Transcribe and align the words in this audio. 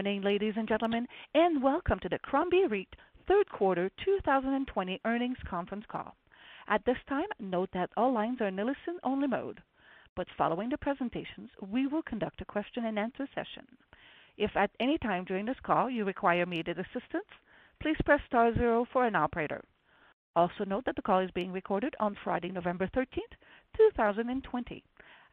Morning, 0.00 0.22
ladies 0.22 0.54
and 0.56 0.66
gentlemen, 0.66 1.06
and 1.34 1.62
welcome 1.62 1.98
to 2.00 2.08
the 2.08 2.18
Crombie 2.20 2.64
REIT 2.66 2.88
third 3.28 3.46
quarter 3.50 3.90
2020 4.02 4.98
earnings 5.04 5.36
conference 5.46 5.84
call. 5.92 6.16
At 6.68 6.82
this 6.86 6.96
time, 7.06 7.26
note 7.38 7.68
that 7.74 7.90
all 7.98 8.10
lines 8.10 8.40
are 8.40 8.46
in 8.46 8.56
listen-only 8.56 9.28
mode, 9.28 9.60
but 10.16 10.26
following 10.38 10.70
the 10.70 10.78
presentations, 10.78 11.50
we 11.60 11.86
will 11.86 12.00
conduct 12.00 12.40
a 12.40 12.46
question-and-answer 12.46 13.28
session. 13.34 13.66
If 14.38 14.56
at 14.56 14.70
any 14.80 14.96
time 14.96 15.26
during 15.26 15.44
this 15.44 15.60
call 15.62 15.90
you 15.90 16.06
require 16.06 16.44
immediate 16.44 16.78
assistance, 16.78 17.28
please 17.82 17.96
press 18.06 18.20
star 18.26 18.54
zero 18.54 18.86
for 18.90 19.04
an 19.04 19.14
operator. 19.14 19.62
Also 20.34 20.64
note 20.64 20.86
that 20.86 20.96
the 20.96 21.02
call 21.02 21.20
is 21.20 21.30
being 21.32 21.52
recorded 21.52 21.94
on 22.00 22.16
Friday, 22.24 22.50
November 22.50 22.88
13th, 22.96 23.36
2020. 23.76 24.82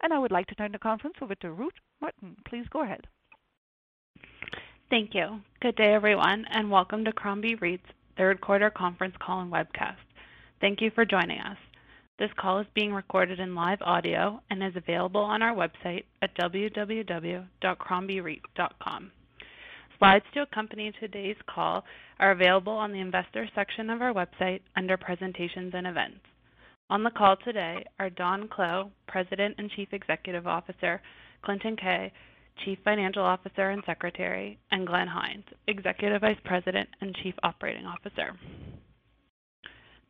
And 0.02 0.14
I 0.14 0.20
would 0.20 0.34
like 0.34 0.48
to 0.48 0.56
turn 0.56 0.74
the 0.74 0.78
conference 0.78 1.16
over 1.22 1.36
to 1.36 1.54
Ruth 1.54 1.80
Martin. 2.02 2.36
Please 2.46 2.66
go 2.70 2.84
ahead. 2.84 3.08
Thank 4.90 5.14
you. 5.14 5.42
Good 5.62 5.76
day, 5.76 5.94
everyone, 5.94 6.46
and 6.52 6.72
welcome 6.72 7.04
to 7.06 7.12
Crombie 7.12 7.56
REIT's 7.56 7.84
third 8.18 8.42
quarter 8.42 8.70
conference 8.70 9.16
call 9.20 9.42
and 9.42 9.52
webcast. 9.52 9.96
Thank 10.62 10.82
you 10.82 10.92
for 10.96 11.06
joining 11.06 11.40
us. 11.40 11.58
This 12.20 12.30
call 12.40 12.60
is 12.60 12.68
being 12.74 12.94
recorded 12.94 13.40
in 13.40 13.54
live 13.54 13.82
audio 13.82 14.42
and 14.50 14.64
is 14.64 14.76
available 14.76 15.22
on 15.22 15.44
our 15.44 15.56
website 15.56 16.06
at 16.22 16.36
www.crombiereit.com. 16.38 19.12
Slides 20.00 20.26
to 20.34 20.42
accompany 20.42 20.92
today's 21.00 21.36
call 21.48 21.84
are 22.20 22.32
available 22.32 22.74
on 22.74 22.92
the 22.92 23.00
Investors 23.00 23.50
section 23.54 23.90
of 23.90 24.02
our 24.02 24.14
website 24.14 24.62
under 24.76 24.98
Presentations 24.98 25.74
and 25.76 25.86
Events. 25.86 26.20
On 26.90 27.04
the 27.04 27.12
call 27.12 27.36
today 27.44 27.86
are 28.00 28.10
Don 28.10 28.48
Clow, 28.48 28.90
President 29.08 29.56
and 29.58 29.70
Chief 29.72 29.90
Executive 29.92 30.48
Officer, 30.48 31.02
Clinton 31.44 31.76
Keay, 31.76 32.12
Chief 32.66 32.78
Financial 32.84 33.24
Officer 33.24 33.70
and 33.70 33.84
Secretary, 33.86 34.58
and 34.72 34.88
Glenn 34.88 35.08
Hynes, 35.08 35.46
Executive 35.68 36.22
Vice 36.22 36.40
President 36.44 36.90
and 37.02 37.16
Chief 37.16 37.34
Operating 37.44 37.86
Officer. 37.86 38.38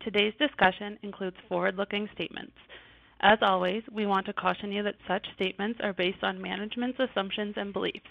Today's 0.02 0.34
discussion 0.38 0.98
includes 1.02 1.36
forward-looking 1.48 2.08
statements. 2.14 2.54
As 3.20 3.38
always, 3.42 3.82
we 3.92 4.06
want 4.06 4.26
to 4.26 4.32
caution 4.32 4.70
you 4.70 4.82
that 4.84 4.94
such 5.06 5.26
statements 5.34 5.80
are 5.82 5.92
based 5.92 6.22
on 6.22 6.40
management's 6.40 7.00
assumptions 7.00 7.54
and 7.56 7.72
beliefs. 7.72 8.06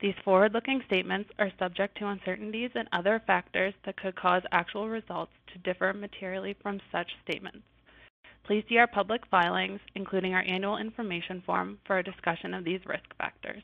These 0.00 0.14
forward-looking 0.24 0.82
statements 0.86 1.30
are 1.38 1.52
subject 1.58 1.98
to 1.98 2.08
uncertainties 2.08 2.70
and 2.74 2.88
other 2.92 3.22
factors 3.26 3.74
that 3.84 3.96
could 3.96 4.16
cause 4.16 4.42
actual 4.52 4.88
results 4.88 5.32
to 5.52 5.58
differ 5.58 5.92
materially 5.92 6.54
from 6.62 6.80
such 6.90 7.10
statements. 7.24 7.62
Please 8.46 8.64
see 8.68 8.78
our 8.78 8.86
public 8.86 9.22
filings, 9.28 9.80
including 9.96 10.32
our 10.32 10.42
annual 10.42 10.76
information 10.76 11.42
form, 11.44 11.78
for 11.84 11.98
a 11.98 12.04
discussion 12.04 12.54
of 12.54 12.64
these 12.64 12.80
risk 12.86 13.04
factors. 13.18 13.62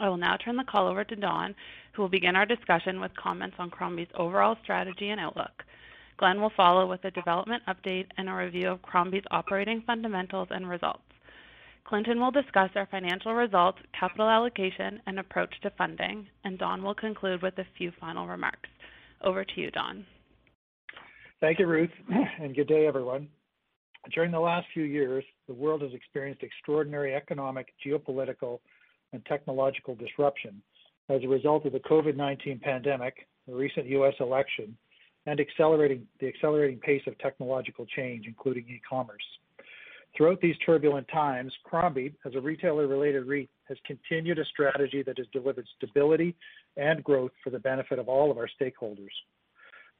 I 0.00 0.08
will 0.08 0.16
now 0.16 0.36
turn 0.36 0.56
the 0.56 0.64
call 0.64 0.88
over 0.88 1.04
to 1.04 1.14
Don, 1.14 1.54
who 1.92 2.02
will 2.02 2.08
begin 2.08 2.34
our 2.34 2.46
discussion 2.46 3.00
with 3.00 3.14
comments 3.14 3.54
on 3.60 3.70
Crombie's 3.70 4.08
overall 4.14 4.56
strategy 4.64 5.10
and 5.10 5.20
outlook. 5.20 5.62
Glenn 6.16 6.40
will 6.40 6.52
follow 6.56 6.86
with 6.86 7.04
a 7.04 7.12
development 7.12 7.62
update 7.68 8.06
and 8.16 8.28
a 8.28 8.34
review 8.34 8.68
of 8.68 8.82
Crombie's 8.82 9.24
operating 9.30 9.82
fundamentals 9.86 10.48
and 10.50 10.68
results. 10.68 11.02
Clinton 11.84 12.18
will 12.18 12.30
discuss 12.32 12.70
our 12.74 12.86
financial 12.86 13.34
results, 13.34 13.78
capital 13.98 14.28
allocation, 14.28 15.00
and 15.06 15.20
approach 15.20 15.54
to 15.60 15.70
funding, 15.70 16.26
and 16.44 16.58
Don 16.58 16.82
will 16.82 16.94
conclude 16.94 17.42
with 17.42 17.58
a 17.58 17.66
few 17.78 17.92
final 18.00 18.26
remarks. 18.26 18.70
Over 19.22 19.44
to 19.44 19.60
you, 19.60 19.70
Don. 19.70 20.04
Thank 21.42 21.58
you, 21.58 21.66
Ruth, 21.66 21.90
and 22.40 22.54
good 22.54 22.68
day, 22.68 22.86
everyone. 22.86 23.26
During 24.14 24.30
the 24.30 24.38
last 24.38 24.68
few 24.72 24.84
years, 24.84 25.24
the 25.48 25.52
world 25.52 25.82
has 25.82 25.92
experienced 25.92 26.44
extraordinary 26.44 27.16
economic, 27.16 27.74
geopolitical, 27.84 28.60
and 29.12 29.26
technological 29.26 29.96
disruption 29.96 30.62
as 31.08 31.20
a 31.24 31.28
result 31.28 31.66
of 31.66 31.72
the 31.72 31.80
COVID-19 31.80 32.62
pandemic, 32.62 33.26
the 33.48 33.56
recent 33.56 33.86
U.S. 33.86 34.14
election, 34.20 34.76
and 35.26 35.40
accelerating, 35.40 36.06
the 36.20 36.28
accelerating 36.28 36.78
pace 36.78 37.02
of 37.08 37.18
technological 37.18 37.86
change, 37.86 38.26
including 38.28 38.62
e-commerce. 38.68 39.24
Throughout 40.16 40.40
these 40.40 40.56
turbulent 40.64 41.08
times, 41.08 41.52
Crombie, 41.64 42.14
as 42.24 42.36
a 42.36 42.40
retailer-related 42.40 43.26
REIT, 43.26 43.50
has 43.64 43.78
continued 43.84 44.38
a 44.38 44.44
strategy 44.44 45.02
that 45.02 45.18
has 45.18 45.26
delivered 45.32 45.66
stability 45.76 46.36
and 46.76 47.02
growth 47.02 47.32
for 47.42 47.50
the 47.50 47.58
benefit 47.58 47.98
of 47.98 48.08
all 48.08 48.30
of 48.30 48.38
our 48.38 48.48
stakeholders. 48.60 49.10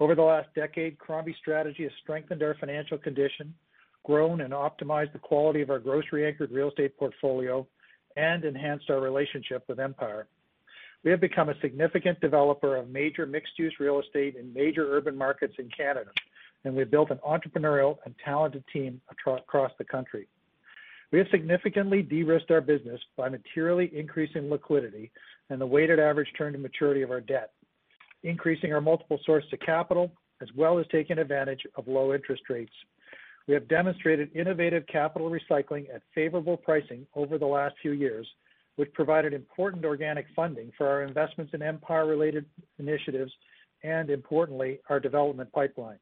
Over 0.03 0.17
the 0.17 0.23
last 0.23 0.49
decade, 0.57 0.99
Crombie's 0.99 1.37
strategy 1.41 1.85
has 1.85 1.93
strengthened 2.03 2.43
our 2.43 2.57
financial 2.59 2.99
condition, 2.99 3.55
grown 4.03 4.41
and 4.41 4.53
optimized 4.53 5.13
the 5.13 5.21
quality 5.21 5.61
of 5.61 5.71
our 5.71 5.79
grocery-anchored 5.79 6.51
real 6.51 6.71
estate 6.71 6.99
portfolio, 6.99 7.65
and 8.17 8.45
enhanced 8.45 8.91
our 8.91 8.99
relationship 8.99 9.63
with 9.69 9.79
Empire. 9.79 10.27
We 11.05 11.13
have 11.13 11.21
become 11.21 11.51
a 11.51 11.61
significant 11.61 12.21
developer 12.21 12.75
of 12.75 12.91
major 12.91 13.27
mixed-use 13.27 13.77
real 13.79 14.01
estate 14.01 14.35
in 14.35 14.53
major 14.53 14.93
urban 14.93 15.17
markets 15.17 15.55
in 15.61 15.69
Canada, 15.69 16.11
and 16.65 16.75
we've 16.75 16.91
built 16.91 17.13
an 17.13 17.21
entrepreneurial 17.25 17.99
and 18.05 18.13
talented 18.25 18.65
team 18.73 19.01
across 19.09 19.71
the 19.79 19.85
country. 19.85 20.27
We 21.13 21.21
have 21.21 21.29
significantly 21.31 22.03
de-risked 22.03 22.51
our 22.51 22.61
business 22.61 23.01
by 23.17 23.29
materially 23.29 23.89
increasing 23.97 24.51
liquidity 24.51 25.13
and 25.49 25.61
the 25.61 25.67
weighted 25.67 26.01
average 26.01 26.33
term 26.37 26.55
to 26.55 26.59
maturity 26.59 27.03
of 27.03 27.13
our 27.13 27.21
debt, 27.21 27.53
increasing 28.23 28.73
our 28.73 28.81
multiple 28.81 29.19
sources 29.25 29.53
of 29.53 29.61
capital, 29.61 30.13
as 30.41 30.49
well 30.57 30.79
as 30.79 30.87
taking 30.91 31.19
advantage 31.19 31.63
of 31.77 31.89
low 31.89 32.15
interest 32.15 32.43
rates. 32.49 32.73
We 33.49 33.55
have 33.55 33.69
demonstrated 33.69 34.31
innovative 34.35 34.87
capital 34.87 35.31
recycling 35.31 35.93
at 35.95 36.03
favorable 36.15 36.57
pricing 36.57 37.07
over 37.15 37.39
the 37.39 37.47
last 37.47 37.75
few 37.83 37.93
years, 37.93 38.27
which 38.77 38.93
provided 38.93 39.33
important 39.33 39.85
organic 39.85 40.27
funding 40.35 40.73
for 40.79 40.89
our 40.89 41.03
investments 41.03 41.53
in 41.55 41.63
Empire-related 41.63 42.47
initiatives 42.79 43.33
and, 43.83 44.11
importantly, 44.11 44.79
our 44.89 45.01
development 45.01 45.51
pipeline. 45.53 45.99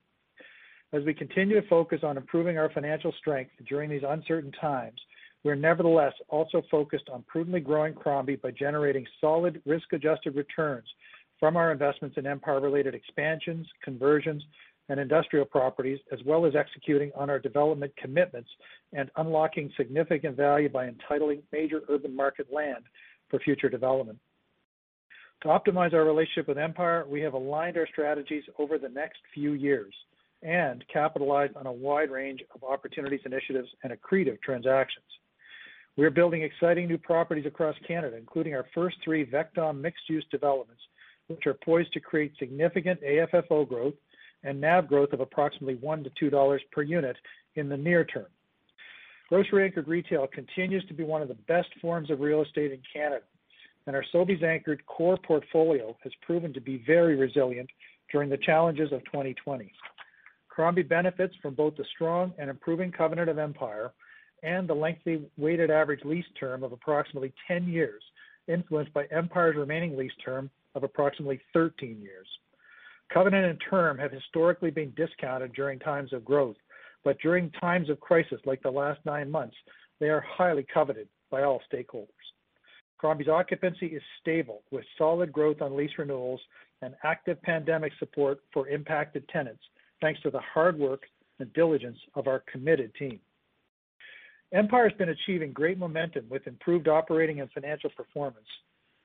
As 0.92 1.04
we 1.04 1.14
continue 1.14 1.60
to 1.60 1.68
focus 1.68 2.00
on 2.02 2.16
improving 2.16 2.58
our 2.58 2.70
financial 2.70 3.12
strength 3.18 3.52
during 3.68 3.88
these 3.88 4.02
uncertain 4.06 4.52
times, 4.60 5.00
we're 5.42 5.54
nevertheless 5.54 6.12
also 6.28 6.62
focused 6.70 7.08
on 7.10 7.24
prudently 7.26 7.60
growing 7.60 7.94
Crombie 7.94 8.36
by 8.36 8.50
generating 8.50 9.06
solid 9.20 9.62
risk-adjusted 9.64 10.34
returns 10.34 10.86
from 11.40 11.56
our 11.56 11.72
investments 11.72 12.18
in 12.18 12.26
Empire-related 12.26 12.94
expansions, 12.94 13.66
conversions, 13.82 14.44
and 14.90 15.00
industrial 15.00 15.46
properties, 15.46 15.98
as 16.12 16.18
well 16.26 16.44
as 16.44 16.54
executing 16.54 17.10
on 17.16 17.30
our 17.30 17.38
development 17.38 17.92
commitments 17.96 18.50
and 18.92 19.10
unlocking 19.16 19.72
significant 19.76 20.36
value 20.36 20.68
by 20.68 20.86
entitling 20.86 21.42
major 21.52 21.80
urban 21.88 22.14
market 22.14 22.46
land 22.52 22.84
for 23.30 23.38
future 23.40 23.68
development. 23.68 24.18
To 25.42 25.48
optimize 25.48 25.94
our 25.94 26.04
relationship 26.04 26.48
with 26.48 26.58
Empire, 26.58 27.06
we 27.08 27.20
have 27.22 27.32
aligned 27.32 27.78
our 27.78 27.86
strategies 27.86 28.42
over 28.58 28.76
the 28.76 28.90
next 28.90 29.20
few 29.32 29.52
years 29.52 29.94
and 30.42 30.84
capitalized 30.92 31.56
on 31.56 31.66
a 31.66 31.72
wide 31.72 32.10
range 32.10 32.40
of 32.54 32.62
opportunities, 32.62 33.20
initiatives, 33.24 33.68
and 33.82 33.92
accretive 33.92 34.40
transactions. 34.42 35.06
We 35.96 36.04
are 36.04 36.10
building 36.10 36.42
exciting 36.42 36.88
new 36.88 36.98
properties 36.98 37.46
across 37.46 37.74
Canada, 37.86 38.16
including 38.16 38.54
our 38.54 38.66
first 38.74 38.96
three 39.04 39.24
VECTOM 39.24 39.80
mixed-use 39.80 40.24
developments, 40.30 40.82
which 41.30 41.46
are 41.46 41.54
poised 41.54 41.92
to 41.92 42.00
create 42.00 42.32
significant 42.38 43.00
AFFO 43.02 43.66
growth 43.68 43.94
and 44.42 44.60
NAV 44.60 44.88
growth 44.88 45.12
of 45.12 45.20
approximately 45.20 45.76
1-2 45.76 46.30
dollars 46.30 46.62
per 46.72 46.82
unit 46.82 47.16
in 47.54 47.68
the 47.68 47.76
near 47.76 48.04
term. 48.04 48.26
Grocery-anchored 49.28 49.86
retail 49.86 50.26
continues 50.26 50.84
to 50.86 50.94
be 50.94 51.04
one 51.04 51.22
of 51.22 51.28
the 51.28 51.34
best 51.46 51.68
forms 51.80 52.10
of 52.10 52.20
real 52.20 52.42
estate 52.42 52.72
in 52.72 52.80
Canada, 52.92 53.22
and 53.86 53.94
our 53.94 54.04
Sobeys-anchored 54.12 54.84
core 54.86 55.16
portfolio 55.16 55.96
has 56.02 56.12
proven 56.22 56.52
to 56.52 56.60
be 56.60 56.82
very 56.84 57.14
resilient 57.14 57.70
during 58.10 58.28
the 58.28 58.38
challenges 58.38 58.92
of 58.92 59.04
2020. 59.04 59.72
Crombie 60.48 60.82
benefits 60.82 61.34
from 61.40 61.54
both 61.54 61.76
the 61.76 61.84
strong 61.94 62.32
and 62.38 62.50
improving 62.50 62.90
covenant 62.90 63.30
of 63.30 63.38
Empire 63.38 63.92
and 64.42 64.68
the 64.68 64.74
lengthy 64.74 65.22
weighted 65.38 65.70
average 65.70 66.04
lease 66.04 66.24
term 66.38 66.64
of 66.64 66.72
approximately 66.72 67.32
10 67.46 67.68
years, 67.68 68.02
influenced 68.48 68.92
by 68.92 69.04
Empire's 69.12 69.56
remaining 69.56 69.96
lease 69.96 70.12
term 70.24 70.50
of 70.74 70.82
approximately 70.84 71.40
13 71.52 72.00
years. 72.00 72.26
Covenant 73.12 73.46
and 73.46 73.60
term 73.68 73.98
have 73.98 74.12
historically 74.12 74.70
been 74.70 74.92
discounted 74.96 75.52
during 75.52 75.78
times 75.78 76.12
of 76.12 76.24
growth, 76.24 76.56
but 77.04 77.18
during 77.20 77.50
times 77.52 77.90
of 77.90 77.98
crisis 78.00 78.40
like 78.44 78.62
the 78.62 78.70
last 78.70 79.00
nine 79.04 79.30
months, 79.30 79.56
they 79.98 80.08
are 80.08 80.24
highly 80.26 80.64
coveted 80.72 81.08
by 81.30 81.42
all 81.42 81.60
stakeholders. 81.72 82.06
Crombie's 82.98 83.28
occupancy 83.28 83.86
is 83.86 84.02
stable, 84.20 84.62
with 84.70 84.84
solid 84.98 85.32
growth 85.32 85.62
on 85.62 85.76
lease 85.76 85.90
renewals 85.98 86.40
and 86.82 86.94
active 87.02 87.40
pandemic 87.42 87.92
support 87.98 88.40
for 88.52 88.68
impacted 88.68 89.26
tenants, 89.28 89.62
thanks 90.00 90.20
to 90.22 90.30
the 90.30 90.40
hard 90.40 90.78
work 90.78 91.02
and 91.38 91.52
diligence 91.54 91.98
of 92.14 92.26
our 92.26 92.44
committed 92.52 92.94
team. 92.94 93.18
Empire 94.52 94.88
has 94.88 94.98
been 94.98 95.10
achieving 95.10 95.52
great 95.52 95.78
momentum 95.78 96.26
with 96.28 96.46
improved 96.46 96.88
operating 96.88 97.40
and 97.40 97.50
financial 97.52 97.90
performance 97.96 98.46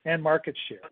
and 0.04 0.22
market 0.22 0.56
share. 0.68 0.90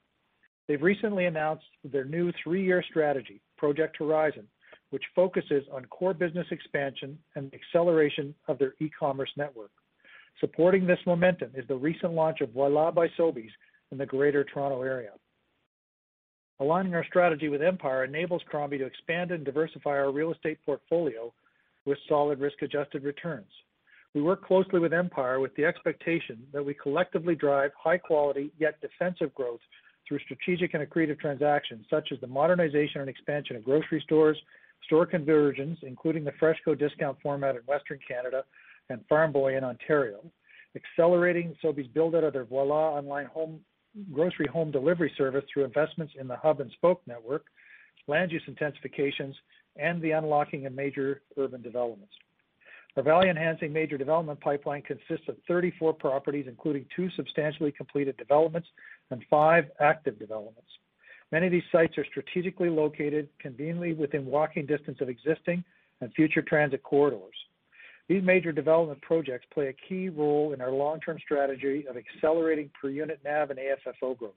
They've 0.67 0.81
recently 0.81 1.27
announced 1.27 1.67
their 1.85 2.05
new 2.05 2.33
three-year 2.43 2.83
strategy, 2.89 3.41
Project 3.59 3.97
Horizon, 3.99 4.47
which 4.91 5.03
focuses 5.15 5.65
on 5.73 5.85
core 5.87 6.15
business 6.15 6.47
expansion 6.51 7.19
and 7.35 7.53
acceleration 7.53 8.35
of 8.49 8.59
their 8.59 8.75
e-commerce 8.81 9.31
network. 9.37 9.71
Supporting 10.41 10.87
this 10.87 10.99
momentum 11.07 11.51
is 11.55 11.67
the 11.69 11.77
recent 11.77 12.13
launch 12.13 12.41
of 12.41 12.51
Voilà 12.51 12.95
by 12.95 13.09
Sobeys 13.19 13.51
in 13.93 13.99
the 13.99 14.07
Greater 14.07 14.45
Toronto 14.45 14.83
Area. 14.83 15.11
Aligning 16.61 16.95
our 16.95 17.05
strategy 17.05 17.49
with 17.49 17.63
Empire 17.63 18.05
enables 18.05 18.43
Crombie 18.49 18.79
to 18.79 18.87
expand 18.87 19.33
and 19.33 19.45
diversify 19.45 19.91
our 19.91 20.13
real 20.13 20.33
estate 20.33 20.59
portfolio 20.65 21.33
with 21.85 21.99
solid 22.09 22.39
risk-adjusted 22.39 23.03
returns. 23.05 23.51
We 24.15 24.23
work 24.23 24.45
closely 24.45 24.79
with 24.79 24.93
Empire 24.93 25.41
with 25.41 25.55
the 25.57 25.65
expectation 25.65 26.47
that 26.53 26.65
we 26.65 26.75
collectively 26.75 27.35
drive 27.35 27.73
high 27.77 27.99
quality, 27.99 28.53
yet 28.59 28.81
defensive 28.81 29.35
growth 29.35 29.61
through 30.07 30.19
strategic 30.21 30.75
and 30.75 30.89
accretive 30.89 31.19
transactions, 31.19 31.87
such 31.91 32.13
as 32.13 32.21
the 32.21 32.27
modernization 32.27 33.01
and 33.01 33.11
expansion 33.11 33.57
of 33.57 33.65
grocery 33.65 34.01
stores, 34.05 34.39
store 34.85 35.07
conversions, 35.07 35.79
including 35.83 36.25
the 36.25 36.33
FreshCo 36.33 36.79
discount 36.79 37.17
format 37.23 37.57
in 37.57 37.63
Western 37.63 37.99
Canada, 38.07 38.45
and 38.91 39.01
Farm 39.09 39.33
Boy 39.33 39.57
in 39.57 39.65
Ontario, 39.65 40.21
accelerating 40.77 41.57
Sobeys' 41.63 41.93
build-out 41.93 42.25
of 42.25 42.33
their 42.33 42.45
Voilà 42.45 42.93
online 42.99 43.27
home 43.27 43.61
grocery 44.13 44.47
home 44.47 44.71
delivery 44.73 45.13
service 45.17 45.45
through 45.53 45.65
investments 45.65 46.15
in 46.19 46.27
the 46.27 46.37
hub 46.37 46.61
and 46.61 46.71
spoke 46.73 47.01
network, 47.07 47.47
land 48.09 48.33
use 48.33 48.43
intensifications, 48.49 49.35
and 49.77 50.03
the 50.03 50.11
unlocking 50.11 50.67
of 50.67 50.73
major 50.73 51.23
urban 51.37 51.63
developments. 51.63 52.13
Our 52.97 53.03
value-enhancing 53.03 53.73
major 53.73 53.99
development 53.99 54.41
pipeline 54.41 54.83
consists 54.83 55.29
of 55.29 55.37
34 55.49 55.95
properties, 55.95 56.47
including 56.49 56.87
two 56.95 57.11
substantially 57.17 57.73
completed 57.73 58.17
developments 58.17 58.69
and 59.11 59.23
five 59.29 59.65
active 59.81 60.19
developments. 60.19 60.71
Many 61.33 61.47
of 61.47 61.53
these 61.53 61.63
sites 61.73 61.99
are 61.99 62.05
strategically 62.05 62.71
located 62.71 63.29
conveniently 63.41 63.95
within 63.95 64.25
walking 64.27 64.67
distance 64.67 64.99
of 65.01 65.09
existing 65.09 65.65
and 66.01 66.13
future 66.15 66.43
transit 66.43 66.85
corridors. 66.85 67.35
These 68.09 68.23
major 68.23 68.53
development 68.53 69.01
projects 69.03 69.47
play 69.53 69.69
a 69.69 69.89
key 69.89 70.11
role 70.11 70.53
in 70.53 70.61
our 70.61 70.71
long-term 70.71 71.19
strategy 71.25 71.87
of 71.89 71.97
accelerating 71.97 72.71
per 72.81 72.91
unit 72.91 73.19
NAV 73.25 73.51
and 73.51 73.59
AFFO 73.59 74.17
growth. 74.17 74.35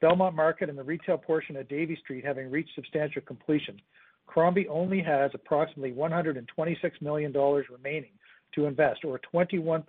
Belmont 0.00 0.36
Market 0.36 0.68
and 0.70 0.78
the 0.78 0.84
retail 0.84 1.18
portion 1.18 1.56
of 1.56 1.68
Davie 1.68 1.96
Street 1.96 2.24
having 2.24 2.50
reached 2.50 2.74
substantial 2.76 3.20
completion, 3.22 3.80
Crombie 4.28 4.68
only 4.68 5.02
has 5.02 5.30
approximately 5.34 5.92
126 5.92 7.00
million 7.00 7.32
dollars 7.32 7.66
remaining 7.70 8.12
to 8.54 8.66
invest, 8.66 9.04
or 9.04 9.20
21% 9.34 9.82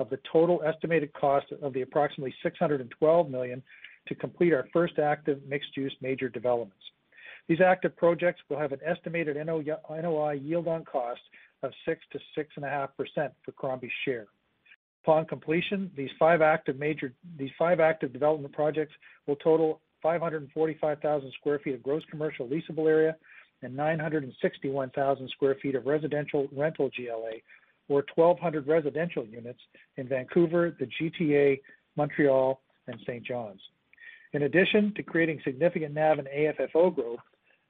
of 0.00 0.08
the 0.10 0.18
total 0.32 0.62
estimated 0.64 1.12
cost 1.12 1.46
of 1.62 1.72
the 1.72 1.82
approximately 1.82 2.34
612 2.42 3.30
million 3.30 3.62
to 4.06 4.14
complete 4.14 4.52
our 4.52 4.66
first 4.72 4.98
active 4.98 5.40
mixed-use 5.46 5.94
major 6.00 6.28
developments. 6.28 6.82
These 7.48 7.60
active 7.60 7.96
projects 7.96 8.40
will 8.48 8.58
have 8.58 8.72
an 8.72 8.80
estimated 8.84 9.36
NOI 9.36 10.32
yield 10.32 10.68
on 10.68 10.84
cost 10.84 11.20
of 11.62 11.72
6%-6.5% 11.86 12.88
for 13.44 13.52
Crombie's 13.52 13.90
share. 14.04 14.26
Upon 15.04 15.24
completion, 15.24 15.90
these 15.96 16.10
five 16.18 16.42
active 16.42 16.78
major 16.78 17.12
these 17.38 17.50
five 17.58 17.80
active 17.80 18.12
development 18.12 18.52
projects 18.52 18.92
will 19.26 19.36
total 19.36 19.80
545,000 20.02 21.32
square 21.32 21.58
feet 21.60 21.74
of 21.74 21.82
gross 21.82 22.02
commercial 22.10 22.46
leasable 22.46 22.88
area 22.88 23.16
and 23.62 23.74
961,000 23.76 25.28
square 25.30 25.56
feet 25.60 25.74
of 25.74 25.86
residential 25.86 26.48
rental 26.52 26.90
GLA, 26.96 27.38
or 27.88 28.04
1,200 28.14 28.66
residential 28.66 29.24
units 29.24 29.60
in 29.96 30.08
Vancouver, 30.08 30.76
the 30.78 30.88
GTA, 31.00 31.60
Montreal, 31.96 32.60
and 32.86 32.98
St. 33.06 33.24
John's. 33.24 33.60
In 34.32 34.42
addition 34.42 34.92
to 34.94 35.02
creating 35.02 35.40
significant 35.44 35.94
NAV 35.94 36.18
and 36.18 36.28
AFFO 36.28 36.94
growth, 36.94 37.20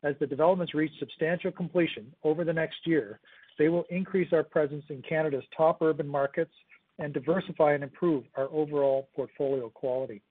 as 0.03 0.15
the 0.21 0.27
developments 0.27 0.75
reach 0.75 0.93
substantial 0.99 1.51
completion 1.51 2.13
over 2.25 2.45
the 2.45 2.53
next 2.53 2.79
year, 2.85 3.21
they 3.59 3.69
will 3.69 3.85
increase 3.91 4.33
our 4.33 4.45
presence 4.45 4.85
in 4.89 5.03
Canada's 5.03 5.45
top 5.57 5.83
urban 5.83 6.07
markets 6.07 6.53
and 6.99 7.13
diversify 7.13 7.75
and 7.75 7.83
improve 7.83 8.25
our 8.37 8.49
overall 8.53 9.09
portfolio 9.15 9.69
quality. 9.71 10.23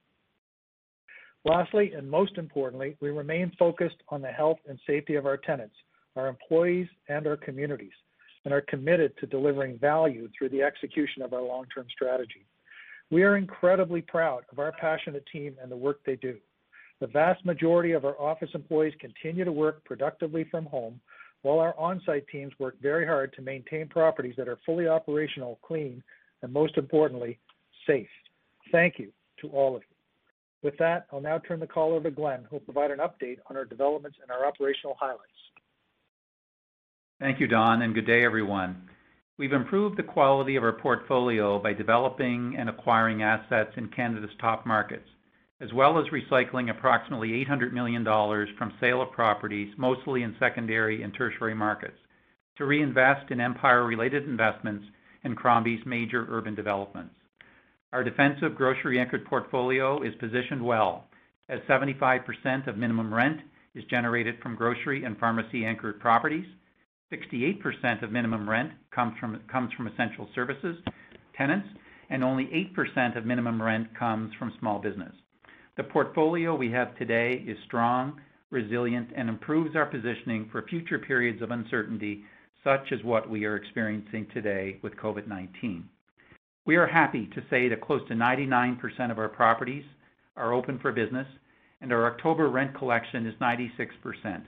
Lastly, 1.44 1.92
and 1.96 2.10
most 2.10 2.36
importantly, 2.36 2.96
we 3.00 3.10
remain 3.10 3.52
focused 3.58 3.96
on 4.08 4.20
the 4.20 4.28
health 4.28 4.58
and 4.68 4.78
safety 4.86 5.14
of 5.14 5.26
our 5.26 5.36
tenants, 5.36 5.74
our 6.16 6.26
employees, 6.26 6.88
and 7.08 7.26
our 7.26 7.36
communities, 7.36 7.92
and 8.44 8.52
are 8.52 8.60
committed 8.62 9.12
to 9.18 9.26
delivering 9.26 9.78
value 9.78 10.28
through 10.36 10.48
the 10.50 10.62
execution 10.62 11.22
of 11.22 11.32
our 11.32 11.42
long-term 11.42 11.86
strategy. 11.90 12.46
We 13.10 13.22
are 13.22 13.36
incredibly 13.36 14.02
proud 14.02 14.44
of 14.52 14.58
our 14.58 14.72
passionate 14.72 15.24
team 15.32 15.56
and 15.62 15.70
the 15.70 15.76
work 15.76 16.00
they 16.04 16.16
do. 16.16 16.36
The 17.00 17.06
vast 17.06 17.44
majority 17.44 17.92
of 17.92 18.04
our 18.04 18.20
office 18.20 18.50
employees 18.54 18.94
continue 19.00 19.44
to 19.44 19.52
work 19.52 19.84
productively 19.84 20.44
from 20.50 20.66
home, 20.66 21.00
while 21.42 21.60
our 21.60 21.78
on-site 21.78 22.26
teams 22.26 22.52
work 22.58 22.74
very 22.82 23.06
hard 23.06 23.32
to 23.34 23.42
maintain 23.42 23.88
properties 23.88 24.34
that 24.36 24.48
are 24.48 24.58
fully 24.66 24.88
operational, 24.88 25.60
clean, 25.62 26.02
and 26.42 26.52
most 26.52 26.76
importantly, 26.76 27.38
safe. 27.86 28.08
Thank 28.72 28.98
you 28.98 29.12
to 29.40 29.48
all 29.48 29.76
of 29.76 29.82
you. 29.88 29.97
With 30.62 30.76
that, 30.78 31.06
I'll 31.12 31.20
now 31.20 31.38
turn 31.38 31.60
the 31.60 31.66
call 31.66 31.94
over 31.94 32.10
to 32.10 32.14
Glenn, 32.14 32.44
who 32.50 32.56
will 32.56 32.60
provide 32.60 32.90
an 32.90 32.98
update 32.98 33.38
on 33.48 33.56
our 33.56 33.64
developments 33.64 34.18
and 34.20 34.30
our 34.30 34.46
operational 34.46 34.96
highlights. 34.98 35.22
Thank 37.20 37.40
you, 37.40 37.46
Don, 37.46 37.82
and 37.82 37.94
good 37.94 38.06
day, 38.06 38.24
everyone. 38.24 38.88
We've 39.38 39.52
improved 39.52 39.96
the 39.96 40.02
quality 40.02 40.56
of 40.56 40.64
our 40.64 40.72
portfolio 40.72 41.60
by 41.60 41.72
developing 41.72 42.56
and 42.58 42.68
acquiring 42.68 43.22
assets 43.22 43.70
in 43.76 43.88
Canada's 43.88 44.34
top 44.40 44.66
markets, 44.66 45.08
as 45.60 45.72
well 45.72 45.98
as 45.98 46.06
recycling 46.12 46.70
approximately 46.70 47.34
800 47.42 47.72
million 47.72 48.02
dollars 48.02 48.48
from 48.58 48.74
sale 48.80 49.00
of 49.00 49.12
properties, 49.12 49.72
mostly 49.76 50.24
in 50.24 50.34
secondary 50.40 51.02
and 51.04 51.14
tertiary 51.14 51.54
markets, 51.54 51.98
to 52.56 52.64
reinvest 52.64 53.30
in 53.30 53.40
Empire-related 53.40 54.24
investments 54.24 54.84
and 55.22 55.36
Crombie's 55.36 55.84
major 55.86 56.26
urban 56.30 56.56
developments. 56.56 57.14
Our 57.92 58.04
defensive 58.04 58.54
grocery-anchored 58.54 59.24
portfolio 59.24 60.02
is 60.02 60.14
positioned 60.20 60.62
well, 60.62 61.06
as 61.48 61.60
75% 61.60 62.66
of 62.66 62.76
minimum 62.76 63.12
rent 63.12 63.40
is 63.74 63.84
generated 63.84 64.36
from 64.42 64.56
grocery 64.56 65.04
and 65.04 65.16
pharmacy-anchored 65.18 65.98
properties. 65.98 66.44
68% 67.10 68.02
of 68.02 68.12
minimum 68.12 68.48
rent 68.48 68.72
comes 68.94 69.14
from 69.18 69.86
essential 69.86 70.28
services 70.34 70.76
tenants, 71.36 71.68
and 72.10 72.22
only 72.24 72.46
8% 72.76 73.16
of 73.16 73.24
minimum 73.24 73.62
rent 73.62 73.96
comes 73.96 74.34
from 74.38 74.52
small 74.58 74.80
business. 74.80 75.12
The 75.76 75.84
portfolio 75.84 76.54
we 76.56 76.70
have 76.72 76.96
today 76.98 77.44
is 77.46 77.56
strong, 77.64 78.20
resilient, 78.50 79.10
and 79.16 79.28
improves 79.28 79.76
our 79.76 79.86
positioning 79.86 80.48
for 80.50 80.66
future 80.66 80.98
periods 80.98 81.40
of 81.40 81.52
uncertainty, 81.52 82.24
such 82.64 82.92
as 82.92 83.02
what 83.04 83.30
we 83.30 83.44
are 83.44 83.56
experiencing 83.56 84.26
today 84.34 84.78
with 84.82 84.96
COVID-19. 84.96 85.84
We 86.68 86.76
are 86.76 86.86
happy 86.86 87.30
to 87.34 87.42
say 87.48 87.70
that 87.70 87.80
close 87.80 88.06
to 88.08 88.14
99% 88.14 89.10
of 89.10 89.18
our 89.18 89.30
properties 89.30 89.86
are 90.36 90.52
open 90.52 90.78
for 90.78 90.92
business, 90.92 91.26
and 91.80 91.90
our 91.90 92.12
October 92.12 92.50
rent 92.50 92.76
collection 92.76 93.26
is 93.26 93.32
96%, 93.40 94.42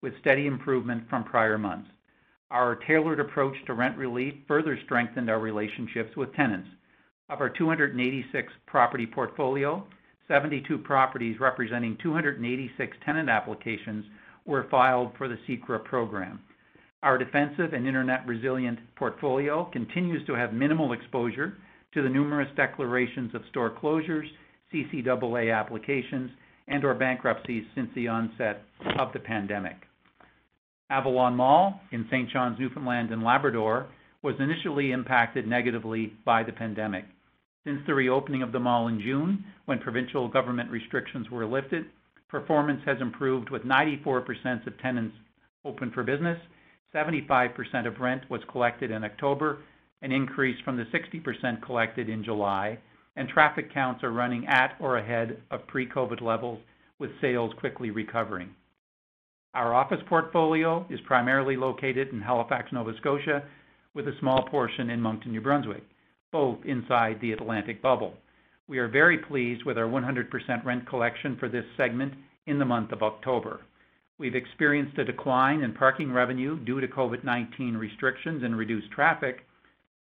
with 0.00 0.18
steady 0.20 0.46
improvement 0.46 1.06
from 1.10 1.22
prior 1.22 1.58
months. 1.58 1.90
Our 2.50 2.76
tailored 2.76 3.20
approach 3.20 3.54
to 3.66 3.74
rent 3.74 3.98
relief 3.98 4.32
further 4.48 4.78
strengthened 4.86 5.28
our 5.28 5.38
relationships 5.38 6.16
with 6.16 6.32
tenants. 6.32 6.66
Of 7.28 7.42
our 7.42 7.50
286 7.50 8.50
property 8.64 9.04
portfolio, 9.04 9.86
72 10.28 10.78
properties 10.78 11.38
representing 11.40 11.98
286 12.02 12.96
tenant 13.04 13.28
applications 13.28 14.06
were 14.46 14.66
filed 14.70 15.12
for 15.18 15.28
the 15.28 15.38
CECRA 15.46 15.84
program. 15.84 16.40
Our 17.02 17.18
defensive 17.18 17.74
and 17.74 17.86
internet 17.86 18.26
resilient 18.26 18.78
portfolio 18.96 19.66
continues 19.66 20.26
to 20.26 20.32
have 20.32 20.54
minimal 20.54 20.94
exposure 20.94 21.58
to 21.96 22.02
the 22.02 22.08
numerous 22.10 22.48
declarations 22.56 23.34
of 23.34 23.40
store 23.48 23.70
closures, 23.70 24.26
CCAA 24.70 25.58
applications, 25.58 26.30
and/or 26.68 26.92
bankruptcies 26.92 27.64
since 27.74 27.88
the 27.94 28.06
onset 28.06 28.64
of 28.98 29.14
the 29.14 29.18
pandemic. 29.18 29.76
Avalon 30.90 31.34
Mall 31.34 31.80
in 31.92 32.04
St. 32.10 32.28
John's, 32.28 32.58
Newfoundland 32.58 33.12
and 33.12 33.24
Labrador 33.24 33.86
was 34.20 34.34
initially 34.38 34.92
impacted 34.92 35.46
negatively 35.46 36.12
by 36.26 36.42
the 36.42 36.52
pandemic. 36.52 37.06
Since 37.64 37.80
the 37.86 37.94
reopening 37.94 38.42
of 38.42 38.52
the 38.52 38.60
mall 38.60 38.88
in 38.88 39.00
June, 39.00 39.42
when 39.64 39.78
provincial 39.78 40.28
government 40.28 40.70
restrictions 40.70 41.30
were 41.30 41.46
lifted, 41.46 41.86
performance 42.28 42.82
has 42.84 43.00
improved 43.00 43.48
with 43.48 43.62
94% 43.62 44.66
of 44.66 44.78
tenants 44.82 45.16
open 45.64 45.90
for 45.92 46.02
business, 46.02 46.38
75% 46.94 47.86
of 47.86 48.00
rent 48.00 48.22
was 48.28 48.42
collected 48.52 48.90
in 48.90 49.02
October, 49.02 49.60
an 50.02 50.12
increase 50.12 50.60
from 50.64 50.76
the 50.76 50.84
60% 50.84 51.62
collected 51.62 52.08
in 52.08 52.24
July, 52.24 52.78
and 53.16 53.28
traffic 53.28 53.72
counts 53.72 54.04
are 54.04 54.12
running 54.12 54.46
at 54.46 54.76
or 54.80 54.98
ahead 54.98 55.40
of 55.50 55.66
pre-COVID 55.66 56.20
levels, 56.20 56.60
with 56.98 57.10
sales 57.20 57.52
quickly 57.58 57.90
recovering. 57.90 58.50
Our 59.54 59.74
office 59.74 60.00
portfolio 60.08 60.86
is 60.90 61.00
primarily 61.06 61.56
located 61.56 62.08
in 62.08 62.20
Halifax, 62.20 62.72
Nova 62.72 62.92
Scotia, 62.98 63.42
with 63.94 64.06
a 64.08 64.18
small 64.20 64.46
portion 64.50 64.90
in 64.90 65.00
Moncton, 65.00 65.32
New 65.32 65.40
Brunswick, 65.40 65.82
both 66.30 66.58
inside 66.66 67.18
the 67.20 67.32
Atlantic 67.32 67.80
bubble. 67.80 68.14
We 68.68 68.78
are 68.78 68.88
very 68.88 69.18
pleased 69.18 69.64
with 69.64 69.78
our 69.78 69.86
100% 69.86 70.64
rent 70.64 70.86
collection 70.88 71.36
for 71.38 71.48
this 71.48 71.64
segment 71.76 72.12
in 72.46 72.58
the 72.58 72.64
month 72.64 72.92
of 72.92 73.02
October. 73.02 73.60
We've 74.18 74.34
experienced 74.34 74.98
a 74.98 75.04
decline 75.04 75.62
in 75.62 75.72
parking 75.72 76.12
revenue 76.12 76.58
due 76.64 76.80
to 76.80 76.88
COVID-19 76.88 77.78
restrictions 77.78 78.42
and 78.42 78.56
reduced 78.56 78.90
traffic, 78.90 79.46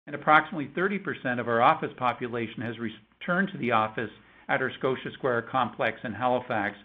and 0.06 0.14
approximately 0.14 0.70
30% 0.76 1.40
of 1.40 1.49
our 1.49 1.62
office 1.62 1.92
population 1.96 2.62
has 2.62 2.76
returned 2.78 3.49
to 3.52 3.58
the 3.58 3.73
office 3.73 4.11
at 4.49 4.61
our 4.61 4.70
Scotia 4.78 5.11
Square 5.14 5.42
complex 5.42 5.99
in 6.04 6.12
Halifax, 6.12 6.76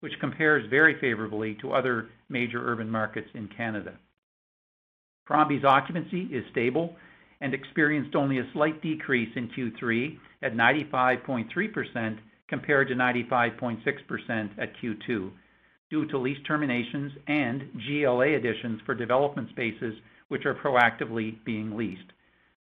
which 0.00 0.12
compares 0.20 0.68
very 0.68 1.00
favorably 1.00 1.56
to 1.60 1.72
other 1.72 2.08
major 2.28 2.70
urban 2.70 2.90
markets 2.90 3.28
in 3.34 3.48
Canada. 3.48 3.94
Crombie's 5.26 5.64
occupancy 5.64 6.28
is 6.32 6.44
stable 6.52 6.94
and 7.40 7.52
experienced 7.52 8.14
only 8.14 8.38
a 8.38 8.50
slight 8.52 8.80
decrease 8.82 9.30
in 9.36 9.48
Q3 9.48 10.18
at 10.42 10.54
95.3% 10.54 12.18
compared 12.48 12.88
to 12.88 12.94
95.6% 12.94 14.50
at 14.58 14.72
Q2 14.82 15.30
due 15.88 16.06
to 16.06 16.18
lease 16.18 16.38
terminations 16.46 17.12
and 17.26 17.62
GLA 17.86 18.34
additions 18.34 18.80
for 18.84 18.94
development 18.94 19.48
spaces 19.50 19.94
which 20.28 20.44
are 20.44 20.54
proactively 20.54 21.36
being 21.44 21.76
leased. 21.76 22.12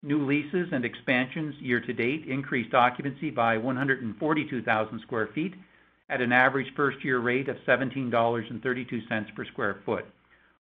New 0.05 0.25
leases 0.25 0.67
and 0.73 0.83
expansions 0.83 1.55
year 1.61 1.79
to 1.79 1.93
date 1.93 2.25
increased 2.27 2.73
occupancy 2.73 3.29
by 3.29 3.57
142,000 3.57 4.99
sq 4.99 5.09
ft 5.09 5.53
at 6.09 6.19
an 6.19 6.33
average 6.33 6.67
first-year 6.75 7.19
rate 7.19 7.47
of 7.47 7.55
$17.32 7.65 9.35
per 9.35 9.45
square 9.45 9.77
foot, 9.85 10.03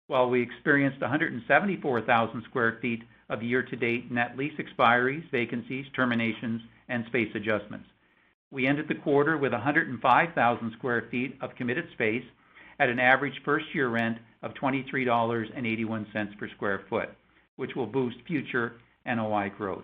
while 0.07 0.29
we 0.29 0.41
experienced 0.41 0.99
174,000 0.99 2.43
sq 2.43 2.53
ft 2.53 3.01
of 3.29 3.41
year-to-date 3.41 4.11
net 4.11 4.37
lease 4.37 4.59
expiries, 4.59 5.23
vacancies, 5.31 5.85
terminations, 5.95 6.61
and 6.89 7.05
space 7.05 7.33
adjustments. 7.33 7.87
We 8.51 8.67
ended 8.67 8.89
the 8.89 8.95
quarter 8.95 9.37
with 9.37 9.53
105,000 9.53 10.71
sq 10.73 10.83
ft 10.83 11.41
of 11.41 11.55
committed 11.55 11.85
space 11.93 12.25
at 12.77 12.89
an 12.89 12.99
average 12.99 13.41
first-year 13.45 13.87
rent 13.87 14.17
of 14.41 14.53
$23.81 14.55 16.37
per 16.37 16.49
square 16.49 16.81
foot, 16.89 17.09
which 17.55 17.77
will 17.77 17.87
boost 17.87 18.17
future 18.27 18.73
NOI 19.15 19.49
growth. 19.49 19.83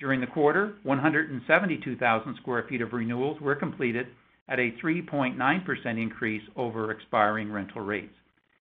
During 0.00 0.20
the 0.20 0.26
quarter, 0.26 0.74
172,000 0.84 2.36
sq 2.36 2.46
ft 2.46 2.82
of 2.82 2.92
renewals 2.92 3.40
were 3.40 3.54
completed 3.54 4.06
at 4.48 4.58
a 4.58 4.72
3.9% 4.82 5.86
increase 6.00 6.42
over 6.56 6.90
expiring 6.90 7.52
rental 7.52 7.82
rates. 7.82 8.14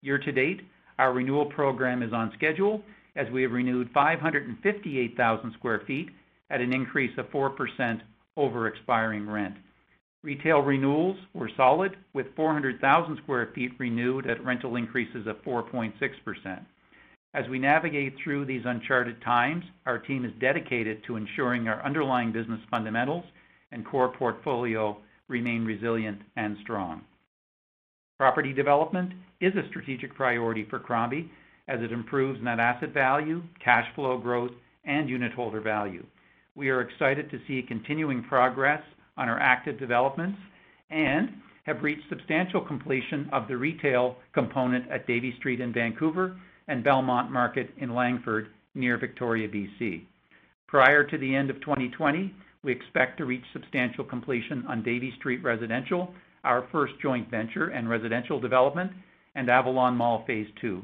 Year 0.02 0.20
to 0.20 0.32
date, 0.32 0.62
our 1.00 1.14
renewal 1.14 1.46
program 1.46 2.04
is 2.04 2.14
on 2.14 2.32
schedule 2.36 2.84
as 3.16 3.30
we 3.32 3.42
have 3.42 3.52
renewed 3.52 3.90
558,000 3.94 5.54
sq 5.54 5.64
ft 5.64 6.10
at 6.50 6.62
an 6.62 6.74
increase 6.74 7.18
of 7.18 7.26
4% 7.32 8.02
over 8.38 8.68
expiring 8.68 9.30
rent. 9.30 9.56
Retail 10.24 10.60
renewals 10.60 11.18
were 11.34 11.50
solid, 11.58 11.98
with 12.14 12.28
400,000 12.36 13.18
sq 13.18 13.28
ft 13.28 13.80
renewed 13.80 14.28
at 14.30 14.44
rental 14.44 14.76
increases 14.76 15.28
of 15.28 15.42
4.6%. 15.44 16.66
As 17.36 17.48
we 17.50 17.58
navigate 17.58 18.14
through 18.24 18.46
these 18.46 18.62
uncharted 18.66 19.20
times, 19.24 19.66
our 19.88 19.98
team 19.98 20.24
is 20.24 20.32
dedicated 20.40 21.04
to 21.06 21.16
ensuring 21.16 21.68
our 21.68 21.84
underlying 21.84 22.32
business 22.32 22.60
fundamentals 22.70 23.26
and 23.72 23.86
core 23.86 24.14
portfolio 24.14 24.98
remain 25.28 25.66
resilient 25.66 26.22
and 26.36 26.58
strong. 26.62 27.02
Property 28.20 28.54
development 28.54 29.14
is 29.42 29.54
a 29.56 29.68
strategic 29.70 30.14
priority 30.14 30.68
for 30.70 30.78
Crombie 30.78 31.32
as 31.68 31.82
it 31.82 31.92
improves 31.92 32.42
net 32.44 32.60
asset 32.60 32.94
value, 32.94 33.42
cash 33.64 33.88
flow 33.96 34.18
growth, 34.18 34.52
and 34.86 35.10
unitholder 35.10 35.64
value. 35.64 36.06
We 36.56 36.70
are 36.70 36.82
excited 36.82 37.32
to 37.32 37.40
see 37.48 37.64
continuing 37.68 38.24
progress 38.24 38.84
on 39.18 39.28
our 39.28 39.40
active 39.40 39.80
developments 39.80 40.38
and 40.92 41.30
have 41.64 41.82
reached 41.82 42.08
substantial 42.10 42.62
completion 42.62 43.28
of 43.32 43.48
the 43.48 43.58
retail 43.58 44.18
component 44.34 44.90
at 44.92 45.08
Davie 45.08 45.36
Street 45.40 45.62
in 45.62 45.74
Vancouver 45.74 46.38
and 46.68 46.84
Belmont 46.84 47.32
Market 47.32 47.70
in 47.78 47.94
Langford, 47.94 48.48
near 48.76 48.98
Victoria, 48.98 49.48
BC. 49.48 50.04
Prior 50.68 51.04
to 51.04 51.18
the 51.18 51.36
end 51.36 51.50
of 51.50 51.60
2020, 51.62 52.34
we 52.64 52.72
expect 52.72 53.18
to 53.18 53.26
reach 53.26 53.44
substantial 53.52 54.04
completion 54.04 54.66
on 54.68 54.84
Davie 54.84 55.14
Street 55.18 55.44
Residential, 55.44 56.14
our 56.44 56.68
first 56.72 56.94
joint 57.02 57.30
venture 57.30 57.70
and 57.70 57.90
residential 57.90 58.40
development, 58.40 58.92
and 59.36 59.50
Avalon 59.50 59.96
Mall 59.96 60.24
Phase 60.26 60.48
2. 60.62 60.82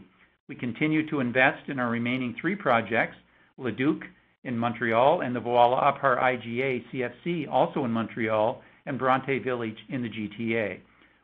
We 0.48 0.56
continue 0.56 1.08
to 1.10 1.20
invest 1.20 1.70
in 1.70 1.80
our 1.80 1.90
remaining 1.90 2.36
three 2.40 2.56
projects, 2.56 3.16
Le 3.58 3.72
Duke 3.72 4.04
in 4.44 4.58
Montreal 4.58 5.22
and 5.22 5.36
the 5.36 5.40
Voilà 5.40 6.00
par 6.00 6.18
IGA 6.18 6.84
CFC, 6.92 7.48
also 7.50 7.86
in 7.86 7.92
Montreal, 7.92 8.62
and 8.86 8.98
Bronte 8.98 9.40
Village 9.40 9.78
in 9.90 10.02
the 10.02 10.10
GTA, 10.10 10.80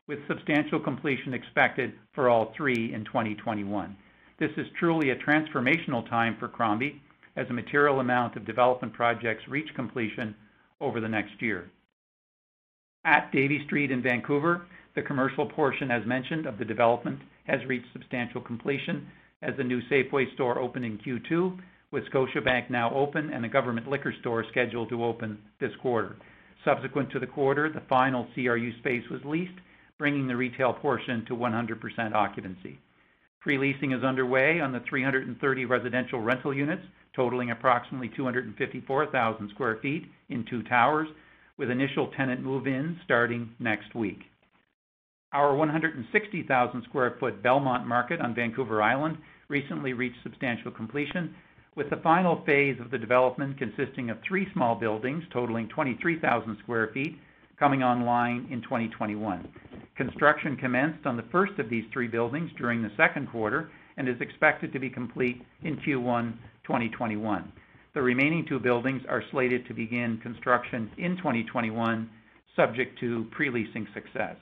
with 0.08 0.20
substantial 0.28 0.80
completion 0.80 1.34
expected 1.34 1.94
for 2.14 2.30
all 2.30 2.54
three 2.56 2.94
in 2.94 3.06
2021. 3.06 3.96
This 4.38 4.52
is 4.58 4.68
truly 4.78 5.12
a 5.12 5.16
transformational 5.16 6.08
time 6.10 6.36
for 6.40 6.50
Crombie 6.50 7.02
as 7.38 7.48
a 7.50 7.54
material 7.54 8.02
amount 8.02 8.36
of 8.36 8.46
development 8.46 8.94
projects 8.94 9.48
reach 9.48 9.74
completion 9.76 10.36
over 10.82 11.00
the 11.00 11.08
next 11.08 11.42
year. 11.42 11.70
At 13.06 13.32
Davie 13.32 13.64
Street 13.66 13.92
in 13.92 14.02
Vancouver, 14.02 14.66
the 14.96 15.02
commercial 15.02 15.46
portion, 15.46 15.90
as 15.90 16.06
mentioned, 16.06 16.46
of 16.48 16.58
the 16.58 16.66
development 16.66 17.20
has 17.46 17.66
reached 17.66 17.92
substantial 17.94 18.42
completion 18.42 19.08
as 19.42 19.56
the 19.56 19.64
new 19.64 19.82
Safeway 19.90 20.34
store 20.34 20.60
opened 20.60 20.86
in 20.86 20.98
Q2, 20.98 21.58
with 21.92 22.04
Scotiabank 22.12 22.70
now 22.70 22.94
open 22.94 23.32
and 23.32 23.46
a 23.46 23.50
government 23.50 23.88
liquor 23.88 24.14
store 24.20 24.44
scheduled 24.52 24.90
to 24.90 25.06
open 25.06 25.38
this 25.62 25.76
quarter. 25.82 26.18
Subsequent 26.66 27.10
to 27.12 27.20
the 27.20 27.28
quarter, 27.28 27.70
the 27.70 27.84
final 27.88 28.28
CRU 28.34 28.78
space 28.80 29.08
was 29.10 29.22
leased, 29.24 29.60
bringing 29.98 30.28
the 30.28 30.36
retail 30.36 30.74
portion 30.74 31.24
to 31.26 31.36
100% 31.36 32.14
occupancy. 32.14 32.80
Pre-leasing 33.46 33.92
is 33.92 34.04
underway 34.04 34.60
on 34.60 34.72
the 34.72 34.80
330 34.90 35.66
residential 35.66 36.20
rental 36.20 36.52
units, 36.52 36.82
totaling 37.16 37.52
approximately 37.52 38.10
254,000 38.16 39.50
square 39.52 39.78
feet 39.84 40.06
in 40.30 40.44
two 40.50 40.64
towers, 40.64 41.08
with 41.56 41.70
initial 41.70 42.12
tenant 42.18 42.42
move-ins 42.42 42.98
starting 43.06 43.52
next 43.60 43.94
week. 43.94 44.18
Our 45.32 45.56
160,000 45.56 46.84
square 46.90 47.18
foot 47.20 47.44
Belmont 47.44 47.86
Market 47.86 48.20
on 48.20 48.34
Vancouver 48.34 48.82
Island 48.82 49.20
recently 49.48 49.94
reached 49.94 50.24
substantial 50.24 50.72
completion, 50.72 51.36
with 51.76 51.92
the 51.92 51.98
final 51.98 52.42
phase 52.48 52.80
of 52.82 52.90
the 52.90 52.98
development 52.98 53.60
consisting 53.60 54.10
of 54.10 54.18
three 54.28 54.48
small 54.54 54.74
buildings 54.74 55.24
totaling 55.32 55.70
23,000 55.70 56.58
square 56.64 56.88
ft 56.96 57.16
coming 57.60 57.84
online 57.84 58.48
in 58.52 58.62
2021. 58.62 59.48
Construction 59.96 60.58
commenced 60.58 61.06
on 61.06 61.16
the 61.16 61.26
first 61.32 61.58
of 61.60 61.70
these 61.70 61.86
three 61.94 62.08
buildings 62.08 62.52
during 62.58 62.82
the 62.82 62.92
second 62.98 63.30
quarter 63.30 63.70
and 63.98 64.10
is 64.10 64.20
expected 64.20 64.74
to 64.74 64.80
be 64.80 64.90
complete 64.90 65.42
in 65.64 65.78
Q1 65.78 66.34
2021. 66.64 67.52
The 67.94 68.02
remaining 68.02 68.46
two 68.46 68.60
buildings 68.60 69.02
are 69.08 69.24
slated 69.32 69.66
to 69.68 69.74
begin 69.74 70.20
construction 70.22 70.92
in 70.98 71.16
2021, 71.18 72.10
subject 72.56 73.00
to 73.00 73.26
pre-leasing 73.32 73.88
success. 73.94 74.36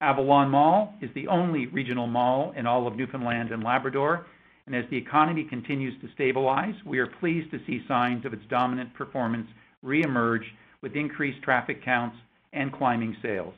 Avalon 0.00 0.50
Mall 0.50 0.94
is 1.00 1.10
the 1.14 1.26
only 1.26 1.66
regional 1.66 2.06
mall 2.06 2.52
in 2.56 2.66
all 2.66 2.86
of 2.86 2.96
Newfoundland 2.96 3.50
and 3.50 3.64
Labrador, 3.64 4.26
and 4.66 4.76
as 4.76 4.84
the 4.90 4.96
economy 4.96 5.44
continues 5.44 6.00
to 6.00 6.08
stabilize, 6.14 6.74
we 6.84 6.98
are 6.98 7.06
pleased 7.06 7.50
to 7.50 7.60
see 7.66 7.82
signs 7.88 8.24
of 8.24 8.32
its 8.32 8.42
dominant 8.48 8.92
performance 8.94 9.48
reemerge 9.84 10.44
with 10.86 10.94
increased 10.94 11.42
traffic 11.42 11.84
counts 11.84 12.16
and 12.52 12.72
climbing 12.72 13.16
sales. 13.20 13.54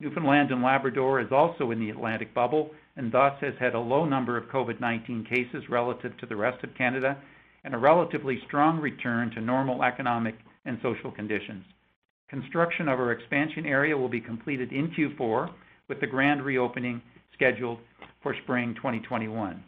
Newfoundland 0.00 0.50
and 0.50 0.62
Labrador 0.62 1.20
is 1.20 1.30
also 1.30 1.72
in 1.72 1.78
the 1.78 1.90
Atlantic 1.90 2.32
bubble 2.32 2.70
and 2.96 3.12
thus 3.12 3.34
has 3.42 3.52
had 3.60 3.74
a 3.74 3.78
low 3.78 4.06
number 4.06 4.38
of 4.38 4.48
COVID-19 4.48 5.28
cases 5.28 5.62
relative 5.68 6.16
to 6.16 6.24
the 6.24 6.34
rest 6.34 6.64
of 6.64 6.74
Canada 6.78 7.18
and 7.64 7.74
a 7.74 7.78
relatively 7.78 8.40
strong 8.46 8.80
return 8.80 9.30
to 9.32 9.42
normal 9.42 9.82
economic 9.82 10.36
and 10.64 10.78
social 10.82 11.10
conditions. 11.10 11.66
Construction 12.30 12.88
of 12.88 12.98
our 12.98 13.12
expansion 13.12 13.66
area 13.66 13.94
will 13.94 14.08
be 14.08 14.20
completed 14.20 14.72
in 14.72 14.90
Q4 14.92 15.50
with 15.90 16.00
the 16.00 16.06
grand 16.06 16.42
reopening 16.42 17.02
scheduled 17.34 17.80
for 18.22 18.34
spring 18.42 18.74
2021. 18.76 19.62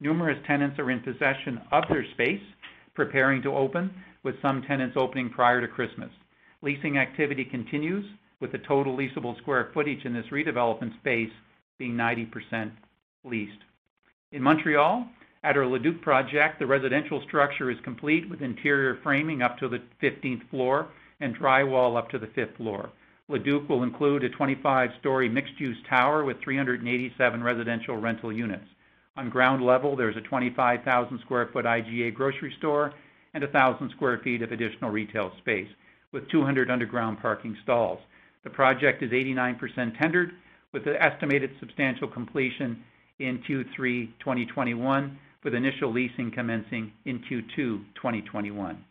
Numerous 0.00 0.38
tenants 0.46 0.78
are 0.78 0.90
in 0.90 1.00
possession 1.00 1.60
of 1.72 1.84
their 1.90 2.06
space, 2.14 2.40
preparing 2.94 3.42
to 3.42 3.54
open, 3.54 3.90
with 4.22 4.40
some 4.40 4.62
tenants 4.62 4.96
opening 4.98 5.28
prior 5.28 5.60
to 5.60 5.68
Christmas. 5.68 6.08
Leasing 6.64 6.96
activity 6.96 7.44
continues, 7.44 8.06
with 8.40 8.50
the 8.50 8.58
total 8.58 8.96
leasable 8.96 9.36
square 9.36 9.68
footage 9.74 10.06
in 10.06 10.14
this 10.14 10.24
redevelopment 10.32 10.98
space 10.98 11.30
being 11.78 11.92
90% 11.92 12.70
leased. 13.22 13.58
In 14.32 14.42
Montreal, 14.42 15.06
at 15.42 15.58
our 15.58 15.66
Le 15.66 15.78
Duke 15.78 16.00
project, 16.00 16.58
the 16.58 16.66
residential 16.66 17.22
structure 17.28 17.70
is 17.70 17.76
complete 17.84 18.30
with 18.30 18.40
interior 18.40 18.98
framing 19.02 19.42
up 19.42 19.58
to 19.58 19.68
the 19.68 19.82
15th 20.02 20.48
floor 20.48 20.88
and 21.20 21.36
drywall 21.36 21.98
up 21.98 22.08
to 22.08 22.18
the 22.18 22.28
fifth 22.28 22.56
floor. 22.56 22.88
Le 23.28 23.38
Duke 23.38 23.68
will 23.68 23.82
include 23.82 24.24
a 24.24 24.30
25-story 24.30 25.28
mixed-use 25.28 25.76
tower 25.86 26.24
with 26.24 26.40
387 26.42 27.42
residential 27.42 27.98
rental 27.98 28.32
units. 28.32 28.64
On 29.18 29.28
ground 29.28 29.62
level, 29.62 29.96
there's 29.96 30.16
a 30.16 30.22
25,000 30.22 31.20
square 31.20 31.50
foot 31.52 31.66
IGA 31.66 32.14
grocery 32.14 32.54
store 32.56 32.94
and 33.34 33.44
1,000 33.44 33.90
square 33.90 34.18
feet 34.24 34.40
of 34.40 34.50
additional 34.50 34.90
retail 34.90 35.30
space, 35.38 35.68
with 36.14 36.30
200 36.30 36.70
underground 36.70 37.20
parking 37.20 37.56
stalls. 37.64 37.98
The 38.44 38.50
project 38.50 39.02
is 39.02 39.10
89% 39.10 39.98
tendered, 39.98 40.30
with 40.72 40.84
the 40.84 41.02
estimated 41.02 41.50
substantial 41.58 42.08
completion 42.08 42.82
in 43.18 43.42
Q3 43.48 44.08
2021, 44.20 45.18
with 45.42 45.54
initial 45.54 45.92
leasing 45.92 46.30
commencing 46.30 46.92
in 47.04 47.18
Q2 47.18 47.56
2021. 47.96 48.82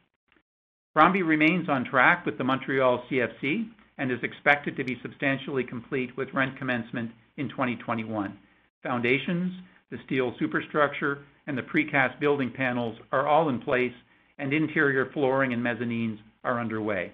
Crombie 0.94 1.24
remains 1.24 1.70
on 1.70 1.86
track 1.86 2.25
with 2.25 2.38
the 2.38 2.44
Montreal 2.44 3.03
CFC 3.10 3.70
and 3.98 4.12
is 4.12 4.20
expected 4.22 4.75
to 4.75 4.84
be 4.84 5.00
substantially 5.01 5.63
complete 5.63 6.15
with 6.18 6.34
rent 6.34 6.58
commencement 6.58 7.10
in 7.38 7.50
2021. 7.50 8.38
Foundations, 8.84 9.53
the 9.89 9.98
steel 10.06 10.36
superstructure, 10.39 11.20
and 11.48 11.58
the 11.58 11.63
precast 11.63 12.20
building 12.20 12.51
panels 12.51 12.98
are 13.12 13.27
all 13.27 13.50
in 13.50 13.60
place, 13.60 13.94
and 14.38 14.53
interior 14.53 15.10
flooring 15.13 15.53
and 15.53 15.63
mezzanines 15.63 16.20
are 16.44 16.60
underway. 16.60 17.12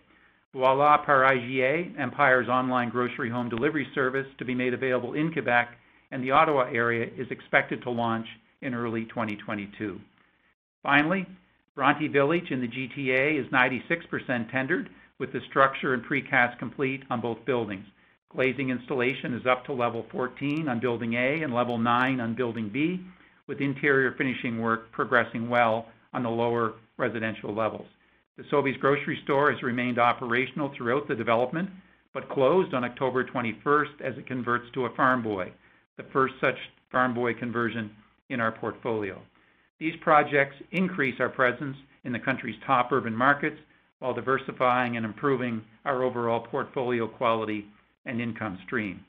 Voilà 0.56 1.06
par 1.06 1.24
IGA, 1.32 2.00
Empire's 2.00 2.50
online 2.50 2.90
grocery 2.90 3.30
home 3.30 3.50
delivery 3.50 3.88
service 3.94 4.28
to 4.38 4.46
be 4.46 4.56
made 4.56 4.74
available 4.74 5.14
in 5.14 5.32
Quebec 5.32 5.70
and 6.12 6.24
the 6.24 6.32
Ottawa 6.32 6.70
area 6.74 7.08
is 7.18 7.28
expected 7.30 7.82
to 7.84 7.92
launch 7.92 8.26
in 8.62 8.74
early 8.74 9.06
2022. 9.06 10.00
Finally, 10.82 11.26
Bronte 11.76 12.08
Village 12.08 12.52
in 12.52 12.62
the 12.62 12.68
GTA 12.68 13.40
is 13.40 13.52
96% 13.52 14.52
tendered, 14.52 14.90
with 15.20 15.32
the 15.34 15.42
structure 15.50 15.94
and 15.94 16.04
precast 16.04 16.58
complete 16.60 17.04
on 17.10 17.22
both 17.22 17.44
buildings. 17.46 17.86
Glazing 18.30 18.70
installation 18.70 19.34
is 19.34 19.46
up 19.46 19.66
to 19.66 19.74
level 19.74 20.06
14 20.12 20.70
on 20.70 20.80
Building 20.80 21.14
A 21.14 21.42
and 21.44 21.54
level 21.54 21.78
9 21.78 22.20
on 22.20 22.36
Building 22.36 22.70
B, 22.70 23.02
with 23.48 23.60
interior 23.60 24.14
finishing 24.18 24.62
work 24.62 24.92
progressing 24.92 25.50
well 25.50 25.88
on 26.14 26.24
the 26.24 26.30
lower 26.30 26.74
residential 26.98 27.54
levels. 27.54 27.88
The 28.40 28.46
Sobeys 28.46 28.80
grocery 28.80 29.20
store 29.26 29.52
has 29.52 29.62
remained 29.62 30.00
operational 30.00 30.70
throughout 30.70 31.10
the 31.10 31.16
development, 31.16 31.70
but 32.14 32.30
closed 32.30 32.74
on 32.74 32.86
October 32.86 33.26
21st 33.26 34.00
as 34.00 34.18
it 34.18 34.28
converts 34.28 34.64
to 34.74 34.86
a 34.86 34.96
Farm 34.96 35.22
Boy, 35.22 35.52
the 35.98 36.06
first 36.14 36.36
such 36.40 36.56
Farm 36.90 37.14
Boy 37.14 37.34
conversion 37.34 37.92
in 38.30 38.40
our 38.40 38.54
portfolio. 38.54 39.22
These 39.78 39.98
projects 40.00 40.56
increase 40.72 41.20
our 41.20 41.28
presence 41.28 41.76
in 42.06 42.14
the 42.14 42.20
country's 42.20 42.56
top 42.66 42.94
urban 42.94 43.14
markets 43.14 43.60
while 44.00 44.14
diversifying 44.14 44.96
and 44.96 45.06
improving 45.06 45.62
our 45.84 46.04
overall 46.04 46.40
portfolio 46.40 47.10
quality 47.10 47.66
and 48.06 48.22
income 48.22 48.58
stream. 48.66 49.04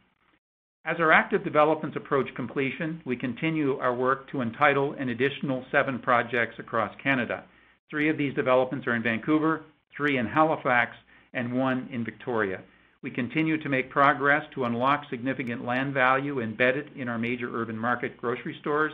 As 0.85 0.97
our 0.99 1.13
active 1.13 1.45
developments 1.45 1.97
approach 1.97 2.35
completion, 2.35 3.01
we 3.05 3.15
continue 3.15 3.79
our 3.79 3.95
work 3.95 4.29
to 4.33 4.41
entitle 4.41 4.95
an 4.95 5.11
additional 5.11 5.65
seven 5.71 6.01
projects 6.01 6.59
across 6.59 6.93
Canada. 7.01 7.45
Three 7.90 8.09
of 8.09 8.16
these 8.16 8.35
developments 8.35 8.87
are 8.87 8.94
in 8.94 9.02
Vancouver, 9.02 9.62
three 9.97 10.16
in 10.18 10.26
Halifax, 10.26 10.97
and 11.35 11.52
one 11.52 11.88
in 11.92 12.04
Victoria. 12.04 12.61
We 13.02 13.11
continue 13.11 13.56
to 13.62 13.68
make 13.68 13.90
progress 13.90 14.44
to 14.54 14.64
unlock 14.64 15.04
significant 15.11 15.64
land 15.64 15.92
value 15.94 16.40
embedded 16.40 16.90
in 16.97 17.09
our 17.09 17.18
major 17.18 17.50
urban 17.54 17.76
market 17.76 18.16
grocery 18.16 18.56
stores 18.61 18.92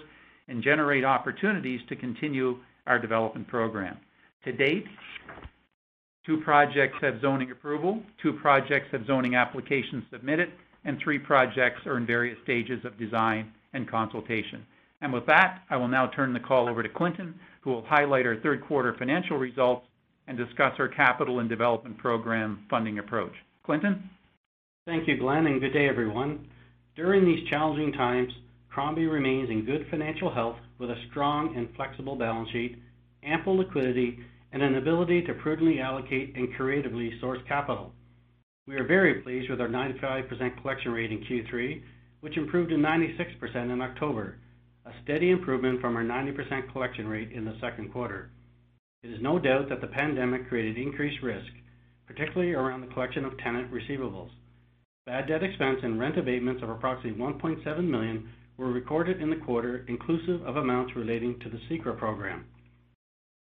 and 0.48 0.62
generate 0.62 1.04
opportunities 1.04 1.80
to 1.88 1.96
continue 1.96 2.58
our 2.86 2.98
development 2.98 3.48
program. 3.48 3.98
To 4.44 4.52
date, 4.52 4.86
two 6.24 6.40
projects 6.40 6.96
have 7.00 7.20
zoning 7.20 7.50
approval, 7.50 8.00
two 8.22 8.32
projects 8.34 8.88
have 8.92 9.06
zoning 9.06 9.34
applications 9.34 10.04
submitted, 10.10 10.52
and 10.84 10.98
three 11.00 11.18
projects 11.18 11.84
are 11.84 11.96
in 11.96 12.06
various 12.06 12.38
stages 12.44 12.84
of 12.84 12.96
design 12.96 13.52
and 13.72 13.88
consultation. 13.88 14.64
And 15.00 15.12
with 15.12 15.26
that, 15.26 15.62
I 15.70 15.76
will 15.76 15.88
now 15.88 16.08
turn 16.08 16.32
the 16.32 16.40
call 16.40 16.68
over 16.68 16.82
to 16.82 16.88
Clinton, 16.88 17.34
who 17.60 17.70
will 17.70 17.84
highlight 17.86 18.26
our 18.26 18.36
third 18.36 18.64
quarter 18.64 18.94
financial 18.98 19.36
results 19.36 19.86
and 20.26 20.36
discuss 20.36 20.72
our 20.78 20.88
capital 20.88 21.40
and 21.40 21.48
development 21.48 21.98
program 21.98 22.64
funding 22.70 22.98
approach. 22.98 23.32
Clinton? 23.64 24.08
Thank 24.86 25.08
you, 25.08 25.18
Glenn, 25.18 25.46
and 25.46 25.60
good 25.60 25.72
day, 25.72 25.88
everyone. 25.88 26.46
During 26.94 27.24
these 27.24 27.48
challenging 27.50 27.92
times, 27.92 28.32
Crombie 28.70 29.06
remains 29.06 29.50
in 29.50 29.64
good 29.64 29.86
financial 29.90 30.32
health 30.32 30.56
with 30.78 30.90
a 30.90 31.02
strong 31.10 31.56
and 31.56 31.68
flexible 31.76 32.16
balance 32.16 32.48
sheet, 32.50 32.76
ample 33.22 33.56
liquidity, 33.56 34.18
and 34.52 34.62
an 34.62 34.76
ability 34.76 35.22
to 35.22 35.34
prudently 35.34 35.80
allocate 35.80 36.34
and 36.36 36.54
creatively 36.54 37.12
source 37.20 37.40
capital. 37.48 37.92
We 38.66 38.76
are 38.76 38.86
very 38.86 39.22
pleased 39.22 39.50
with 39.50 39.60
our 39.60 39.68
95% 39.68 40.60
collection 40.60 40.92
rate 40.92 41.12
in 41.12 41.24
Q3, 41.24 41.82
which 42.20 42.36
improved 42.36 42.70
to 42.70 42.76
96% 42.76 43.72
in 43.72 43.80
October, 43.80 44.36
a 44.86 44.92
steady 45.02 45.30
improvement 45.30 45.80
from 45.80 45.96
our 45.96 46.04
90% 46.04 46.70
collection 46.72 47.08
rate 47.08 47.32
in 47.32 47.44
the 47.44 47.56
second 47.60 47.92
quarter. 47.92 48.30
It 49.02 49.10
is 49.10 49.20
no 49.20 49.38
doubt 49.38 49.68
that 49.68 49.80
the 49.80 49.88
pandemic 49.88 50.48
created 50.48 50.78
increased 50.78 51.22
risk, 51.22 51.50
particularly 52.06 52.52
around 52.52 52.80
the 52.80 52.92
collection 52.94 53.24
of 53.24 53.36
tenant 53.38 53.72
receivables. 53.72 54.30
Bad 55.06 55.28
debt 55.28 55.42
expense 55.42 55.78
and 55.82 55.98
rent 55.98 56.18
abatements 56.18 56.62
of 56.62 56.70
approximately 56.70 57.20
1.7 57.20 57.84
million 57.84 58.28
were 58.56 58.72
recorded 58.72 59.20
in 59.20 59.30
the 59.30 59.36
quarter, 59.44 59.84
inclusive 59.88 60.42
of 60.42 60.56
amounts 60.56 60.96
relating 60.96 61.38
to 61.40 61.48
the 61.48 61.60
CECRA 61.68 61.98
program. 61.98 62.44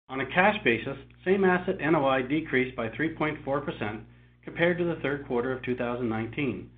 On 0.09 0.21
a 0.21 0.27
cash 0.27 0.57
basis, 0.65 0.97
same 1.25 1.45
asset 1.45 1.79
NOI 1.81 2.23
decreased 2.23 2.77
by 2.77 2.89
3.4% 2.89 4.03
compared 4.45 4.79
to 4.79 4.85
the 4.85 5.01
third 5.01 5.27
quarter 5.27 5.53
of 5.53 5.63
2019. 5.63 6.69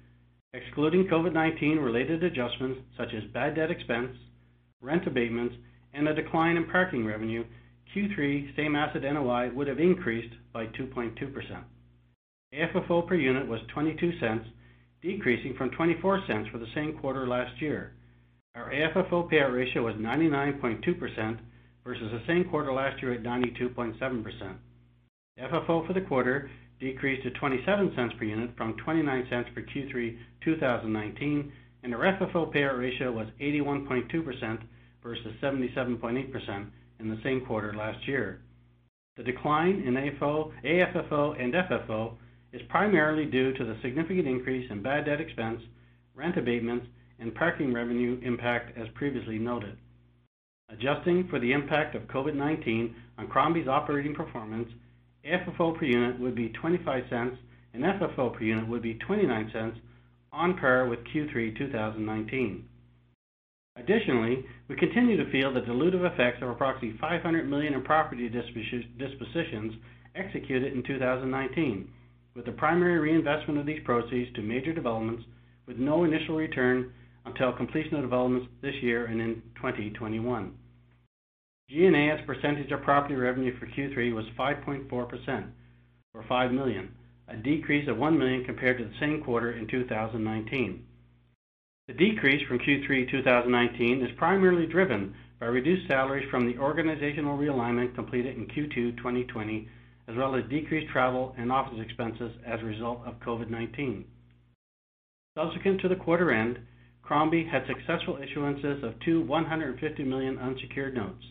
Excluding 0.52 1.08
COVID-19 1.08 1.82
related 1.82 2.22
adjustments 2.22 2.80
such 2.98 3.14
as 3.14 3.24
bad 3.32 3.56
debt 3.56 3.70
expense, 3.70 4.14
rent 4.82 5.06
abatements, 5.06 5.54
and 5.94 6.08
a 6.08 6.14
decline 6.14 6.56
in 6.56 6.64
parking 6.64 7.06
revenue, 7.06 7.44
Q3 7.94 8.56
same 8.56 8.74
asset 8.74 9.02
NOI 9.02 9.50
would 9.54 9.68
have 9.68 9.78
increased 9.78 10.34
by 10.52 10.66
2.2%. 10.66 11.64
AFFO 12.54 13.06
per 13.06 13.14
unit 13.14 13.46
was 13.46 13.60
0.22, 13.74 14.44
decreasing 15.00 15.54
from 15.56 15.70
0.24 15.70 16.50
for 16.50 16.58
the 16.58 16.66
same 16.74 16.98
quarter 16.98 17.26
last 17.26 17.60
year. 17.60 17.94
Our 18.54 18.70
AFFO 18.70 19.30
payout 19.30 19.54
ratio 19.54 19.84
was 19.84 19.94
99.2% 19.94 21.38
versus 21.84 22.10
the 22.12 22.22
same 22.26 22.44
quarter 22.48 22.72
last 22.72 23.00
year 23.02 23.14
at 23.14 23.22
92.7%. 23.22 24.56
FFO 25.40 25.86
for 25.86 25.92
the 25.94 26.02
quarter 26.02 26.50
decreased 26.78 27.22
to 27.22 27.30
0.27 27.30 28.18
per 28.18 28.24
unit 28.24 28.50
from 28.56 28.74
0.29 28.74 29.54
for 29.54 29.62
Q3 29.62 30.18
2019, 30.44 31.52
and 31.82 31.94
our 31.94 32.00
FFO 32.00 32.52
payout 32.54 32.78
ratio 32.78 33.12
was 33.12 33.28
81.2% 33.40 34.58
versus 35.02 35.34
77.8% 35.42 36.66
in 37.00 37.08
the 37.08 37.20
same 37.22 37.44
quarter 37.44 37.74
last 37.74 38.06
year. 38.06 38.42
The 39.16 39.22
decline 39.22 39.82
in 39.86 39.94
AFO, 39.94 40.52
AFFO 40.64 41.42
and 41.42 41.52
FFO 41.52 42.14
is 42.52 42.62
primarily 42.68 43.26
due 43.26 43.52
to 43.52 43.64
the 43.64 43.76
significant 43.82 44.26
increase 44.26 44.70
in 44.70 44.82
bad 44.82 45.06
debt 45.06 45.20
expense, 45.20 45.60
rent 46.14 46.36
abatements, 46.36 46.86
and 47.18 47.34
parking 47.34 47.72
revenue 47.72 48.20
impact 48.22 48.76
as 48.76 48.88
previously 48.94 49.38
noted. 49.38 49.76
Adjusting 50.68 51.28
for 51.28 51.38
the 51.38 51.52
impact 51.52 51.94
of 51.94 52.02
COVID-19 52.04 52.94
on 53.18 53.28
Crombie's 53.28 53.68
operating 53.68 54.14
performance, 54.14 54.68
AFFO 55.24 55.78
per 55.78 55.84
unit 55.84 56.18
would 56.18 56.34
be 56.34 56.48
0.25 56.48 57.36
and 57.74 57.84
FFO 57.84 58.32
per 58.32 58.42
unit 58.42 58.66
would 58.68 58.82
be 58.82 58.94
0.29 58.94 59.74
on 60.32 60.58
par 60.58 60.88
with 60.88 61.00
Q3 61.14 61.56
2019. 61.56 62.64
Additionally, 63.76 64.44
we 64.68 64.76
continue 64.76 65.16
to 65.16 65.30
feel 65.30 65.52
the 65.52 65.60
dilutive 65.60 66.04
effects 66.12 66.42
of 66.42 66.50
approximately 66.50 66.98
500 66.98 67.48
million 67.48 67.72
in 67.74 67.82
property 67.82 68.28
dispositions 68.28 69.74
executed 70.14 70.74
in 70.74 70.82
2019, 70.82 71.88
with 72.34 72.44
the 72.44 72.52
primary 72.52 72.98
reinvestment 72.98 73.58
of 73.58 73.64
these 73.64 73.82
proceeds 73.84 74.32
to 74.34 74.42
major 74.42 74.72
developments 74.72 75.24
with 75.66 75.78
no 75.78 76.04
initial 76.04 76.36
return 76.36 76.92
until 77.24 77.52
completion 77.52 77.94
of 77.94 78.02
developments 78.02 78.48
this 78.60 78.74
year 78.82 79.06
and 79.06 79.20
in 79.20 79.42
2021. 79.56 80.52
G&A 81.70 82.10
as 82.10 82.20
a 82.22 82.26
percentage 82.26 82.70
of 82.72 82.82
property 82.82 83.14
revenue 83.14 83.58
for 83.58 83.66
Q3 83.66 84.14
was 84.14 84.26
5.4%, 84.38 85.46
or 86.12 86.24
5 86.28 86.52
million, 86.52 86.90
a 87.28 87.36
decrease 87.36 87.88
of 87.88 87.96
1 87.96 88.18
million 88.18 88.44
compared 88.44 88.76
to 88.78 88.84
the 88.84 88.94
same 89.00 89.22
quarter 89.22 89.52
in 89.52 89.66
2019. 89.66 90.84
The 91.88 91.94
decrease 91.94 92.46
from 92.46 92.60
Q3 92.60 93.10
2019 93.10 94.04
is 94.04 94.10
primarily 94.16 94.66
driven 94.66 95.16
by 95.40 95.46
reduced 95.46 95.88
salaries 95.88 96.28
from 96.30 96.46
the 96.46 96.56
organizational 96.56 97.36
realignment 97.36 97.96
completed 97.96 98.36
in 98.36 98.46
Q2 98.46 98.98
2020, 98.98 99.68
as 100.06 100.14
well 100.14 100.36
as 100.36 100.44
decreased 100.48 100.92
travel 100.92 101.34
and 101.36 101.50
office 101.50 101.80
expenses 101.80 102.30
as 102.46 102.60
a 102.60 102.64
result 102.64 103.00
of 103.04 103.18
COVID-19. 103.18 104.04
Subsequent 105.36 105.80
to 105.80 105.88
the 105.88 105.96
quarter 105.96 106.30
end, 106.30 106.60
Crombie 107.02 107.48
had 107.50 107.66
successful 107.66 108.16
issuances 108.16 108.84
of 108.84 108.94
two 109.00 109.22
150 109.22 110.04
million 110.04 110.38
unsecured 110.38 110.94
notes. 110.94 111.24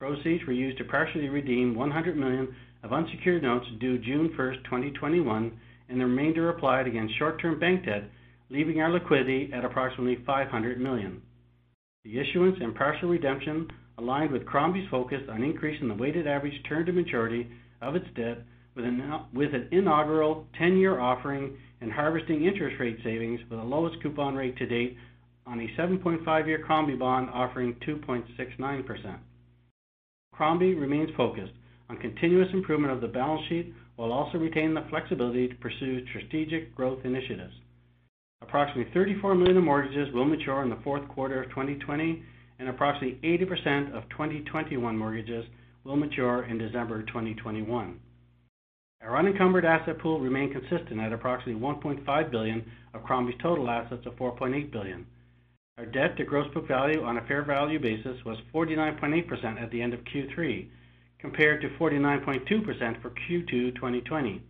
Proceeds 0.00 0.46
were 0.46 0.54
used 0.54 0.78
to 0.78 0.84
partially 0.84 1.28
redeem 1.28 1.74
100 1.74 2.16
million 2.16 2.54
of 2.82 2.94
unsecured 2.94 3.42
notes 3.42 3.66
due 3.78 3.98
June 3.98 4.30
1st, 4.38 4.64
2021, 4.64 5.52
and 5.90 6.00
the 6.00 6.06
remainder 6.06 6.48
applied 6.48 6.86
against 6.86 7.18
short-term 7.18 7.58
bank 7.58 7.84
debt, 7.84 8.04
leaving 8.52 8.82
our 8.82 8.90
liquidity 8.90 9.50
at 9.54 9.64
approximately 9.64 10.18
500 10.26 10.78
million. 10.78 11.22
The 12.04 12.18
issuance 12.18 12.56
and 12.60 12.74
partial 12.74 13.08
redemption 13.08 13.68
aligned 13.96 14.30
with 14.30 14.44
Crombie's 14.44 14.88
focus 14.90 15.22
on 15.30 15.42
increasing 15.42 15.88
the 15.88 15.94
weighted 15.94 16.26
average 16.26 16.60
term 16.68 16.84
to 16.84 16.92
maturity 16.92 17.48
of 17.80 17.96
its 17.96 18.06
debt 18.14 18.42
with 18.76 18.84
an 18.84 19.68
inaugural 19.72 20.46
10-year 20.60 21.00
offering 21.00 21.56
and 21.80 21.90
harvesting 21.90 22.44
interest 22.44 22.76
rate 22.78 22.98
savings 23.02 23.40
with 23.48 23.58
the 23.58 23.64
lowest 23.64 24.00
coupon 24.02 24.34
rate 24.34 24.56
to 24.58 24.66
date 24.66 24.96
on 25.46 25.58
a 25.60 25.80
7.5-year 25.80 26.62
Crombie 26.64 26.94
bond 26.94 27.28
offering 27.32 27.74
2.69%. 27.86 29.18
Crombie 30.32 30.74
remains 30.74 31.10
focused 31.16 31.52
on 31.88 31.96
continuous 31.98 32.48
improvement 32.52 32.92
of 32.92 33.00
the 33.00 33.08
balance 33.08 33.42
sheet 33.48 33.74
while 33.96 34.12
also 34.12 34.38
retaining 34.38 34.74
the 34.74 34.86
flexibility 34.90 35.48
to 35.48 35.54
pursue 35.56 36.06
strategic 36.08 36.74
growth 36.74 37.00
initiatives. 37.04 37.52
Approximately 38.42 38.92
34 38.92 39.34
million 39.36 39.56
of 39.56 39.64
mortgages 39.64 40.12
will 40.12 40.24
mature 40.24 40.62
in 40.62 40.68
the 40.68 40.80
fourth 40.82 41.06
quarter 41.08 41.42
of 41.42 41.50
2020, 41.50 42.22
and 42.58 42.68
approximately 42.68 43.18
80% 43.22 43.94
of 43.96 44.08
2021 44.10 44.96
mortgages 44.96 45.46
will 45.84 45.96
mature 45.96 46.44
in 46.44 46.58
December 46.58 47.02
2021. 47.02 48.00
Our 49.02 49.16
unencumbered 49.16 49.64
asset 49.64 49.98
pool 49.98 50.20
remained 50.20 50.52
consistent 50.52 51.00
at 51.00 51.12
approximately 51.12 51.60
1.5 51.60 52.30
billion 52.30 52.70
of 52.94 53.02
Crombie's 53.02 53.38
total 53.40 53.68
assets 53.70 54.06
of 54.06 54.14
4.8 54.14 54.70
billion. 54.70 55.06
Our 55.78 55.86
debt 55.86 56.16
to 56.18 56.24
gross 56.24 56.52
book 56.52 56.68
value 56.68 57.02
on 57.02 57.18
a 57.18 57.26
fair 57.26 57.42
value 57.42 57.80
basis 57.80 58.24
was 58.24 58.38
49.8% 58.54 59.62
at 59.62 59.70
the 59.70 59.80
end 59.80 59.94
of 59.94 60.00
Q3, 60.04 60.68
compared 61.18 61.62
to 61.62 61.68
49.2% 61.80 63.02
for 63.02 63.10
Q2 63.10 63.74
2020. 63.74 64.42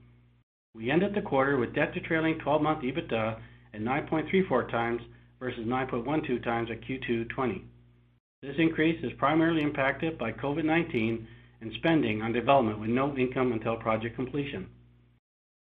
We 0.74 0.90
ended 0.90 1.14
the 1.14 1.22
quarter 1.22 1.58
with 1.58 1.74
debt 1.74 1.94
to 1.94 2.00
trailing 2.00 2.38
12-month 2.44 2.82
EBITDA 2.82 3.38
at 3.74 3.80
9.34 3.80 4.70
times 4.70 5.02
versus 5.40 5.66
9.12 5.66 6.44
times 6.44 6.68
at 6.70 6.80
Q2 6.82 7.28
20. 7.30 7.64
This 8.42 8.54
increase 8.58 9.02
is 9.04 9.12
primarily 9.18 9.62
impacted 9.62 10.18
by 10.18 10.32
COVID-19 10.32 11.24
and 11.60 11.72
spending 11.78 12.22
on 12.22 12.32
development 12.32 12.80
with 12.80 12.90
no 12.90 13.16
income 13.16 13.52
until 13.52 13.76
project 13.76 14.16
completion. 14.16 14.66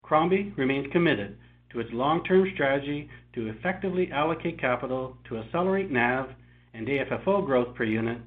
Crombie 0.02 0.52
remains 0.56 0.92
committed 0.92 1.38
to 1.72 1.80
its 1.80 1.90
long-term 1.92 2.50
strategy 2.54 3.08
to 3.34 3.48
effectively 3.48 4.10
allocate 4.12 4.60
capital 4.60 5.16
to 5.28 5.38
accelerate 5.38 5.90
NAV 5.90 6.28
and 6.74 6.86
AFFO 6.86 7.44
growth 7.46 7.74
per 7.74 7.84
unit, 7.84 8.18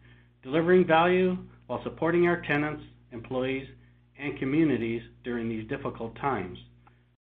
delivering 0.44 0.88
value 0.88 1.38
while 1.68 1.84
supporting 1.84 2.28
our 2.28 2.42
tenants, 2.42 2.84
employees, 3.12 3.68
and 4.18 4.40
communities 4.40 5.02
during 5.24 5.50
these 5.50 5.68
difficult 5.68 6.16
times. 6.16 6.58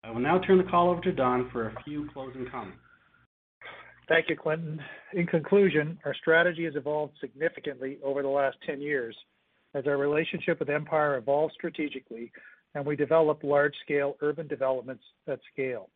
I 0.03 0.11
will 0.11 0.19
now 0.19 0.39
turn 0.39 0.57
the 0.57 0.63
call 0.63 0.89
over 0.89 1.01
to 1.01 1.11
Don 1.11 1.49
for 1.51 1.67
a 1.67 1.83
few 1.83 2.09
closing 2.11 2.47
comments. 2.49 2.79
Thank 4.07 4.29
you, 4.29 4.35
Clinton. 4.35 4.79
In 5.13 5.27
conclusion, 5.27 5.97
our 6.05 6.15
strategy 6.15 6.65
has 6.65 6.75
evolved 6.75 7.13
significantly 7.21 7.97
over 8.03 8.21
the 8.21 8.27
last 8.27 8.57
10 8.65 8.81
years 8.81 9.15
as 9.73 9.85
our 9.87 9.97
relationship 9.97 10.59
with 10.59 10.69
Empire 10.69 11.17
evolved 11.17 11.53
strategically 11.53 12.31
and 12.73 12.85
we 12.85 12.95
developed 12.95 13.43
large-scale 13.43 14.15
urban 14.21 14.47
developments 14.47 15.03
at 15.27 15.39
scale. 15.51 15.89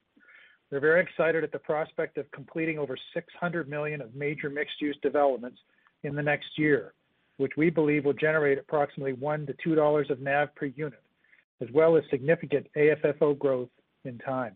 We're 0.71 0.79
very 0.79 1.01
excited 1.01 1.43
at 1.43 1.51
the 1.51 1.59
prospect 1.59 2.17
of 2.17 2.29
completing 2.31 2.77
over 2.79 2.97
600 3.13 3.69
million 3.69 4.01
of 4.01 4.13
major 4.15 4.49
mixed-use 4.49 4.97
developments 5.01 5.59
in 6.03 6.15
the 6.15 6.23
next 6.23 6.57
year, 6.57 6.93
which 7.37 7.53
we 7.55 7.69
believe 7.69 8.03
will 8.05 8.13
generate 8.13 8.57
approximately 8.57 9.13
1-2 9.13 9.75
dollars 9.75 10.09
of 10.09 10.19
NAV 10.19 10.53
per 10.55 10.65
unit, 10.65 11.01
as 11.61 11.69
well 11.73 11.95
as 11.95 12.03
significant 12.09 12.67
AFFO 12.75 13.37
growth 13.37 13.69
in 14.05 14.17
time. 14.19 14.53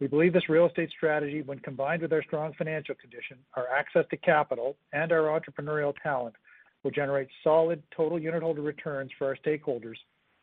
We 0.00 0.06
believe 0.06 0.32
this 0.32 0.48
real 0.48 0.66
estate 0.66 0.90
strategy, 0.96 1.42
when 1.42 1.58
combined 1.58 2.02
with 2.02 2.12
our 2.12 2.22
strong 2.22 2.54
financial 2.56 2.94
condition, 2.94 3.36
our 3.54 3.68
access 3.68 4.06
to 4.10 4.16
capital, 4.16 4.76
and 4.92 5.12
our 5.12 5.38
entrepreneurial 5.38 5.94
talent, 6.02 6.34
will 6.82 6.90
generate 6.90 7.28
solid 7.44 7.82
total 7.94 8.18
unitholder 8.18 8.64
returns 8.64 9.10
for 9.18 9.26
our 9.26 9.36
stakeholders 9.36 9.96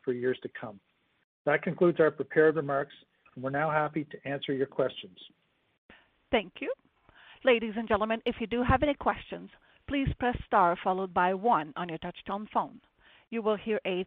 for 0.04 0.14
years 0.14 0.38
to 0.44 0.50
come. 0.60 0.80
That 1.46 1.64
concludes 1.64 2.00
our 2.00 2.12
prepared 2.12 2.56
remarks, 2.56 2.94
and 3.34 3.44
we're 3.44 3.50
now 3.50 3.72
happy 3.72 4.06
to 4.12 4.30
answer 4.30 4.54
your 4.54 4.68
questions. 4.68 5.18
Thank 6.30 6.54
you. 6.60 6.72
Ladies 7.44 7.74
and 7.78 7.88
gentlemen, 7.88 8.22
if 8.26 8.36
you 8.40 8.48
do 8.48 8.62
have 8.62 8.84
any 8.84 8.94
questions, 8.94 9.50
please 9.88 10.08
press 10.20 10.36
star 10.46 10.78
followed 10.84 11.14
by 11.14 11.34
one 11.34 11.74
on 11.78 11.90
your 11.90 11.98
touchtone 12.00 12.48
phone. 12.54 12.80
You 13.30 13.42
will 13.42 13.58
hear 13.58 13.80
a 13.88 14.06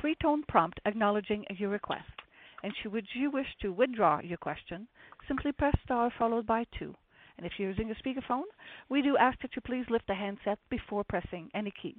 three-tone 0.00 0.42
prompt 0.48 0.80
acknowledging 0.84 1.44
your 1.56 1.70
request. 1.70 2.15
And 2.62 2.72
should 2.82 2.92
you 3.14 3.30
wish 3.30 3.46
to 3.60 3.72
withdraw 3.72 4.20
your 4.20 4.38
question, 4.38 4.88
simply 5.28 5.52
press 5.52 5.74
star 5.84 6.12
followed 6.18 6.46
by 6.46 6.64
two. 6.78 6.94
And 7.36 7.46
If 7.46 7.52
you're 7.58 7.70
using 7.70 7.90
a 7.90 7.94
speakerphone, 7.94 8.44
we 8.88 9.02
do 9.02 9.16
ask 9.18 9.38
that 9.42 9.54
you 9.54 9.62
please 9.62 9.84
lift 9.90 10.06
the 10.06 10.14
handset 10.14 10.58
before 10.70 11.04
pressing 11.04 11.50
any 11.54 11.70
keys. 11.70 11.94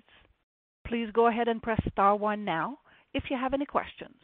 Please 0.87 1.09
go 1.13 1.27
ahead 1.27 1.47
and 1.47 1.61
press 1.61 1.79
star 1.91 2.15
one 2.15 2.43
now 2.43 2.79
if 3.13 3.23
you 3.29 3.37
have 3.37 3.53
any 3.53 3.65
questions. 3.65 4.15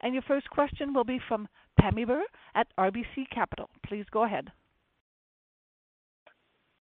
And 0.00 0.12
your 0.12 0.22
first 0.22 0.48
question 0.50 0.92
will 0.92 1.04
be 1.04 1.18
from 1.28 1.48
Pammi 1.80 2.06
Bir 2.06 2.22
at 2.54 2.66
RBC 2.78 3.30
Capital. 3.32 3.70
Please 3.86 4.04
go 4.10 4.24
ahead. 4.24 4.50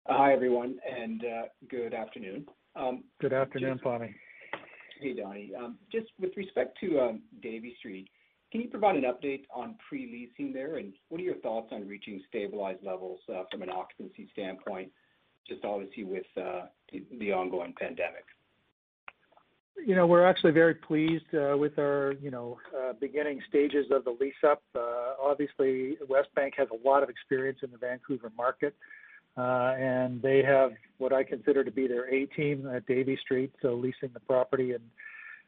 Hi, 0.08 0.34
everyone, 0.34 0.78
and 1.00 1.24
uh, 1.24 1.42
good 1.70 1.94
afternoon. 1.94 2.46
Um, 2.76 3.04
good 3.20 3.34
afternoon, 3.34 3.80
Pammi. 3.84 4.14
Hey, 5.00 5.14
Donnie. 5.14 5.52
Um, 5.58 5.78
just 5.92 6.08
with 6.20 6.32
respect 6.38 6.78
to 6.82 7.00
um, 7.00 7.22
Davie 7.42 7.76
Street, 7.80 8.08
can 8.56 8.62
you 8.62 8.70
provide 8.70 8.96
an 8.96 9.04
update 9.04 9.42
on 9.54 9.76
pre-leasing 9.90 10.54
there? 10.54 10.78
And 10.78 10.94
what 11.10 11.20
are 11.20 11.26
your 11.26 11.36
thoughts 11.40 11.74
on 11.74 11.86
reaching 11.86 12.22
stabilized 12.30 12.82
levels 12.86 13.20
uh, 13.28 13.44
from 13.52 13.64
an 13.64 13.70
occupancy 13.70 14.30
standpoint, 14.32 14.90
just 15.46 15.66
obviously 15.66 16.06
with 16.06 16.24
uh, 16.38 16.68
the 17.20 17.34
ongoing 17.34 17.74
pandemic? 17.78 18.24
You 19.86 19.94
know, 19.94 20.08
we're 20.08 20.26
actually 20.26 20.54
very 20.54 20.74
pleased 20.74 21.26
uh, 21.34 21.58
with 21.58 21.78
our 21.78 22.14
you 22.22 22.32
know, 22.32 22.58
beginning 23.02 23.42
stages 23.50 23.88
of 23.92 24.06
the 24.06 24.16
lease-up. 24.22 24.64
Obviously, 25.22 25.98
Westbank 26.10 26.52
has 26.56 26.70
a 26.72 26.88
lot 26.88 27.04
of 27.04 27.10
experience 27.10 27.60
in 27.62 27.72
the 27.72 27.78
Vancouver 27.78 28.32
market. 28.38 28.74
And 29.36 30.22
they 30.22 30.42
have 30.44 30.72
what 30.98 31.12
I 31.12 31.26
consider 31.26 31.66
to 31.66 31.72
be 31.72 31.90
their 31.90 32.08
A 32.08 32.26
team 32.28 32.70
at 32.74 32.86
Davie 32.86 33.20
Street, 33.22 33.52
so 33.62 33.74
leasing 33.74 34.12
the 34.14 34.22
property. 34.22 34.74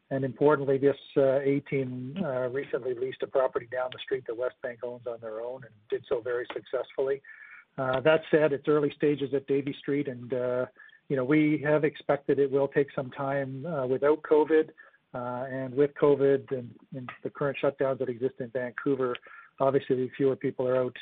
And 0.09 0.23
importantly, 0.23 0.77
this 0.77 0.95
uh, 1.17 1.39
A 1.39 1.61
team 1.69 2.15
uh, 2.23 2.47
recently 2.47 2.93
leased 2.93 3.23
a 3.23 3.27
property 3.27 3.67
down 3.71 3.89
the 3.91 3.99
street 4.03 4.23
that 4.27 4.37
Westbank 4.37 4.77
owns 4.83 5.05
on 5.05 5.17
their 5.21 5.41
own 5.41 5.63
and 5.63 5.73
did 5.89 6.05
so 6.07 6.21
very 6.21 6.45
successfully. 6.53 7.21
Uh, 7.77 7.99
that 8.01 8.21
said, 8.31 8.53
it's 8.53 8.67
early 8.67 8.91
stages 8.95 9.33
at 9.33 9.45
Davie 9.47 9.75
Street, 9.79 10.07
and 10.07 10.31
you 11.09 11.15
know 11.15 11.23
we 11.23 11.61
have 11.63 11.83
expected 11.83 12.39
it 12.39 12.49
will 12.49 12.67
take 12.67 12.87
some 12.95 13.11
time 13.11 13.63
without 13.87 14.21
COVID. 14.23 14.69
And 15.13 15.73
with 15.73 15.91
COVID 16.01 16.51
and 16.51 17.09
the 17.23 17.29
current 17.29 17.57
shutdowns 17.61 17.99
that 17.99 18.09
exist 18.09 18.35
in 18.39 18.49
Vancouver, 18.49 19.15
obviously 19.59 20.09
fewer 20.15 20.35
people 20.35 20.67
are 20.67 20.77
out 20.77 20.95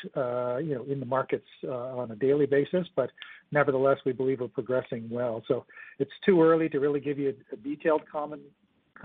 you 0.63 0.75
know, 0.75 0.85
in 0.89 0.99
the 0.99 1.05
markets 1.05 1.47
on 1.63 2.11
a 2.11 2.15
daily 2.15 2.45
basis. 2.45 2.87
But 2.95 3.11
nevertheless, 3.51 3.97
we 4.05 4.11
believe 4.11 4.41
we're 4.41 4.47
progressing 4.47 5.07
well. 5.09 5.43
So 5.47 5.65
it's 5.99 6.11
too 6.25 6.41
early 6.41 6.69
to 6.69 6.79
really 6.79 6.99
give 6.99 7.19
you 7.19 7.33
a 7.53 7.55
detailed 7.57 8.01
comment, 8.11 8.41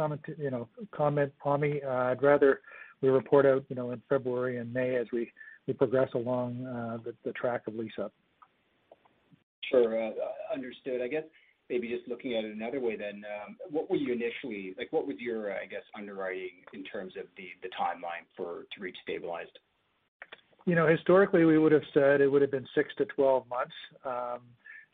Pammi. 0.00 1.84
I'd 1.84 2.22
rather 2.22 2.60
we 3.02 3.08
report 3.08 3.46
out 3.46 3.64
you 3.68 3.76
know, 3.76 3.90
in 3.92 4.02
February 4.08 4.58
and 4.58 4.72
May 4.72 4.96
as 4.96 5.06
we 5.12 5.32
we 5.66 5.74
progress 5.74 6.08
along 6.14 6.64
the 7.04 7.14
the 7.24 7.32
track 7.32 7.62
of 7.66 7.74
lease-up. 7.74 8.12
Sure. 9.70 10.12
Understood. 10.52 11.00
I 11.00 11.08
guess 11.08 11.24
maybe 11.68 11.88
just 11.88 12.08
looking 12.08 12.34
at 12.36 12.44
it 12.44 12.52
another 12.52 12.80
way 12.80 12.96
then, 12.96 13.22
what 13.70 13.88
were 13.88 13.96
you 13.96 14.12
initially 14.12 14.74
like, 14.76 14.92
what 14.92 15.06
was 15.06 15.16
your 15.18 15.52
uh, 15.52 15.56
I 15.62 15.66
guess, 15.66 15.82
underwriting 15.96 16.64
in 16.72 16.82
terms 16.84 17.14
of 17.16 17.26
the 17.36 17.48
the 17.62 17.68
timeline 17.68 18.26
for 18.36 18.64
to 18.74 18.80
reach 18.80 18.96
stabilized? 19.02 19.56
You 20.66 20.74
know, 20.74 20.86
historically, 20.86 21.44
we 21.44 21.58
would've 21.58 21.82
said 21.94 22.20
it 22.20 22.28
would've 22.30 22.50
been 22.50 22.66
six 22.74 22.92
to 22.98 23.04
twelve 23.06 23.48
months. 23.48 23.74
Um, 24.04 24.40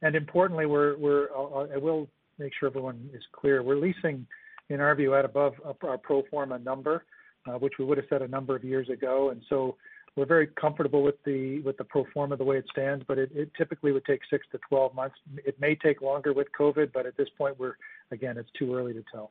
and 0.03 0.15
Importantly, 0.15 0.67
we're, 0.67 0.97
we're 0.99 1.29
I 1.75 1.79
will 1.79 2.09
make 2.39 2.53
sure 2.59 2.69
everyone 2.69 3.09
is 3.15 3.23
clear. 3.33 3.63
We're 3.63 3.77
leasing, 3.77 4.27
in 4.69 4.81
our 4.81 4.95
view, 4.95 5.15
at 5.15 5.25
above 5.25 5.55
our 5.83 5.99
pro 5.99 6.23
forma 6.31 6.59
number, 6.59 7.05
uh, 7.47 7.53
which 7.59 7.75
we 7.79 7.85
would've 7.85 8.05
set 8.09 8.23
a 8.23 8.29
number 8.29 8.57
of 8.57 8.65
years 8.65 8.89
ago. 8.89 9.31
And 9.31 9.43
so 9.49 9.77
we're 10.17 10.27
very 10.27 10.49
comfortable 10.61 11.03
with 11.03 11.23
the 11.25 11.61
with 11.61 11.77
the 11.77 11.85
pro 11.85 12.05
forma 12.13 12.37
the 12.37 12.45
way 12.45 12.57
it 12.57 12.65
stands, 12.71 13.05
but 13.07 13.19
it 13.19 13.51
typically 13.57 13.93
would 13.93 14.05
take 14.05 14.21
six 14.31 14.47
to 14.53 14.59
12 14.69 14.95
months. 14.95 15.17
It 15.45 15.61
may 15.61 15.75
take 15.75 16.01
longer 16.01 16.33
with 16.33 16.49
COVID, 16.59 16.93
but 16.93 17.07
at 17.07 17.17
this 17.17 17.29
point, 17.37 17.59
we're 17.59 17.75
again, 18.11 18.39
it's 18.39 18.51
too 18.59 18.75
early 18.75 18.95
to 18.95 19.05
tell. 19.13 19.31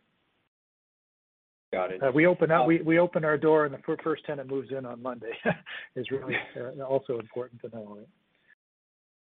Got 1.74 1.92
it. 1.92 2.04
Uh, 2.04 2.12
we 2.14 2.28
open 2.28 2.52
up 2.52 2.66
uh, 2.66 2.84
we 2.86 3.00
open 3.00 3.26
our 3.26 3.38
door, 3.38 3.66
and 3.66 3.74
the 3.74 3.98
first 4.04 4.26
tenant 4.26 4.50
moves 4.50 4.70
in 4.72 4.86
on 4.86 5.02
Monday 5.02 5.34
is 5.96 6.10
really 6.12 6.36
also 6.88 7.20
important 7.20 7.62
to 7.62 7.70
know. 7.70 7.98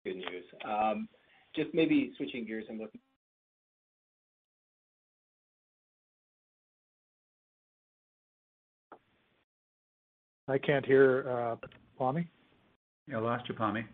Good 0.04 0.18
news. 0.18 0.46
Um, 0.68 1.08
just 1.56 1.74
maybe 1.74 2.12
switching 2.18 2.46
gears 2.46 2.66
and 2.68 2.80
looking 2.80 3.00
I 10.48 10.58
can't 10.58 10.86
hear 10.86 11.30
uh, 11.30 11.68
Pammi. 12.00 12.28
Yeah, 13.08 13.18
I 13.18 13.22
lost 13.22 13.48
you, 13.48 13.56
Pammi. 13.56 13.86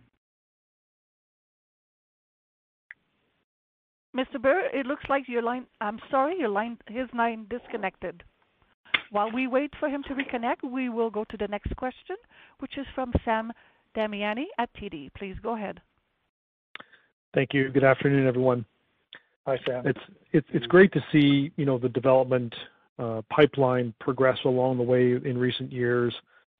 Mr. 4.16 4.42
Bir, 4.42 4.70
it 4.74 4.86
looks 4.86 5.04
like 5.08 5.28
your 5.28 5.44
line. 5.44 5.66
I'm 5.82 6.00
sorry, 6.10 6.38
your 6.40 6.50
line, 6.50 6.78
his 6.88 7.08
line 7.16 7.46
disconnected. 7.50 8.24
While 9.12 9.32
we 9.32 9.48
wait 9.48 9.72
for 9.80 9.88
him 9.88 10.04
to 10.04 10.16
reconnect, 10.16 10.70
we 10.70 10.90
will 10.90 11.10
go 11.10 11.26
to 11.26 11.38
the 11.38 11.48
next 11.48 11.76
question, 11.76 12.16
which 12.60 12.78
is 12.78 12.86
from 12.96 13.14
Sam 13.24 13.52
Damiani 13.96 14.46
at 14.58 14.70
TD. 14.76 15.12
Please 15.16 15.36
go 15.42 15.56
ahead. 15.56 15.80
Thank 17.34 17.54
you. 17.54 17.70
Good 17.70 17.84
afternoon, 17.84 18.28
everyone. 18.28 18.66
Hi, 19.46 19.58
Sam. 19.66 19.86
It's 19.86 20.00
it's 20.32 20.48
it's 20.54 20.66
great 20.68 20.92
to 20.94 21.00
see 21.12 21.52
you 21.56 21.66
know 21.66 21.78
the 21.78 21.90
development 21.90 22.54
uh, 22.98 23.22
pipeline 23.30 23.94
progress 24.00 24.38
along 24.46 24.78
the 24.78 24.84
way 24.84 25.14
in 25.14 25.38
recent 25.38 25.72
years. 25.72 26.14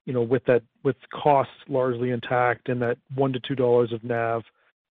You 0.06 0.12
know, 0.14 0.22
with 0.22 0.44
that 0.46 0.62
with 0.82 0.96
costs 1.12 1.52
largely 1.68 2.10
intact 2.10 2.68
and 2.68 2.80
that 2.82 2.98
one 3.14 3.32
to 3.32 3.40
two 3.40 3.54
dollars 3.54 3.92
of 3.92 4.02
NAV 4.02 4.42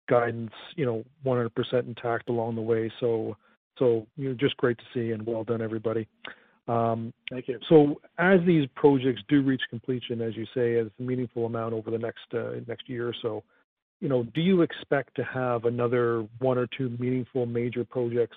guidance, 0.08 0.52
you 0.76 0.86
know, 0.86 1.04
100% 1.24 1.50
intact 1.86 2.28
along 2.28 2.54
the 2.54 2.62
way. 2.62 2.90
So 3.00 3.36
so 3.78 4.06
you 4.16 4.28
know, 4.28 4.34
just 4.34 4.56
great 4.56 4.78
to 4.78 4.84
see 4.94 5.12
and 5.12 5.24
well 5.26 5.44
done, 5.44 5.62
everybody. 5.62 6.06
Um, 6.68 7.12
Thank 7.30 7.48
you. 7.48 7.60
So 7.68 8.00
as 8.18 8.40
these 8.46 8.68
projects 8.74 9.22
do 9.28 9.42
reach 9.42 9.62
completion, 9.70 10.20
as 10.20 10.36
you 10.36 10.46
say, 10.54 10.78
as 10.78 10.88
a 10.98 11.02
meaningful 11.02 11.46
amount 11.46 11.74
over 11.74 11.90
the 11.90 11.98
next 11.98 12.34
uh, 12.34 12.60
next 12.66 12.88
year 12.88 13.08
or 13.08 13.14
so, 13.22 13.44
you 14.00 14.08
know, 14.08 14.24
do 14.34 14.40
you 14.40 14.62
expect 14.62 15.14
to 15.16 15.24
have 15.24 15.64
another 15.64 16.26
one 16.40 16.58
or 16.58 16.66
two 16.76 16.96
meaningful 16.98 17.46
major 17.46 17.84
projects 17.84 18.36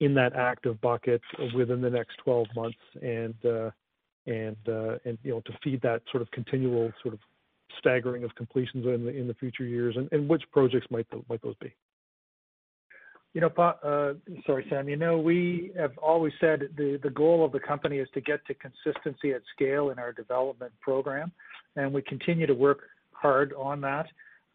in 0.00 0.14
that 0.14 0.34
active 0.34 0.80
bucket 0.80 1.20
within 1.54 1.80
the 1.80 1.90
next 1.90 2.16
12 2.24 2.46
months, 2.56 2.78
and 3.02 3.34
uh, 3.44 3.70
and 4.26 4.56
uh, 4.68 4.98
and 5.04 5.18
you 5.22 5.32
know, 5.32 5.40
to 5.40 5.52
feed 5.62 5.80
that 5.82 6.02
sort 6.10 6.22
of 6.22 6.30
continual 6.30 6.92
sort 7.02 7.14
of 7.14 7.20
staggering 7.78 8.24
of 8.24 8.34
completions 8.34 8.86
in 8.86 9.04
the 9.04 9.10
in 9.10 9.26
the 9.26 9.34
future 9.34 9.64
years, 9.64 9.96
and, 9.96 10.28
which 10.28 10.42
projects 10.52 10.86
might 10.90 11.06
might 11.28 11.42
those 11.42 11.54
be? 11.60 11.72
You 13.32 13.40
know, 13.40 13.48
uh, 13.56 14.14
sorry, 14.44 14.66
Sam. 14.68 14.88
You 14.88 14.96
know, 14.96 15.18
we 15.18 15.72
have 15.78 15.96
always 15.98 16.32
said 16.40 16.68
the 16.76 16.98
the 17.02 17.10
goal 17.10 17.44
of 17.44 17.52
the 17.52 17.60
company 17.60 17.98
is 17.98 18.08
to 18.14 18.20
get 18.20 18.44
to 18.46 18.54
consistency 18.54 19.32
at 19.32 19.42
scale 19.54 19.90
in 19.90 19.98
our 19.98 20.12
development 20.12 20.72
program, 20.80 21.32
and 21.76 21.92
we 21.92 22.02
continue 22.02 22.46
to 22.46 22.54
work 22.54 22.80
hard 23.12 23.52
on 23.56 23.80
that. 23.82 24.06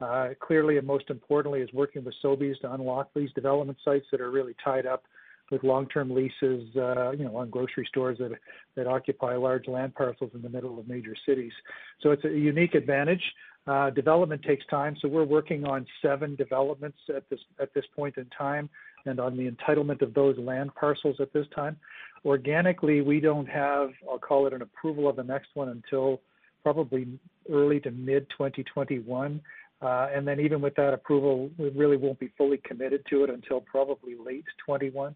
Uh, 0.01 0.29
clearly, 0.41 0.77
and 0.77 0.85
most 0.85 1.09
importantly, 1.09 1.61
is 1.61 1.69
working 1.71 2.03
with 2.03 2.13
Sobeys 2.21 2.59
to 2.59 2.73
unlock 2.73 3.09
these 3.15 3.31
development 3.31 3.77
sites 3.85 4.05
that 4.11 4.19
are 4.19 4.29
really 4.29 4.53
tied 4.61 4.85
up 4.85 5.03
with 5.51 5.63
long-term 5.63 6.09
leases, 6.13 6.75
uh, 6.75 7.11
you 7.11 7.25
know, 7.25 7.37
on 7.37 7.49
grocery 7.49 7.85
stores 7.87 8.17
that 8.19 8.31
that 8.75 8.87
occupy 8.87 9.35
large 9.35 9.67
land 9.67 9.93
parcels 9.95 10.31
in 10.33 10.41
the 10.41 10.49
middle 10.49 10.79
of 10.79 10.87
major 10.87 11.15
cities. 11.25 11.53
So 12.01 12.11
it's 12.11 12.25
a 12.25 12.29
unique 12.29 12.75
advantage. 12.75 13.21
Uh, 13.67 13.89
development 13.89 14.43
takes 14.43 14.65
time, 14.67 14.95
so 15.01 15.07
we're 15.07 15.23
working 15.23 15.65
on 15.65 15.87
seven 16.01 16.35
developments 16.35 16.97
at 17.15 17.27
this 17.29 17.39
at 17.59 17.73
this 17.73 17.85
point 17.95 18.17
in 18.17 18.25
time, 18.37 18.69
and 19.05 19.19
on 19.19 19.37
the 19.37 19.49
entitlement 19.49 20.01
of 20.01 20.13
those 20.13 20.37
land 20.37 20.73
parcels 20.75 21.17
at 21.19 21.33
this 21.33 21.47
time. 21.55 21.77
Organically, 22.25 23.01
we 23.01 23.19
don't 23.19 23.47
have, 23.47 23.91
I'll 24.09 24.17
call 24.17 24.47
it 24.47 24.53
an 24.53 24.63
approval 24.63 25.07
of 25.07 25.15
the 25.15 25.23
next 25.23 25.49
one 25.53 25.69
until 25.69 26.21
probably 26.63 27.07
early 27.51 27.79
to 27.81 27.91
mid 27.91 28.27
2021. 28.31 29.39
Uh, 29.81 30.07
and 30.13 30.27
then 30.27 30.39
even 30.39 30.61
with 30.61 30.73
that 30.75 30.93
approval, 30.93 31.51
we 31.57 31.69
really 31.69 31.97
won't 31.97 32.19
be 32.19 32.31
fully 32.37 32.57
committed 32.63 33.03
to 33.09 33.23
it 33.23 33.29
until 33.29 33.61
probably 33.61 34.15
late 34.23 34.45
21. 34.65 35.13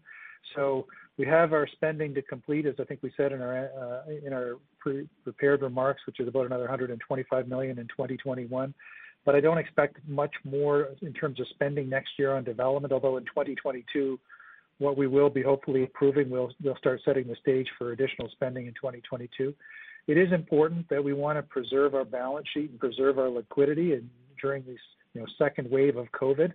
So 0.54 0.86
we 1.18 1.26
have 1.26 1.52
our 1.52 1.66
spending 1.66 2.14
to 2.14 2.22
complete, 2.22 2.66
as 2.66 2.74
I 2.78 2.84
think 2.84 3.02
we 3.02 3.12
said 3.16 3.32
in 3.32 3.40
our 3.42 3.66
uh, 3.66 4.26
in 4.26 4.32
our 4.32 4.56
pre- 4.78 5.08
prepared 5.22 5.62
remarks, 5.62 6.02
which 6.06 6.20
is 6.20 6.28
about 6.28 6.46
another 6.46 6.64
125 6.64 7.48
million 7.48 7.78
in 7.78 7.86
2021. 7.88 8.74
But 9.24 9.34
I 9.34 9.40
don't 9.40 9.58
expect 9.58 9.98
much 10.08 10.34
more 10.44 10.88
in 11.02 11.12
terms 11.12 11.40
of 11.40 11.46
spending 11.48 11.88
next 11.88 12.12
year 12.18 12.34
on 12.34 12.44
development. 12.44 12.92
Although 12.92 13.18
in 13.18 13.24
2022, 13.24 14.18
what 14.78 14.96
we 14.96 15.06
will 15.06 15.28
be 15.28 15.42
hopefully 15.42 15.84
approving, 15.84 16.30
we'll 16.30 16.50
we'll 16.62 16.76
start 16.76 17.00
setting 17.04 17.28
the 17.28 17.36
stage 17.36 17.68
for 17.78 17.92
additional 17.92 18.28
spending 18.32 18.66
in 18.66 18.74
2022. 18.74 19.54
It 20.06 20.16
is 20.16 20.32
important 20.32 20.88
that 20.88 21.04
we 21.04 21.12
want 21.12 21.38
to 21.38 21.42
preserve 21.42 21.94
our 21.94 22.04
balance 22.04 22.46
sheet 22.52 22.70
and 22.70 22.80
preserve 22.80 23.18
our 23.18 23.28
liquidity, 23.28 23.92
and 23.92 24.08
during 24.40 24.64
this 24.64 24.80
you 25.12 25.20
know 25.20 25.26
second 25.38 25.70
wave 25.70 25.96
of 25.96 26.06
COVID. 26.12 26.52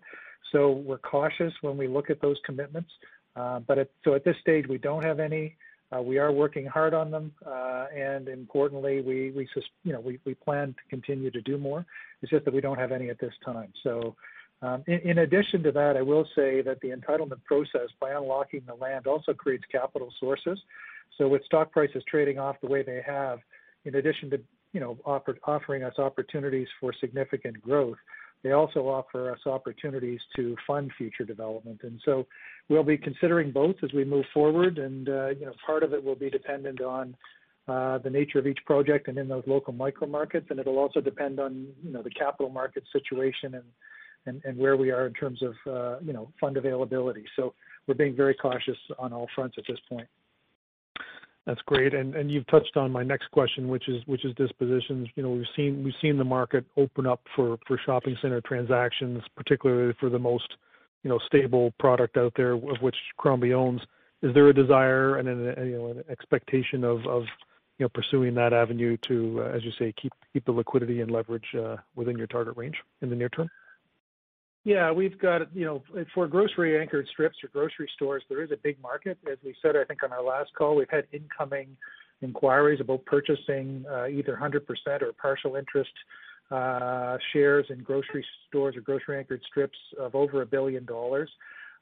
So 0.52 0.72
we're 0.72 0.98
cautious 0.98 1.54
when 1.62 1.78
we 1.78 1.88
look 1.88 2.10
at 2.10 2.22
those 2.22 2.38
commitments. 2.46 2.90
Uh, 3.36 3.60
but 3.60 3.78
at, 3.78 3.90
so 4.04 4.14
at 4.14 4.24
this 4.24 4.36
stage, 4.42 4.66
we 4.68 4.78
don't 4.78 5.04
have 5.04 5.20
any. 5.20 5.56
Uh, 5.96 6.02
we 6.02 6.18
are 6.18 6.32
working 6.32 6.66
hard 6.66 6.94
on 6.94 7.12
them, 7.12 7.32
uh, 7.46 7.86
and 7.96 8.28
importantly, 8.28 9.02
we 9.02 9.32
we 9.32 9.48
you 9.84 9.94
know 9.94 10.00
we, 10.00 10.20
we 10.26 10.34
plan 10.34 10.70
to 10.70 10.90
continue 10.90 11.30
to 11.30 11.42
do 11.42 11.58
more. 11.58 11.86
It's 12.22 12.32
just 12.32 12.46
that 12.46 12.54
we 12.54 12.62
don't 12.62 12.80
have 12.80 12.92
any 12.92 13.10
at 13.10 13.20
this 13.20 13.34
time. 13.44 13.72
So. 13.84 14.16
Um, 14.62 14.84
in, 14.88 15.00
in, 15.02 15.18
addition 15.20 15.62
to 15.64 15.72
that, 15.74 15.98
I 15.98 16.02
will 16.02 16.26
say 16.34 16.62
that 16.62 16.80
the 16.82 16.88
entitlement 16.88 17.44
process, 17.44 17.90
by 18.00 18.12
unlocking 18.12 18.62
the 18.66 18.74
land, 18.74 19.06
also 19.06 19.34
creates 19.34 19.66
capital 19.70 20.12
sources. 20.18 20.58
So 21.18 21.28
with 21.28 21.44
stock 21.44 21.74
prices 21.74 22.02
trading 22.10 22.40
off 22.40 22.56
the 22.62 22.68
way 22.68 22.82
they 22.82 23.02
have, 23.06 23.40
in 23.84 23.96
addition 23.96 24.30
to 24.30 24.40
you 24.76 24.82
know, 24.82 24.98
offer, 25.06 25.38
offering 25.46 25.84
us 25.84 25.94
opportunities 25.98 26.68
for 26.82 26.94
significant 27.00 27.62
growth. 27.62 27.96
They 28.44 28.52
also 28.52 28.82
offer 28.82 29.32
us 29.32 29.40
opportunities 29.46 30.20
to 30.36 30.58
fund 30.68 30.92
future 30.98 31.24
development. 31.24 31.80
And 31.84 32.02
so 32.04 32.28
we'll 32.70 32.84
be 32.84 32.98
considering 32.98 33.52
both 33.52 33.76
as 33.84 33.94
we 33.94 34.04
move 34.04 34.26
forward. 34.34 34.78
And, 34.78 35.10
uh, 35.10 35.30
you 35.30 35.46
know, 35.46 35.54
part 35.66 35.84
of 35.84 35.94
it 35.94 36.04
will 36.04 36.16
be 36.16 36.30
dependent 36.30 36.82
on 36.82 37.16
uh, 37.68 37.98
the 38.00 38.10
nature 38.10 38.40
of 38.40 38.48
each 38.48 38.60
project 38.66 39.08
and 39.08 39.18
in 39.18 39.28
those 39.28 39.44
local 39.48 39.74
micro 39.74 40.08
markets. 40.08 40.48
And 40.50 40.60
it'll 40.60 40.80
also 40.80 41.02
depend 41.02 41.40
on, 41.40 41.68
you 41.84 41.92
know, 41.92 42.02
the 42.02 42.10
capital 42.12 42.50
market 42.50 42.84
situation 42.92 43.56
and, 43.56 43.64
and, 44.26 44.42
and 44.46 44.58
where 44.58 44.78
we 44.78 44.92
are 44.92 45.08
in 45.08 45.14
terms 45.14 45.42
of, 45.42 45.54
uh, 45.72 46.00
you 46.04 46.14
know, 46.14 46.32
fund 46.40 46.58
availability. 46.58 47.26
So 47.36 47.54
we're 47.88 47.96
being 47.96 48.16
very 48.16 48.36
cautious 48.36 48.78
on 48.98 49.14
all 49.14 49.28
fronts 49.36 49.56
at 49.58 49.66
this 49.68 49.80
point. 49.90 50.08
That's 51.46 51.62
great. 51.68 51.94
And 51.94 52.16
and 52.16 52.32
you've 52.32 52.48
touched 52.48 52.76
on 52.76 52.92
my 52.92 53.04
next 53.04 53.30
question, 53.30 53.68
which 53.68 53.88
is 53.88 54.02
which 54.08 54.26
is 54.26 54.34
dispositions. 54.36 55.08
You 55.16 55.24
know, 55.24 55.30
we've 55.30 55.46
seen 55.56 55.84
we've 55.84 55.94
seen 56.02 56.18
the 56.18 56.24
market 56.24 56.66
open 56.76 57.06
up 57.06 57.22
for 57.36 57.58
for 57.68 57.80
shopping 57.86 58.18
center 58.20 58.42
transactions, 58.42 59.22
particularly 59.38 59.94
for 60.00 60.10
the 60.10 60.18
most, 60.18 60.56
you 61.06 61.10
know, 61.10 61.20
stable 61.20 61.72
product 61.78 62.18
out 62.18 62.34
there, 62.36 62.54
of 62.54 62.82
which 62.82 62.96
Crombie 63.18 63.54
owns. 63.54 63.80
Is 64.24 64.34
there 64.34 64.48
a 64.48 64.54
desire 64.54 65.18
and 65.18 65.30
an, 65.30 65.68
you 65.68 65.78
know, 65.78 65.88
an 65.92 66.04
expectation 66.10 66.84
of 66.84 67.06
of 67.06 67.26
you 67.78 67.86
know 67.86 67.90
pursuing 67.90 68.34
that 68.34 68.54
avenue 68.54 68.98
to, 69.04 69.44
uh, 69.44 69.56
as 69.56 69.64
you 69.64 69.72
say, 69.78 69.94
keep 70.02 70.14
keep 70.34 70.44
the 70.46 70.52
liquidity 70.52 71.02
and 71.02 71.12
leverage 71.12 71.54
uh, 71.54 71.78
within 71.96 72.18
your 72.18 72.26
target 72.26 72.58
range 72.58 72.78
in 73.04 73.12
the 73.12 73.16
near 73.16 73.30
term? 73.30 73.50
Yeah, 74.64 74.92
we've 74.92 75.20
got, 75.20 75.56
you 75.56 75.64
know, 75.64 75.84
for 76.12 76.28
grocery 76.28 76.82
anchored 76.82 77.08
strips 77.08 77.38
or 77.44 77.50
grocery 77.50 77.88
stores, 77.94 78.24
there 78.28 78.42
is 78.42 78.50
a 78.50 78.58
big 78.58 78.82
market. 78.82 79.20
As 79.32 79.38
we 79.46 79.54
said, 79.62 79.76
I 79.76 79.84
think 79.84 80.02
on 80.02 80.12
our 80.12 80.24
last 80.24 80.56
call, 80.58 80.76
we've 80.76 80.90
had 80.90 81.06
incoming 81.14 81.78
inquiries 82.24 82.82
about 82.82 83.06
purchasing 83.06 83.86
uh, 83.88 84.08
either 84.08 84.36
100% 84.42 85.04
or 85.04 85.14
partial 85.14 85.56
interest 85.56 85.92
uh, 86.52 87.18
shares 87.34 87.66
in 87.70 87.80
grocery 87.84 88.26
stores 88.48 88.76
or 88.76 88.82
grocery 88.82 89.18
anchored 89.18 89.42
strips 89.50 89.78
of 90.00 90.16
over 90.16 90.42
a 90.42 90.46
billion 90.46 90.86
dollars. 90.86 91.30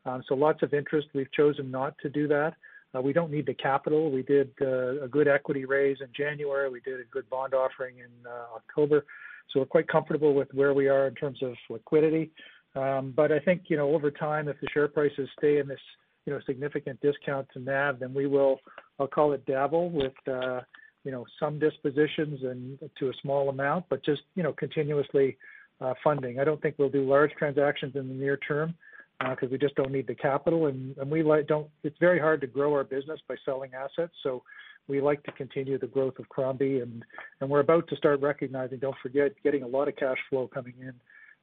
Um, 0.06 0.24
so 0.28 0.36
lots 0.36 0.64
of 0.64 0.74
interest. 0.74 1.08
We've 1.14 1.32
chosen 1.32 1.72
not 1.72 1.96
to 2.00 2.10
do 2.10 2.28
that. 2.28 2.54
Uh, 2.96 3.02
we 3.02 3.14
don't 3.14 3.32
need 3.32 3.46
the 3.46 3.54
capital. 3.54 4.12
We 4.12 4.22
did 4.24 4.52
uh, 4.62 5.04
a 5.04 5.08
good 5.08 5.28
equity 5.28 5.66
raise 5.66 5.98
in 6.02 6.08
January. 6.16 6.70
We 6.70 6.82
did 6.82 7.00
a 7.00 7.06
good 7.12 7.30
bond 7.30 7.54
offering 7.54 7.98
in 7.98 8.12
uh, 8.26 8.56
October. 8.56 9.06
So 9.52 9.60
we're 9.60 9.66
quite 9.66 9.88
comfortable 9.88 10.34
with 10.34 10.48
where 10.54 10.74
we 10.74 10.88
are 10.88 11.08
in 11.08 11.16
terms 11.16 11.42
of 11.42 11.54
liquidity. 11.70 12.32
Um, 12.76 13.14
but 13.16 13.32
I 13.32 13.40
think, 13.40 13.64
you 13.68 13.78
know, 13.78 13.94
over 13.94 14.12
time, 14.12 14.48
if 14.48 14.60
the 14.62 14.68
share 14.74 14.88
prices 14.88 15.30
stay 15.38 15.60
in 15.60 15.68
this, 15.68 15.80
you 16.26 16.34
know, 16.34 16.40
significant 16.46 17.00
discount 17.02 17.48
to 17.54 17.60
NAV, 17.60 18.00
then 18.00 18.14
we 18.14 18.28
will, 18.28 18.60
I'll 19.00 19.08
call 19.08 19.34
it 19.34 19.46
dabble 19.46 19.90
with, 19.92 20.14
uh, 20.32 20.62
you 21.04 21.12
know, 21.12 21.26
some 21.40 21.60
dispositions 21.60 22.44
and 22.44 22.78
to 23.00 23.10
a 23.10 23.14
small 23.22 23.50
amount, 23.50 23.86
but 23.90 24.04
just, 24.04 24.22
you 24.36 24.44
know, 24.44 24.54
continuously 24.54 25.38
uh, 25.82 25.94
funding. 26.04 26.40
I 26.40 26.44
don't 26.44 26.62
think 26.62 26.76
we'll 26.78 26.90
do 26.90 27.08
large 27.08 27.32
transactions 27.38 27.96
in 27.96 28.08
the 28.08 28.14
near 28.14 28.38
term 28.38 28.74
because 29.20 29.48
uh, 29.48 29.52
we 29.52 29.58
just 29.58 29.76
don't 29.76 29.92
need 29.92 30.08
the 30.08 30.16
capital, 30.16 30.68
and, 30.68 30.98
and 30.98 31.10
we 31.10 31.24
like 31.24 31.48
don't. 31.48 31.68
It's 31.84 31.98
very 32.00 32.20
hard 32.20 32.42
to 32.42 32.48
grow 32.48 32.74
our 32.74 32.84
business 32.84 33.20
by 33.28 33.36
selling 33.46 33.72
assets, 33.74 34.14
so 34.24 34.44
we 34.88 35.00
like 35.02 35.24
to 35.24 35.32
continue 35.32 35.78
the 35.78 35.88
growth 35.88 36.20
of 36.20 36.28
Crombie, 36.30 36.80
and 36.80 37.04
and 37.40 37.50
we're 37.50 37.62
about 37.62 37.88
to 37.90 37.96
start 37.96 38.22
recognizing. 38.22 38.80
Don't 38.80 38.98
forget, 39.02 39.32
getting 39.44 39.64
a 39.64 39.68
lot 39.68 39.88
of 39.88 39.96
cash 39.96 40.18
flow 40.30 40.48
coming 40.48 40.74
in 40.82 40.94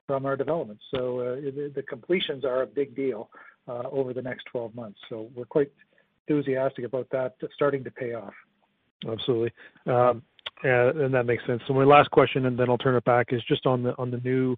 from 0.06 0.26
our 0.26 0.36
developments. 0.36 0.82
So 0.92 1.20
uh, 1.20 1.34
the, 1.36 1.72
the, 1.72 1.82
completions 1.82 2.44
are 2.44 2.62
a 2.62 2.66
big 2.66 2.96
deal 2.96 3.30
uh, 3.68 3.84
over 3.92 4.12
the 4.12 4.22
next 4.22 4.46
12 4.46 4.74
months. 4.74 4.98
So 5.08 5.30
we're 5.36 5.44
quite 5.44 5.70
enthusiastic 6.26 6.84
about 6.84 7.08
that 7.12 7.36
starting 7.54 7.84
to 7.84 7.92
pay 7.92 8.14
off. 8.14 8.34
Absolutely. 9.08 9.52
Um, 9.86 10.22
and, 10.62 11.14
that 11.14 11.24
makes 11.24 11.44
sense. 11.46 11.62
So 11.66 11.74
my 11.74 11.84
last 11.84 12.10
question, 12.10 12.46
and 12.46 12.58
then 12.58 12.68
I'll 12.68 12.78
turn 12.78 12.94
it 12.94 13.04
back, 13.04 13.28
is 13.32 13.42
just 13.48 13.66
on 13.66 13.82
the 13.82 13.96
on 13.96 14.10
the 14.10 14.18
new 14.18 14.56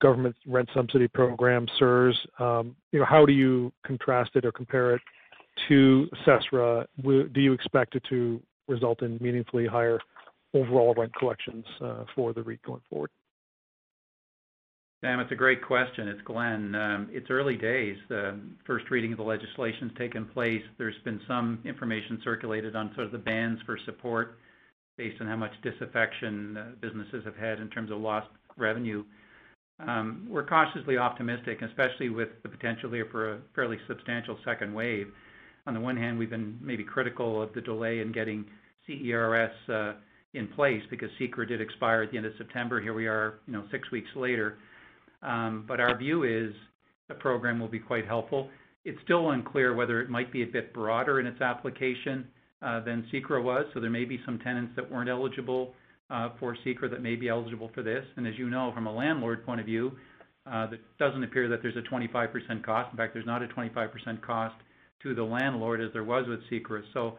government 0.00 0.36
rent 0.46 0.68
subsidy 0.74 1.08
program, 1.08 1.66
CERS. 1.80 2.14
Um, 2.38 2.76
you 2.92 3.00
know, 3.00 3.04
how 3.04 3.26
do 3.26 3.32
you 3.32 3.72
contrast 3.84 4.30
it 4.34 4.44
or 4.44 4.52
compare 4.52 4.94
it 4.94 5.02
to 5.68 6.08
CECRA? 6.26 6.86
Do 7.02 7.40
you 7.40 7.52
expect 7.52 7.96
it 7.96 8.04
to 8.08 8.40
result 8.68 9.02
in 9.02 9.18
meaningfully 9.20 9.66
higher 9.66 9.98
overall 10.54 10.94
rent 10.96 11.14
collections 11.14 11.64
for 12.14 12.32
the 12.32 12.42
REIT 12.42 12.62
going 12.62 12.82
forward? 12.88 13.10
Sam, 15.02 15.18
it's 15.18 15.32
a 15.32 15.36
great 15.36 15.64
question. 15.64 16.06
It's 16.06 16.22
Glenn. 16.22 16.76
Um, 16.76 17.08
it's 17.10 17.28
early 17.28 17.56
days. 17.56 17.96
The 18.08 18.38
first 18.64 18.88
reading 18.88 19.10
of 19.10 19.18
the 19.18 19.24
legislation's 19.24 19.90
taken 19.98 20.26
place. 20.26 20.62
There's 20.78 20.94
been 21.04 21.20
some 21.26 21.58
information 21.64 22.20
circulated 22.22 22.76
on 22.76 22.92
sort 22.94 23.06
of 23.06 23.12
the 23.12 23.18
bands 23.18 23.60
for 23.66 23.76
support 23.84 24.38
based 24.96 25.20
on 25.20 25.26
how 25.26 25.34
much 25.34 25.50
disaffection 25.64 26.56
uh, 26.56 26.66
businesses 26.80 27.24
have 27.24 27.34
had 27.34 27.58
in 27.58 27.68
terms 27.68 27.90
of 27.90 27.98
lost 27.98 28.28
revenue. 28.56 29.02
Um, 29.80 30.24
we're 30.30 30.46
cautiously 30.46 30.98
optimistic, 30.98 31.62
especially 31.62 32.08
with 32.08 32.28
the 32.44 32.48
potential 32.48 32.92
here 32.92 33.08
for 33.10 33.32
a 33.32 33.38
fairly 33.56 33.78
substantial 33.88 34.38
second 34.44 34.72
wave. 34.72 35.08
On 35.66 35.74
the 35.74 35.80
one 35.80 35.96
hand, 35.96 36.16
we've 36.16 36.30
been 36.30 36.56
maybe 36.62 36.84
critical 36.84 37.42
of 37.42 37.52
the 37.54 37.60
delay 37.60 37.98
in 37.98 38.12
getting 38.12 38.44
CERS 38.88 39.50
uh, 39.68 39.94
in 40.34 40.46
place 40.46 40.82
because 40.90 41.10
CECRA 41.20 41.48
did 41.48 41.60
expire 41.60 42.04
at 42.04 42.12
the 42.12 42.18
end 42.18 42.26
of 42.26 42.34
September. 42.38 42.80
Here 42.80 42.94
we 42.94 43.08
are, 43.08 43.40
you 43.48 43.52
know, 43.52 43.64
six 43.72 43.90
weeks 43.90 44.10
later. 44.14 44.58
Um, 45.22 45.66
our 45.70 45.96
view 45.96 46.24
is 46.24 46.54
the 47.08 47.14
program 47.14 47.60
will 47.60 47.68
be 47.68 47.78
quite 47.78 48.06
helpful. 48.06 48.48
It's 48.84 48.98
still 49.04 49.30
unclear 49.30 49.74
whether 49.74 50.00
it 50.00 50.10
might 50.10 50.32
be 50.32 50.42
a 50.42 50.46
bit 50.46 50.72
broader 50.74 51.20
in 51.20 51.26
its 51.26 51.40
application 51.40 52.26
uh, 52.62 52.80
than 52.80 53.06
CECRA 53.12 53.42
was. 53.42 53.66
So 53.74 53.80
there 53.80 53.90
may 53.90 54.04
be 54.04 54.20
some 54.24 54.38
tenants 54.38 54.72
that 54.76 54.90
weren't 54.90 55.08
eligible 55.08 55.74
uh, 56.10 56.30
for 56.38 56.56
CECRA 56.64 56.90
that 56.90 57.02
may 57.02 57.16
be 57.16 57.28
eligible 57.28 57.70
for 57.74 57.82
this. 57.82 58.04
And 58.16 58.26
as 58.26 58.34
you 58.36 58.50
know, 58.50 58.72
from 58.74 58.86
a 58.86 58.92
landlord 58.92 59.46
point 59.46 59.60
of 59.60 59.66
view, 59.66 59.92
uh, 60.50 60.68
it 60.72 60.80
doesn't 60.98 61.22
appear 61.22 61.48
that 61.48 61.60
there's 61.62 61.76
a 61.76 61.92
25% 61.92 62.64
cost. 62.64 62.90
In 62.90 62.96
fact, 62.96 63.14
there's 63.14 63.26
not 63.26 63.42
a 63.42 63.48
25% 63.48 64.20
cost 64.22 64.56
to 65.02 65.14
the 65.14 65.22
landlord 65.22 65.80
as 65.80 65.92
there 65.92 66.04
was 66.04 66.26
with 66.28 66.40
CECRA. 66.50 66.82
So 66.92 67.16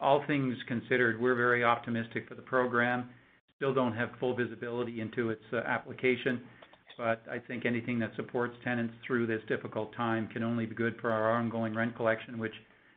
all 0.00 0.24
things 0.26 0.56
considered, 0.66 1.20
we're 1.20 1.34
very 1.34 1.64
optimistic 1.64 2.28
for 2.28 2.34
the 2.34 2.42
program. 2.42 3.10
Still 3.56 3.74
don't 3.74 3.94
have 3.94 4.10
full 4.18 4.34
visibility 4.34 5.00
into 5.00 5.30
its 5.30 5.42
application, 5.52 6.40
but 6.96 7.22
I 7.30 7.38
think 7.38 7.64
anything 7.64 7.98
that 8.00 8.12
supports 8.16 8.54
tenants 8.64 8.94
through 9.06 9.26
this 9.26 9.40
difficult 9.48 9.94
time 9.94 10.28
can 10.28 10.42
only 10.42 10.66
be 10.66 10.74
good 10.74 10.96
for 11.00 11.10
our 11.10 11.32
ongoing 11.32 11.74
rent 11.74 11.96
collection, 11.96 12.38
which, 12.38 12.54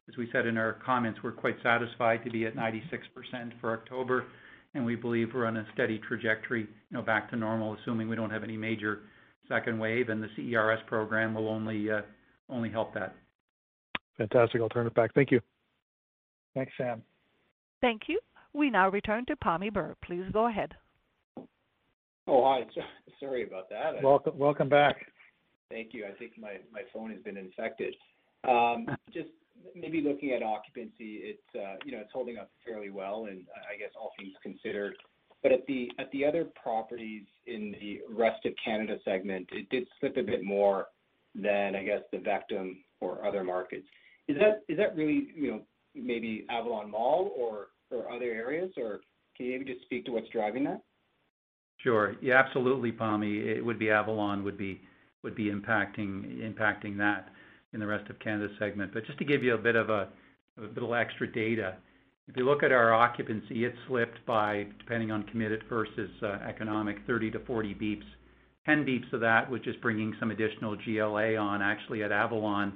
as 0.09 0.17
we 0.17 0.29
said 0.31 0.45
in 0.45 0.57
our 0.57 0.73
comments, 0.85 1.19
we're 1.23 1.31
quite 1.31 1.55
satisfied 1.63 2.23
to 2.23 2.29
be 2.29 2.45
at 2.45 2.55
96% 2.55 2.81
for 3.59 3.73
October, 3.73 4.25
and 4.73 4.85
we 4.85 4.95
believe 4.95 5.29
we're 5.33 5.45
on 5.45 5.57
a 5.57 5.65
steady 5.73 5.99
trajectory, 6.07 6.61
you 6.61 6.67
know, 6.91 7.01
back 7.01 7.29
to 7.29 7.35
normal, 7.35 7.75
assuming 7.81 8.09
we 8.09 8.15
don't 8.15 8.31
have 8.31 8.43
any 8.43 8.57
major 8.57 9.01
second 9.47 9.79
wave, 9.79 10.09
and 10.09 10.21
the 10.21 10.29
CERS 10.37 10.85
program 10.87 11.33
will 11.33 11.47
only 11.47 11.89
uh, 11.89 12.01
only 12.49 12.69
help 12.69 12.93
that. 12.93 13.15
Fantastic. 14.17 14.61
I'll 14.61 14.69
turn 14.69 14.87
it 14.87 14.93
back. 14.93 15.13
Thank 15.13 15.31
you. 15.31 15.41
Thanks, 16.53 16.71
Sam. 16.77 17.01
Thank 17.81 18.03
you. 18.07 18.19
We 18.53 18.69
now 18.69 18.89
return 18.89 19.25
to 19.25 19.35
Pammi 19.35 19.71
Bir. 19.73 19.95
Please 20.03 20.23
go 20.31 20.47
ahead. 20.47 20.73
Oh, 22.27 22.43
hi. 22.43 22.65
Sorry 23.19 23.43
about 23.43 23.69
that. 23.69 24.01
Welcome 24.03 24.37
welcome 24.37 24.69
back. 24.69 24.97
Thank 25.69 25.93
you. 25.93 26.05
I 26.05 26.11
think 26.17 26.33
my 26.37 26.57
my 26.71 26.81
phone 26.93 27.11
has 27.11 27.21
been 27.21 27.37
infected. 27.37 27.95
Um, 28.47 28.87
Just 29.13 29.29
maybe 29.73 30.01
looking 30.01 30.31
at 30.31 30.43
occupancy, 30.43 31.21
it's 31.23 31.79
you 31.85 31.91
know, 31.91 31.99
it's 31.99 32.11
holding 32.11 32.37
up 32.37 32.49
fairly 32.65 32.89
well 32.89 33.27
and 33.29 33.45
I 33.71 33.77
guess 33.77 33.91
all 33.99 34.11
things 34.17 34.33
considered. 34.43 34.95
But 35.43 35.51
At 35.51 35.65
the 35.67 35.91
at 35.99 36.11
the 36.11 36.25
other 36.25 36.45
properties 36.61 37.23
in 37.45 37.75
the 37.79 38.01
rest 38.09 38.45
of 38.45 38.53
Canada 38.63 38.97
segment, 39.05 39.47
it 39.51 39.69
did 39.69 39.87
slip 39.99 40.17
a 40.17 40.23
bit 40.23 40.43
more 40.43 40.87
than 41.35 41.75
I 41.75 41.83
guess 41.83 42.01
the 42.11 42.17
VECTOM 42.17 42.77
or 42.99 43.25
other 43.25 43.43
markets. 43.43 43.87
Is 44.27 44.37
that 44.37 44.63
is 44.67 44.77
that 44.77 44.95
really 44.95 45.27
you 45.35 45.51
know, 45.51 45.61
maybe 45.93 46.45
Avalon 46.49 46.89
Mall 46.89 47.31
or 47.37 47.67
or 47.91 48.11
other 48.11 48.25
areas? 48.25 48.71
Or 48.77 49.01
can 49.37 49.45
you 49.45 49.51
maybe 49.59 49.71
just 49.71 49.85
speak 49.85 50.05
to 50.05 50.11
what's 50.11 50.29
driving 50.29 50.63
that? 50.63 50.81
Sure. 51.85 52.15
Yeah, 52.19 52.39
absolutely, 52.39 52.91
Pammi. 52.91 53.45
It 53.45 53.63
would 53.63 53.77
be 53.77 53.91
Avalon 53.91 54.43
would 54.43 54.57
be 54.57 54.81
would 55.21 55.35
be 55.35 55.51
impacting 55.51 56.41
impacting 56.41 56.97
that 56.97 57.29
in 57.73 57.79
the 57.79 57.85
rest 57.85 58.09
of 58.09 58.17
Canada 58.17 58.51
segment. 58.57 58.91
But 58.91 59.05
just 59.05 59.19
to 59.19 59.25
give 59.25 59.43
you 59.43 59.53
a 59.53 59.57
bit 59.57 59.75
of 59.75 59.91
a 59.91 60.07
little 60.73 60.95
extra 60.95 61.31
data, 61.31 61.75
if 62.27 62.35
you 62.35 62.43
look 62.43 62.63
at 62.63 62.71
our 62.71 62.91
occupancy, 62.91 63.65
it 63.65 63.75
slipped 63.87 64.25
by, 64.25 64.65
depending 64.79 65.11
on 65.11 65.23
committed 65.23 65.63
versus 65.69 66.09
uh, 66.23 66.39
economic, 66.47 67.05
30-40 67.07 67.77
basis 67.77 68.03
points. 68.03 68.05
10 68.65 68.83
basis 68.83 69.01
points 69.01 69.13
of 69.13 69.19
that 69.19 69.47
was 69.47 69.61
just 69.61 69.79
bringing 69.79 70.15
some 70.19 70.31
additional 70.31 70.75
GLA 70.75 71.35
on 71.35 71.61
actually 71.61 72.01
at 72.01 72.11
Avalon 72.11 72.73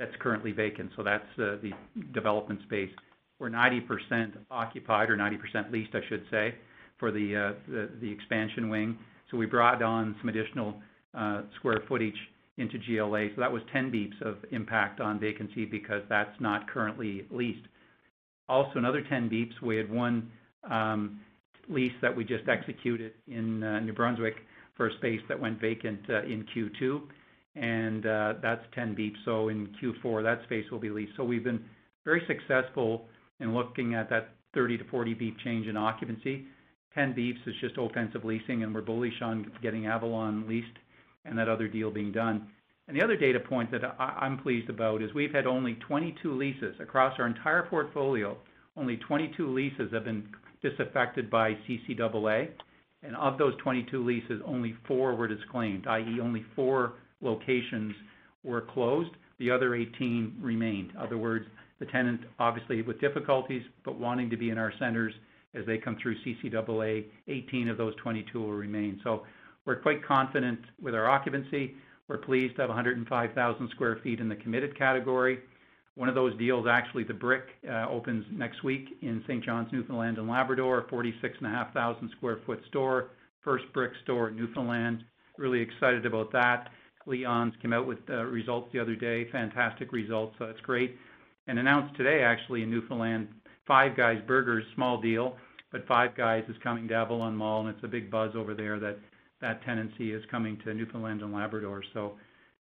that's 0.00 0.14
currently 0.18 0.50
vacant. 0.50 0.90
So 0.96 1.04
that's 1.04 1.26
the 1.36 1.70
development 2.12 2.60
space. 2.62 2.90
We're 3.38 3.50
90% 3.50 4.32
occupied 4.50 5.10
or 5.10 5.16
90% 5.16 5.70
leased, 5.70 5.94
I 5.94 6.00
should 6.08 6.24
say, 6.28 6.54
for 6.98 7.08
uh, 7.08 7.12
the 8.00 8.10
expansion 8.10 8.68
wing. 8.68 8.98
So 9.30 9.36
we 9.36 9.46
brought 9.46 9.82
on 9.82 10.16
some 10.20 10.28
additional 10.28 10.74
uh, 11.16 11.42
square 11.56 11.82
footage 11.88 12.16
into 12.56 12.78
GLA. 12.78 13.28
So 13.34 13.40
that 13.40 13.52
was 13.52 13.62
10 13.72 13.90
basis 13.90 14.14
points 14.22 14.44
of 14.44 14.52
impact 14.52 15.00
on 15.00 15.20
vacancy 15.20 15.64
because 15.64 16.02
that's 16.08 16.34
not 16.40 16.68
currently 16.68 17.26
leased. 17.30 17.66
Also, 18.48 18.78
another 18.78 19.02
10 19.08 19.28
basis 19.28 19.48
points, 19.48 19.62
we 19.62 19.76
had 19.76 19.90
one 19.90 20.30
um, 20.68 21.20
lease 21.68 21.92
that 22.02 22.14
we 22.14 22.24
just 22.24 22.48
executed 22.48 23.12
in 23.26 23.62
uh, 23.62 23.80
New 23.80 23.92
Brunswick 23.92 24.36
for 24.76 24.88
a 24.88 24.96
space 24.96 25.20
that 25.28 25.38
went 25.38 25.60
vacant 25.60 26.00
in 26.08 26.44
Q2, 26.54 27.02
and 27.56 28.04
that's 28.42 28.62
10 28.74 28.94
basis 28.94 29.18
points. 29.24 29.76
In 29.82 29.92
Q4, 30.02 30.22
that 30.22 30.42
space 30.44 30.64
will 30.70 30.78
be 30.78 30.90
leased. 30.90 31.12
So 31.16 31.24
we've 31.24 31.44
been 31.44 31.64
very 32.04 32.22
successful 32.26 33.06
in 33.40 33.54
looking 33.54 33.94
at 33.94 34.08
that 34.10 34.30
30-40 34.56 35.18
basis 35.18 35.18
point 35.20 35.38
change 35.44 35.66
in 35.66 35.76
occupancy. 35.76 36.46
10 36.94 37.14
basis 37.14 37.38
points 37.44 37.48
is 37.48 37.54
just 37.60 37.78
offensive 37.78 38.24
leasing, 38.24 38.62
and 38.62 38.74
we're 38.74 38.80
bullish 38.80 39.20
on 39.22 39.50
getting 39.62 39.86
Avalon 39.86 40.48
leased 40.48 40.66
and 41.24 41.38
that 41.38 41.48
other 41.48 41.68
deal 41.68 41.90
being 41.90 42.12
done. 42.12 42.48
And 42.86 42.96
The 42.96 43.04
other 43.04 43.16
data 43.16 43.38
point 43.38 43.70
that 43.72 43.84
I'm 43.98 44.38
pleased 44.38 44.70
about 44.70 45.02
is 45.02 45.12
we've 45.12 45.32
had 45.32 45.46
only 45.46 45.74
22 45.86 46.34
leases 46.34 46.74
across 46.80 47.18
our 47.18 47.26
entire 47.26 47.64
portfolio. 47.64 48.36
Only 48.78 48.96
22 48.96 49.46
leases 49.46 49.92
have 49.92 50.04
been 50.04 50.26
disaffected 50.62 51.28
by 51.28 51.54
CCAA. 51.68 52.48
And 53.02 53.14
of 53.16 53.36
those 53.36 53.54
22 53.62 54.02
leases, 54.02 54.40
only 54.44 54.74
four 54.86 55.14
were 55.14 55.28
disclaimed, 55.28 55.86
i.e., 55.86 56.18
only 56.20 56.44
four 56.56 56.94
locations 57.20 57.94
were 58.42 58.62
closed. 58.62 59.10
The 59.38 59.50
other 59.50 59.74
18 59.74 60.38
remained. 60.40 60.92
In 60.92 60.96
other 60.96 61.18
words, 61.18 61.44
the 61.78 61.86
tenant, 61.86 62.22
obviously 62.38 62.82
with 62.82 63.00
difficulties, 63.00 63.62
but 63.84 63.98
wanting 64.00 64.30
to 64.30 64.36
be 64.36 64.50
in 64.50 64.58
our 64.58 64.72
centers 64.78 65.12
as 65.54 65.64
they 65.66 65.78
come 65.78 65.96
through 66.00 66.16
CCAA, 66.24 67.04
18 67.26 67.68
of 67.68 67.76
those 67.76 67.94
22 67.96 68.40
will 68.40 68.52
remain. 68.52 69.00
So 69.02 69.24
we're 69.64 69.76
quite 69.76 70.04
confident 70.04 70.60
with 70.80 70.94
our 70.94 71.08
occupancy. 71.08 71.74
We're 72.08 72.18
pleased 72.18 72.56
to 72.56 72.62
have 72.62 72.70
105,000 72.70 73.70
square 73.70 73.98
feet 74.02 74.20
in 74.20 74.28
the 74.28 74.36
committed 74.36 74.76
category. 74.78 75.40
One 75.94 76.08
of 76.08 76.14
those 76.14 76.36
deals, 76.38 76.66
actually, 76.66 77.04
The 77.04 77.14
Brick, 77.14 77.44
uh, 77.68 77.88
opens 77.88 78.24
next 78.30 78.62
week 78.62 78.96
in 79.02 79.22
St. 79.26 79.44
John's, 79.44 79.72
Newfoundland 79.72 80.18
and 80.18 80.28
Labrador, 80.28 80.86
46,500 80.88 82.10
square 82.12 82.38
foot 82.46 82.60
store. 82.68 83.10
First 83.42 83.64
Brick 83.72 83.92
store 84.04 84.28
in 84.28 84.36
Newfoundland. 84.36 85.04
Really 85.36 85.60
excited 85.60 86.06
about 86.06 86.30
that. 86.32 86.70
Leon's 87.06 87.54
came 87.62 87.72
out 87.72 87.86
with 87.86 87.98
uh, 88.10 88.24
results 88.24 88.68
the 88.72 88.78
other 88.78 88.94
day, 88.94 89.28
fantastic 89.30 89.92
results, 89.92 90.36
so 90.38 90.46
that's 90.46 90.60
great. 90.60 90.96
And 91.46 91.58
announced 91.58 91.96
today, 91.96 92.22
actually, 92.22 92.62
in 92.62 92.70
Newfoundland, 92.70 93.28
Five 93.68 93.96
Guys 93.96 94.18
Burgers, 94.26 94.64
small 94.74 95.00
deal, 95.00 95.36
but 95.70 95.86
Five 95.86 96.16
Guys 96.16 96.42
is 96.48 96.56
coming 96.62 96.88
to 96.88 96.94
Avalon 96.94 97.36
Mall, 97.36 97.60
and 97.60 97.68
it's 97.68 97.84
a 97.84 97.88
big 97.88 98.10
buzz 98.10 98.32
over 98.34 98.54
there 98.54 98.80
that 98.80 98.96
that 99.40 99.62
tenancy 99.64 100.12
is 100.12 100.22
coming 100.30 100.58
to 100.64 100.74
Newfoundland 100.74 101.20
and 101.22 101.32
Labrador. 101.32 101.84
So 101.92 102.14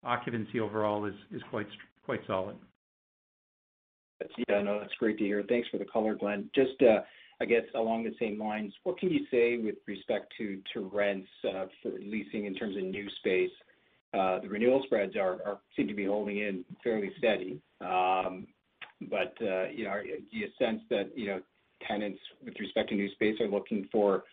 occupancy 0.02 0.58
overall 0.58 1.04
is 1.04 1.14
quite 1.50 2.20
solid. 2.26 2.56
Yeah, 4.48 4.62
no, 4.62 4.80
that's 4.80 4.94
great 4.94 5.18
to 5.18 5.24
hear. 5.24 5.44
Thanks 5.48 5.68
for 5.68 5.76
the 5.78 5.84
color, 5.84 6.14
Glenn. 6.14 6.50
Just, 6.54 6.80
uh, 6.80 7.00
I 7.40 7.44
guess 7.44 7.62
along 7.74 8.04
the 8.04 8.14
same 8.18 8.40
lines, 8.40 8.72
what 8.82 8.98
can 8.98 9.10
you 9.10 9.26
say 9.30 9.58
with 9.58 9.76
respect 9.86 10.32
to 10.38 10.60
rents 10.90 11.28
uh, 11.44 11.66
for 11.82 11.92
leasing 12.00 12.46
in 12.46 12.54
terms 12.54 12.76
of 12.76 12.82
new 12.82 13.06
space? 13.18 13.50
Uh, 14.14 14.40
the 14.40 14.48
renewal 14.48 14.82
spreads 14.86 15.14
are 15.16 15.58
seem 15.76 15.86
to 15.86 15.94
be 15.94 16.06
holding 16.06 16.38
in 16.38 16.64
fairly 16.82 17.10
steady. 17.18 17.60
Um, 17.82 18.46
But 19.02 19.34
uh, 19.40 19.68
you 19.68 19.84
know, 19.84 20.00
do 20.02 20.36
you 20.36 20.48
sense 20.58 20.80
that, 20.90 21.10
you 21.14 21.26
know, 21.26 21.40
tenants 21.86 22.20
with 22.44 22.54
respect 22.58 22.88
to 22.90 22.94
new 22.94 23.10
space 23.12 23.40
are 23.40 23.48
looking 23.48 23.88
for 23.92 24.24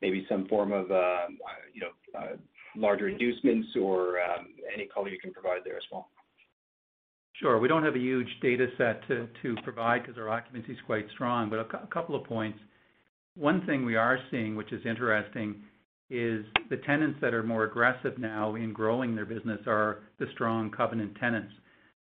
maybe 0.00 0.26
some 0.28 0.46
form 0.48 0.72
of, 0.72 0.90
uh, 0.90 1.26
you 1.72 1.80
know, 1.80 2.18
uh, 2.18 2.36
larger 2.76 3.08
inducements 3.08 3.68
or 3.80 4.20
um, 4.20 4.48
any 4.72 4.86
color 4.86 5.08
you 5.08 5.18
can 5.18 5.32
provide 5.32 5.60
there 5.64 5.76
as 5.76 5.82
well? 5.90 6.08
Sure. 7.34 7.58
We 7.58 7.68
don't 7.68 7.84
have 7.84 7.94
a 7.94 7.98
huge 7.98 8.28
data 8.40 8.66
set 8.78 9.06
to 9.08 9.54
provide 9.62 10.02
because 10.02 10.16
our 10.16 10.30
occupancy 10.30 10.72
is 10.72 10.78
quite 10.86 11.06
strong. 11.12 11.50
But 11.50 11.58
a 11.58 11.86
couple 11.92 12.14
of 12.14 12.24
points. 12.24 12.58
One 13.36 13.66
thing 13.66 13.84
we 13.84 13.96
are 13.96 14.18
seeing, 14.30 14.56
which 14.56 14.72
is 14.72 14.84
interesting, 14.86 15.56
is 16.08 16.46
the 16.70 16.78
tenants 16.86 17.18
that 17.20 17.34
are 17.34 17.42
more 17.42 17.64
aggressive 17.64 18.16
now 18.18 18.54
in 18.54 18.72
growing 18.72 19.14
their 19.14 19.26
business 19.26 19.60
are 19.66 19.98
the 20.18 20.26
strong 20.32 20.70
covenant 20.70 21.16
tenants. 21.20 21.52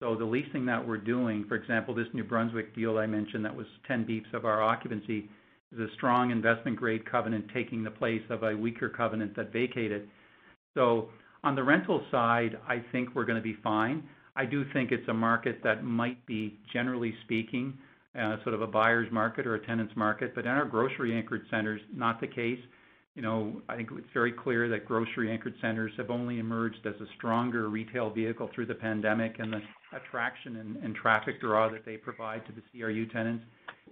So 0.03 0.15
the 0.15 0.25
leasing 0.25 0.65
that 0.65 0.85
we're 0.85 0.97
doing, 0.97 1.45
for 1.47 1.55
example, 1.55 1.95
this 1.95 2.07
New 2.11 2.25
Brunswick 2.25 2.75
deal 2.75 2.97
I 2.97 3.05
mentioned, 3.05 3.45
that 3.45 3.55
was 3.55 3.65
10 3.87 4.03
beeps 4.03 4.33
of 4.33 4.43
our 4.43 4.61
occupancy. 4.61 5.29
is 5.71 5.79
a 5.79 5.87
strong 5.95 6.29
investment-grade 6.29 7.09
covenant 7.09 7.45
taking 7.53 7.85
the 7.85 7.89
place 7.89 8.21
of 8.29 8.43
a 8.43 8.53
weaker 8.53 8.89
covenant 8.89 9.33
that 9.37 9.53
vacated. 9.53 10.09
So 10.73 11.07
on 11.45 11.55
the 11.55 11.63
rental 11.63 12.05
side, 12.11 12.59
I 12.67 12.83
think 12.91 13.15
we're 13.15 13.23
going 13.23 13.37
to 13.37 13.41
be 13.41 13.55
fine. 13.63 14.03
I 14.35 14.43
do 14.43 14.65
think 14.73 14.91
it's 14.91 15.07
a 15.07 15.13
market 15.13 15.63
that 15.63 15.85
might 15.85 16.23
be, 16.25 16.59
generally 16.73 17.15
speaking, 17.23 17.73
uh, 18.19 18.43
sort 18.43 18.55
of 18.55 18.61
a 18.61 18.67
buyer's 18.67 19.09
market 19.09 19.47
or 19.47 19.55
a 19.55 19.65
tenant's 19.65 19.95
market, 19.95 20.35
but 20.35 20.43
in 20.43 20.51
our 20.51 20.65
grocery-anchored 20.65 21.45
centers, 21.49 21.79
not 21.95 22.19
the 22.19 22.27
case. 22.27 22.59
You 23.15 23.21
know, 23.21 23.61
I 23.69 23.75
think 23.75 23.89
it's 23.91 24.07
very 24.13 24.31
clear 24.31 24.67
that 24.69 24.85
grocery-anchored 24.85 25.53
centers 25.61 25.91
have 25.97 26.09
only 26.09 26.39
emerged 26.39 26.85
as 26.85 26.95
a 26.99 27.05
stronger 27.15 27.69
retail 27.69 28.09
vehicle 28.09 28.49
through 28.55 28.65
the 28.65 28.75
pandemic, 28.75 29.35
and 29.37 29.53
the 29.53 29.61
attraction 29.95 30.57
and, 30.57 30.77
and 30.77 30.95
traffic 30.95 31.39
draw 31.39 31.69
that 31.69 31.85
they 31.85 31.95
provide 31.95 32.43
to 32.47 32.51
the 32.51 32.61
CRU 32.71 33.05
tenants 33.07 33.43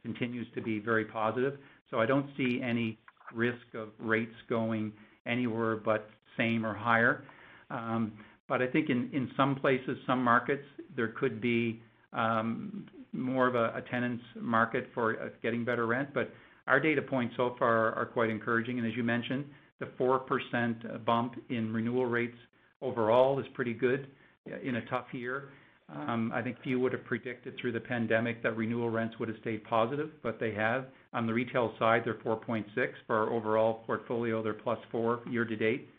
continues 0.01 0.47
to 0.55 0.61
be 0.61 0.79
very 0.79 1.05
positive. 1.05 1.59
So 1.91 1.99
I 1.99 2.07
don't 2.07 2.25
see 2.35 2.61
any 2.63 2.97
risk 3.33 3.75
of 3.75 3.89
rates 3.99 4.33
going 4.49 4.91
anywhere 5.25 5.75
but 5.75 6.09
same 6.37 6.65
or 6.65 6.73
higher. 6.73 7.23
Um, 7.69 8.13
but 8.47 8.61
I 8.61 8.67
think 8.67 8.89
in, 8.89 9.09
in 9.13 9.29
some 9.37 9.55
places, 9.55 9.97
some 10.07 10.23
markets, 10.23 10.65
there 10.95 11.09
could 11.09 11.39
be 11.39 11.81
um, 12.11 12.85
more 13.13 13.47
of 13.47 13.55
a, 13.55 13.77
a 13.77 13.83
tenant's 13.89 14.23
market 14.39 14.89
for 14.93 15.21
uh, 15.21 15.29
getting 15.41 15.63
better 15.63 15.85
rent. 15.85 16.09
But 16.13 16.33
our 16.71 16.79
data 16.79 17.01
points 17.01 17.35
so 17.35 17.53
far 17.59 17.93
are 17.95 18.05
quite 18.05 18.29
encouraging. 18.29 18.79
And 18.79 18.87
as 18.87 18.95
you 18.95 19.03
mentioned, 19.03 19.43
the 19.81 19.87
4% 19.99 21.05
bump 21.05 21.35
in 21.49 21.73
renewal 21.73 22.05
rates 22.05 22.37
overall 22.81 23.39
is 23.39 23.45
pretty 23.53 23.73
good 23.73 24.07
in 24.63 24.77
a 24.77 24.85
tough 24.85 25.07
year. 25.11 25.49
Um, 25.93 26.31
I 26.33 26.41
think 26.41 26.55
few 26.63 26.79
would 26.79 26.93
have 26.93 27.03
predicted 27.03 27.55
through 27.59 27.73
the 27.73 27.79
pandemic 27.81 28.41
that 28.43 28.55
renewal 28.55 28.89
rents 28.89 29.19
would 29.19 29.27
have 29.27 29.37
stayed 29.41 29.65
positive, 29.65 30.11
but 30.23 30.39
they 30.39 30.53
have. 30.53 30.85
On 31.11 31.27
the 31.27 31.33
retail 31.33 31.73
side, 31.77 32.03
they're 32.05 32.13
4.6. 32.13 32.65
For 33.05 33.17
our 33.17 33.29
overall 33.33 33.83
portfolio, 33.85 34.41
they're 34.41 34.53
+4 34.53 35.29
year 35.29 35.43
to 35.43 35.55
date, 35.57 35.89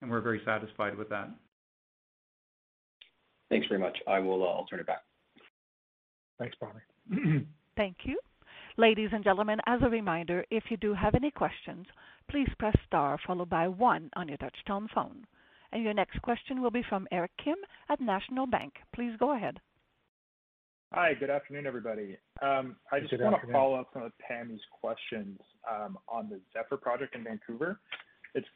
and 0.00 0.10
we're 0.10 0.22
very 0.22 0.40
satisfied 0.46 0.96
with 0.96 1.10
that. 1.10 1.28
Thanks 3.50 3.66
very 3.68 3.80
much. 3.80 3.98
I 4.08 4.18
will, 4.18 4.42
uh, 4.42 4.46
I'll 4.46 4.64
turn 4.64 4.80
it 4.80 4.86
back. 4.86 5.02
Thanks, 6.38 6.56
Bobby. 6.58 7.46
Thank 7.76 7.96
you. 8.04 8.18
Ladies 8.78 9.10
and 9.12 9.22
gentlemen, 9.22 9.58
as 9.66 9.80
a 9.82 9.90
reminder, 9.90 10.46
if 10.50 10.64
you 10.70 10.78
do 10.78 10.94
have 10.94 11.14
any 11.14 11.30
questions, 11.30 11.86
please 12.30 12.48
press 12.58 12.74
star 12.86 13.18
followed 13.26 13.50
by 13.50 13.68
one 13.68 14.08
on 14.16 14.28
your 14.28 14.38
touchtone 14.38 14.88
phone. 14.94 15.26
And 15.72 15.82
your 15.82 15.92
next 15.92 16.20
question 16.22 16.62
will 16.62 16.70
be 16.70 16.82
from 16.88 17.06
Eric 17.12 17.32
Kim 17.42 17.56
at 17.90 18.00
National 18.00 18.46
Bank. 18.46 18.72
Please 18.94 19.12
go 19.18 19.34
ahead. 19.36 19.58
Hi, 20.92 21.12
good 21.18 21.30
afternoon, 21.30 21.66
everybody. 21.66 22.16
Um, 22.40 22.76
I 22.90 23.00
just 23.00 23.12
want 23.18 23.36
to 23.44 23.52
follow 23.52 23.78
up 23.78 23.88
some 23.92 24.02
of 24.02 24.12
Pammi's 24.18 24.60
questions 24.80 25.38
um, 25.70 25.98
on 26.08 26.30
the 26.30 26.40
Zephyr 26.54 26.76
project 26.78 27.14
in 27.14 27.24
Vancouver. 27.24 27.78
It's 28.34 28.46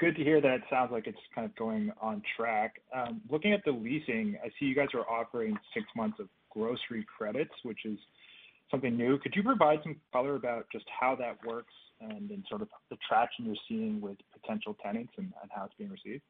good 0.00 0.16
to 0.16 0.24
hear 0.24 0.40
that 0.40 0.54
it 0.54 0.62
sounds 0.70 0.92
like 0.92 1.06
it's 1.06 1.18
kind 1.34 1.46
of 1.46 1.54
going 1.56 1.90
on 2.00 2.22
track. 2.36 2.80
Um, 2.94 3.20
looking 3.30 3.52
at 3.52 3.60
the 3.64 3.72
leasing, 3.72 4.36
I 4.42 4.48
see 4.58 4.66
you 4.66 4.74
guys 4.74 4.88
are 4.94 5.08
offering 5.08 5.58
six 5.74 5.86
months 5.96 6.18
of 6.20 6.28
grocery 6.50 7.06
credits, 7.16 7.52
which 7.62 7.84
is 7.84 7.98
something 8.70 8.96
new. 8.96 9.18
Could 9.18 9.34
you 9.34 9.42
provide 9.42 9.80
some 9.82 9.96
color 10.12 10.36
about 10.36 10.66
just 10.72 10.84
how 11.00 11.16
that 11.16 11.44
works 11.46 11.72
and 12.00 12.28
then 12.28 12.44
sort 12.48 12.62
of 12.62 12.68
the 12.90 12.96
traction 13.08 13.46
you're 13.46 13.56
seeing 13.68 14.00
with 14.00 14.16
potential 14.40 14.76
tenants 14.82 15.12
and, 15.16 15.32
how 15.50 15.64
it's 15.64 15.74
being 15.78 15.90
received? 15.90 16.22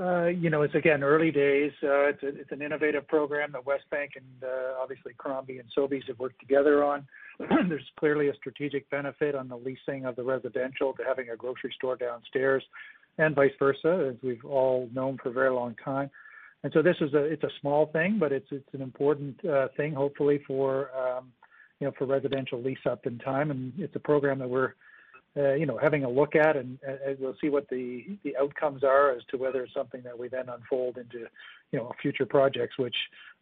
Uh, 0.00 0.26
you 0.26 0.48
know, 0.48 0.62
it's 0.62 0.74
again 0.74 1.02
early 1.02 1.30
days. 1.30 1.70
Uh, 1.82 2.12
it's 2.22 2.50
an 2.50 2.62
innovative 2.62 3.06
program 3.08 3.52
that 3.52 3.62
Westbank 3.64 4.08
and 4.16 4.42
uh, 4.42 4.80
obviously 4.80 5.12
Crombie 5.18 5.58
and 5.58 5.68
Sobeys 5.76 6.06
have 6.08 6.18
worked 6.18 6.40
together 6.40 6.82
on. 6.82 7.06
There's 7.38 7.90
clearly 7.98 8.28
a 8.28 8.34
strategic 8.34 8.88
benefit 8.90 9.34
on 9.34 9.48
the 9.48 9.56
leasing 9.56 10.06
of 10.06 10.16
the 10.16 10.22
residential 10.22 10.94
to 10.94 11.02
having 11.06 11.28
a 11.28 11.36
grocery 11.36 11.74
store 11.76 11.96
downstairs, 11.96 12.64
and 13.18 13.34
vice 13.34 13.52
versa, 13.58 14.12
as 14.12 14.16
we've 14.22 14.44
all 14.46 14.88
known 14.94 15.18
for 15.22 15.28
a 15.28 15.32
very 15.32 15.50
long 15.50 15.76
time. 15.84 16.10
And 16.64 16.72
so 16.72 16.82
this 16.82 16.96
is 17.00 17.12
a 17.14 17.24
it's 17.24 17.42
a 17.42 17.50
small 17.60 17.86
thing, 17.86 18.18
but 18.18 18.32
it's 18.32 18.46
it's 18.50 18.72
an 18.72 18.82
important 18.82 19.44
uh, 19.44 19.68
thing, 19.76 19.92
hopefully 19.94 20.40
for 20.46 20.90
um, 20.96 21.32
you 21.80 21.86
know 21.86 21.92
for 21.98 22.06
residential 22.06 22.62
lease 22.62 22.86
up 22.88 23.06
in 23.06 23.18
time. 23.18 23.50
And 23.50 23.72
it's 23.78 23.96
a 23.96 24.00
program 24.00 24.38
that 24.38 24.48
we're 24.48 24.74
uh, 25.36 25.54
you 25.54 25.64
know, 25.64 25.78
having 25.80 26.04
a 26.04 26.10
look 26.10 26.36
at, 26.36 26.56
and, 26.56 26.78
and 26.86 27.18
we'll 27.18 27.36
see 27.40 27.48
what 27.48 27.68
the 27.70 28.18
the 28.22 28.36
outcomes 28.36 28.84
are 28.84 29.12
as 29.12 29.22
to 29.30 29.38
whether 29.38 29.62
it's 29.62 29.72
something 29.72 30.02
that 30.02 30.18
we 30.18 30.28
then 30.28 30.48
unfold 30.48 30.98
into, 30.98 31.26
you 31.70 31.78
know, 31.78 31.90
future 32.02 32.26
projects. 32.26 32.76
Which 32.76 32.96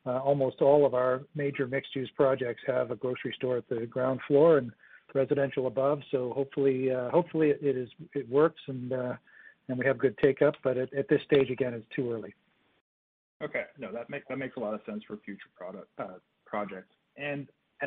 uh, 0.07 0.19
almost 0.19 0.61
all 0.61 0.87
of 0.87 0.95
our 0.95 1.23
major 1.35 1.67
mixed-use 1.67 2.11
projects 2.15 2.63
have 2.67 2.93
a 2.93 2.97
grocery 2.97 3.35
store 3.37 3.57
at 3.57 3.69
the 3.69 3.87
ground 3.87 4.21
floor 4.29 4.59
and 4.59 4.71
residential 5.15 5.67
above. 5.67 6.01
So 6.13 6.33
hopefully, 6.33 6.93
uh, 6.93 7.11
hopefully 7.11 7.51
it 7.51 7.77
is 7.77 7.89
it 8.15 8.29
works 8.29 8.61
and 8.69 8.93
uh, 8.93 9.15
and 9.69 9.77
we 9.77 9.85
have 9.85 9.99
good 9.99 10.17
take 10.19 10.43
up. 10.43 10.55
But 10.63 10.79
at, 10.79 10.95
at 10.95 11.09
this 11.09 11.23
stage, 11.25 11.51
again, 11.51 11.75
it's 11.75 11.87
too 11.95 12.13
early. 12.13 12.35
Okay. 13.43 13.65
No, 13.79 13.91
that 13.93 14.11
makes 14.39 14.57
a 14.57 14.61
lot 14.61 14.75
of 14.75 14.81
sense 14.87 15.03
for 15.07 15.17
future 15.25 15.49
uh, 15.99 16.05
projects. 16.47 16.95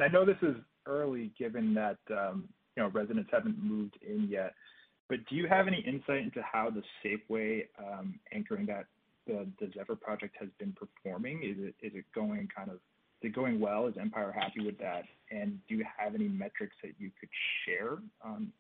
I 0.04 0.08
know 0.08 0.26
this 0.26 0.38
is 0.42 0.56
early, 0.86 1.32
given 1.38 1.74
that 1.76 1.98
um, 2.12 2.50
you 2.76 2.84
know, 2.84 2.90
residents 2.90 3.30
haven't 3.32 3.62
moved 3.64 3.98
in 4.02 4.28
yet. 4.30 4.54
But 5.10 5.20
do 5.30 5.36
you 5.36 5.48
have 5.48 5.68
any 5.68 5.80
insight 5.80 6.24
into 6.24 6.42
how 6.42 6.70
the 6.70 6.82
Safeway 7.04 7.68
um, 7.78 8.20
anchoring 8.34 8.66
that 8.68 8.86
the, 9.28 9.48
Zephyr 9.74 9.96
project 9.96 10.36
has 10.40 10.50
been 10.60 10.74
performing? 10.74 11.44
Is 11.44 11.74
it 11.92 12.06
going 13.34 13.60
well? 13.60 13.88
Is 13.88 13.96
Empire 14.00 14.34
happy 14.38 14.66
with 14.66 14.78
that? 14.80 15.04
And 15.32 15.60
do 15.68 15.76
you 15.76 15.86
have 15.98 16.16
any 16.16 16.28
metrics 16.28 16.76
that 16.84 16.94
you 16.98 17.12
could 17.20 17.30
share 17.66 17.98
um, 18.24 18.52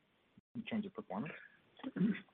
in 0.55 0.61
terms 0.63 0.85
of 0.85 0.93
performance? 0.93 1.33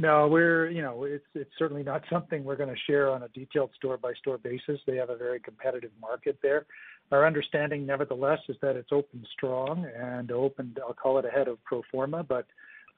No, 0.00 0.28
we're, 0.28 0.70
you 0.70 0.80
know, 0.80 1.04
it's 1.04 1.26
it's 1.34 1.50
certainly 1.58 1.82
not 1.82 2.02
something 2.12 2.44
we're 2.44 2.56
going 2.56 2.74
to 2.74 2.80
share 2.86 3.10
on 3.10 3.24
a 3.24 3.28
detailed 3.28 3.70
store 3.76 3.96
by 3.96 4.12
store 4.14 4.38
basis. 4.38 4.80
They 4.86 4.96
have 4.96 5.10
a 5.10 5.16
very 5.16 5.40
competitive 5.40 5.90
market 6.00 6.38
there. 6.42 6.66
Our 7.10 7.26
understanding, 7.26 7.86
nevertheless, 7.86 8.38
is 8.48 8.56
that 8.60 8.76
it's 8.76 8.92
opened 8.92 9.26
strong 9.32 9.86
and 9.98 10.30
opened, 10.30 10.78
I'll 10.86 10.92
call 10.92 11.18
it 11.18 11.24
ahead 11.24 11.48
of 11.48 11.62
pro 11.64 11.82
forma, 11.90 12.22
but 12.22 12.46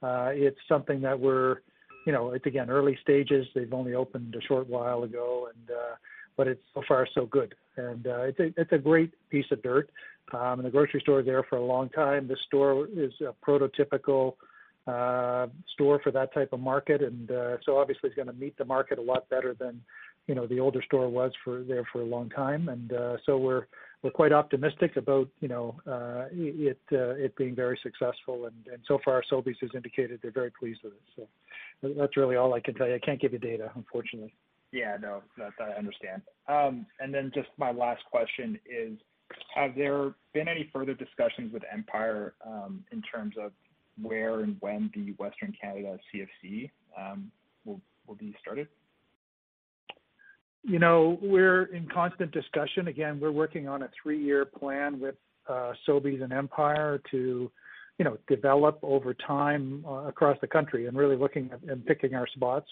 uh, 0.03 0.31
it's 0.33 0.59
something 0.67 0.99
that 1.01 1.17
we're, 1.17 1.61
you 2.05 2.11
know, 2.11 2.31
it's 2.31 2.45
again 2.45 2.69
early 2.69 2.97
stages. 3.01 3.47
They've 3.55 3.73
only 3.73 3.93
opened 3.93 4.35
a 4.35 4.41
short 4.41 4.67
while 4.67 5.03
ago, 5.03 5.49
and 5.55 5.69
uh, 5.71 5.95
but 6.35 6.47
it's 6.47 6.61
so 6.73 6.81
far 6.87 7.07
so 7.13 7.25
good. 7.25 7.55
And 7.77 8.05
uh, 8.05 8.21
it's 8.23 8.39
a 8.39 8.53
it's 8.57 8.71
a 8.73 8.77
great 8.77 9.13
piece 9.29 9.45
of 9.51 9.63
dirt. 9.63 9.89
Um, 10.33 10.59
and 10.59 10.65
the 10.65 10.69
grocery 10.69 11.01
store 11.01 11.23
there 11.23 11.43
for 11.43 11.57
a 11.57 11.65
long 11.65 11.89
time. 11.89 12.27
This 12.27 12.39
store 12.47 12.87
is 12.95 13.11
a 13.19 13.33
prototypical 13.45 14.35
uh, 14.87 15.47
store 15.73 15.99
for 16.03 16.11
that 16.11 16.33
type 16.33 16.53
of 16.53 16.59
market, 16.59 17.01
and 17.01 17.31
uh, 17.31 17.57
so 17.65 17.77
obviously 17.77 18.07
it's 18.07 18.15
going 18.15 18.27
to 18.27 18.33
meet 18.33 18.57
the 18.57 18.65
market 18.65 18.97
a 18.97 19.01
lot 19.01 19.29
better 19.29 19.53
than 19.53 19.81
you 20.27 20.35
know 20.35 20.47
the 20.47 20.59
older 20.59 20.81
store 20.83 21.09
was 21.09 21.31
for 21.43 21.63
there 21.63 21.85
for 21.91 22.01
a 22.01 22.05
long 22.05 22.29
time. 22.29 22.69
And 22.69 22.93
uh, 22.93 23.17
so 23.25 23.37
we're 23.37 23.67
we're 24.01 24.11
quite 24.11 24.33
optimistic 24.33 24.97
about 24.97 25.27
you 25.39 25.47
know 25.47 25.75
uh, 25.87 26.25
it 26.31 26.79
uh, 26.91 27.15
it 27.15 27.35
being 27.35 27.55
very 27.55 27.79
successful, 27.83 28.45
and, 28.45 28.55
and 28.71 28.81
so 28.87 28.99
far 29.03 29.23
Sobeys 29.31 29.57
has 29.61 29.71
indicated 29.75 30.19
they're 30.21 30.31
very 30.31 30.51
pleased 30.51 30.81
with 30.83 30.93
it. 30.93 31.01
So 31.15 31.93
that's 31.97 32.17
really 32.17 32.35
all 32.35 32.53
I 32.53 32.59
can 32.59 32.73
tell 32.73 32.87
you. 32.87 32.95
I 32.95 32.99
can't 32.99 33.21
give 33.21 33.33
you 33.33 33.39
data, 33.39 33.71
unfortunately. 33.75 34.33
Yeah, 34.71 34.97
no, 35.01 35.21
that, 35.37 35.51
that 35.59 35.69
I 35.69 35.73
understand. 35.73 36.21
Um, 36.47 36.85
and 36.99 37.13
then 37.13 37.31
just 37.35 37.49
my 37.57 37.71
last 37.71 38.03
question 38.09 38.57
is, 38.65 38.97
have 39.53 39.75
there 39.75 40.13
been 40.33 40.47
any 40.47 40.69
further 40.71 40.93
discussions 40.93 41.51
with 41.51 41.63
Empire 41.71 42.35
um, 42.45 42.85
in 42.91 43.01
terms 43.01 43.35
of 43.37 43.51
where 44.01 44.41
and 44.41 44.57
when 44.59 44.91
the 44.95 45.13
Western 45.17 45.53
Canada 45.59 45.97
CFC 46.13 46.69
um, 46.97 47.31
will 48.11 48.15
be 48.15 48.35
started? 48.41 48.67
You 50.63 50.79
know, 50.79 51.17
we're 51.21 51.63
in 51.65 51.87
constant 51.87 52.31
discussion. 52.31 52.87
Again, 52.87 53.19
we're 53.19 53.31
working 53.31 53.67
on 53.67 53.83
a 53.83 53.89
three-year 54.01 54.45
plan 54.45 54.99
with 54.99 55.15
uh, 55.49 55.73
Sobeys 55.87 56.23
and 56.23 56.31
Empire 56.31 57.01
to, 57.09 57.51
you 57.97 58.05
know, 58.05 58.17
develop 58.27 58.79
over 58.83 59.13
time 59.13 59.83
uh, 59.87 60.07
across 60.07 60.37
the 60.39 60.47
country 60.47 60.85
and 60.85 60.95
really 60.95 61.15
looking 61.15 61.49
at 61.51 61.63
and 61.63 61.85
picking 61.85 62.13
our 62.13 62.27
spots. 62.27 62.67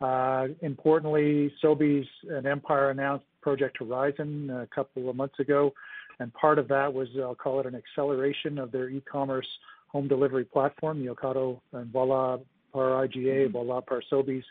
Uh, 0.00 0.48
importantly, 0.62 1.52
Sobeys 1.62 2.06
and 2.28 2.46
Empire 2.46 2.90
announced 2.90 3.26
Project 3.40 3.78
Horizon 3.78 4.50
a 4.50 4.66
couple 4.74 5.08
of 5.08 5.16
months 5.16 5.38
ago, 5.38 5.72
and 6.20 6.32
part 6.34 6.58
of 6.58 6.66
that 6.68 6.92
was, 6.92 7.08
I'll 7.20 7.34
call 7.34 7.60
it 7.60 7.66
an 7.66 7.74
acceleration 7.74 8.58
of 8.58 8.72
their 8.72 8.88
e-commerce 8.88 9.46
home 9.88 10.08
delivery 10.08 10.44
platform, 10.44 11.04
the 11.04 11.14
Ocado 11.14 11.60
and 11.72 11.92
Voilà 11.92 12.40
par 12.72 13.06
IGA, 13.06 13.50
Voilà 13.52 13.84
par 13.84 14.02
Sobeys 14.10 14.44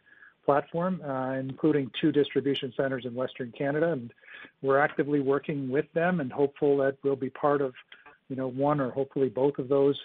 platform, 0.45 1.01
uh, 1.01 1.33
including 1.33 1.91
two 1.99 2.11
distribution 2.11 2.73
centers 2.75 3.05
in 3.05 3.13
Western 3.13 3.51
Canada. 3.51 3.91
And 3.91 4.11
we're 4.61 4.79
actively 4.79 5.19
working 5.19 5.69
with 5.69 5.85
them 5.93 6.19
and 6.19 6.31
hopeful 6.31 6.77
that 6.77 6.97
we'll 7.03 7.17
be 7.17 7.29
part 7.29 7.61
of, 7.61 7.73
you 8.29 8.35
know, 8.35 8.47
one 8.47 8.79
or 8.79 8.89
hopefully 8.89 9.29
both 9.29 9.59
of 9.59 9.67
those 9.67 9.99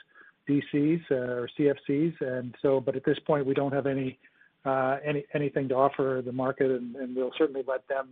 DCs 0.49 1.03
uh, 1.11 1.15
or 1.15 1.49
CFCs. 1.59 2.21
And 2.21 2.55
so, 2.61 2.81
but 2.81 2.97
at 2.97 3.05
this 3.05 3.19
point, 3.21 3.47
we 3.47 3.55
don't 3.55 3.73
have 3.73 3.87
any 3.87 4.19
uh, 4.65 4.99
any 5.05 5.25
anything 5.35 5.69
to 5.69 5.75
offer 5.75 6.23
the 6.25 6.31
market, 6.31 6.71
and, 6.71 6.95
and 6.95 7.17
we'll 7.17 7.33
certainly 7.37 7.65
let 7.67 7.87
them, 7.89 8.11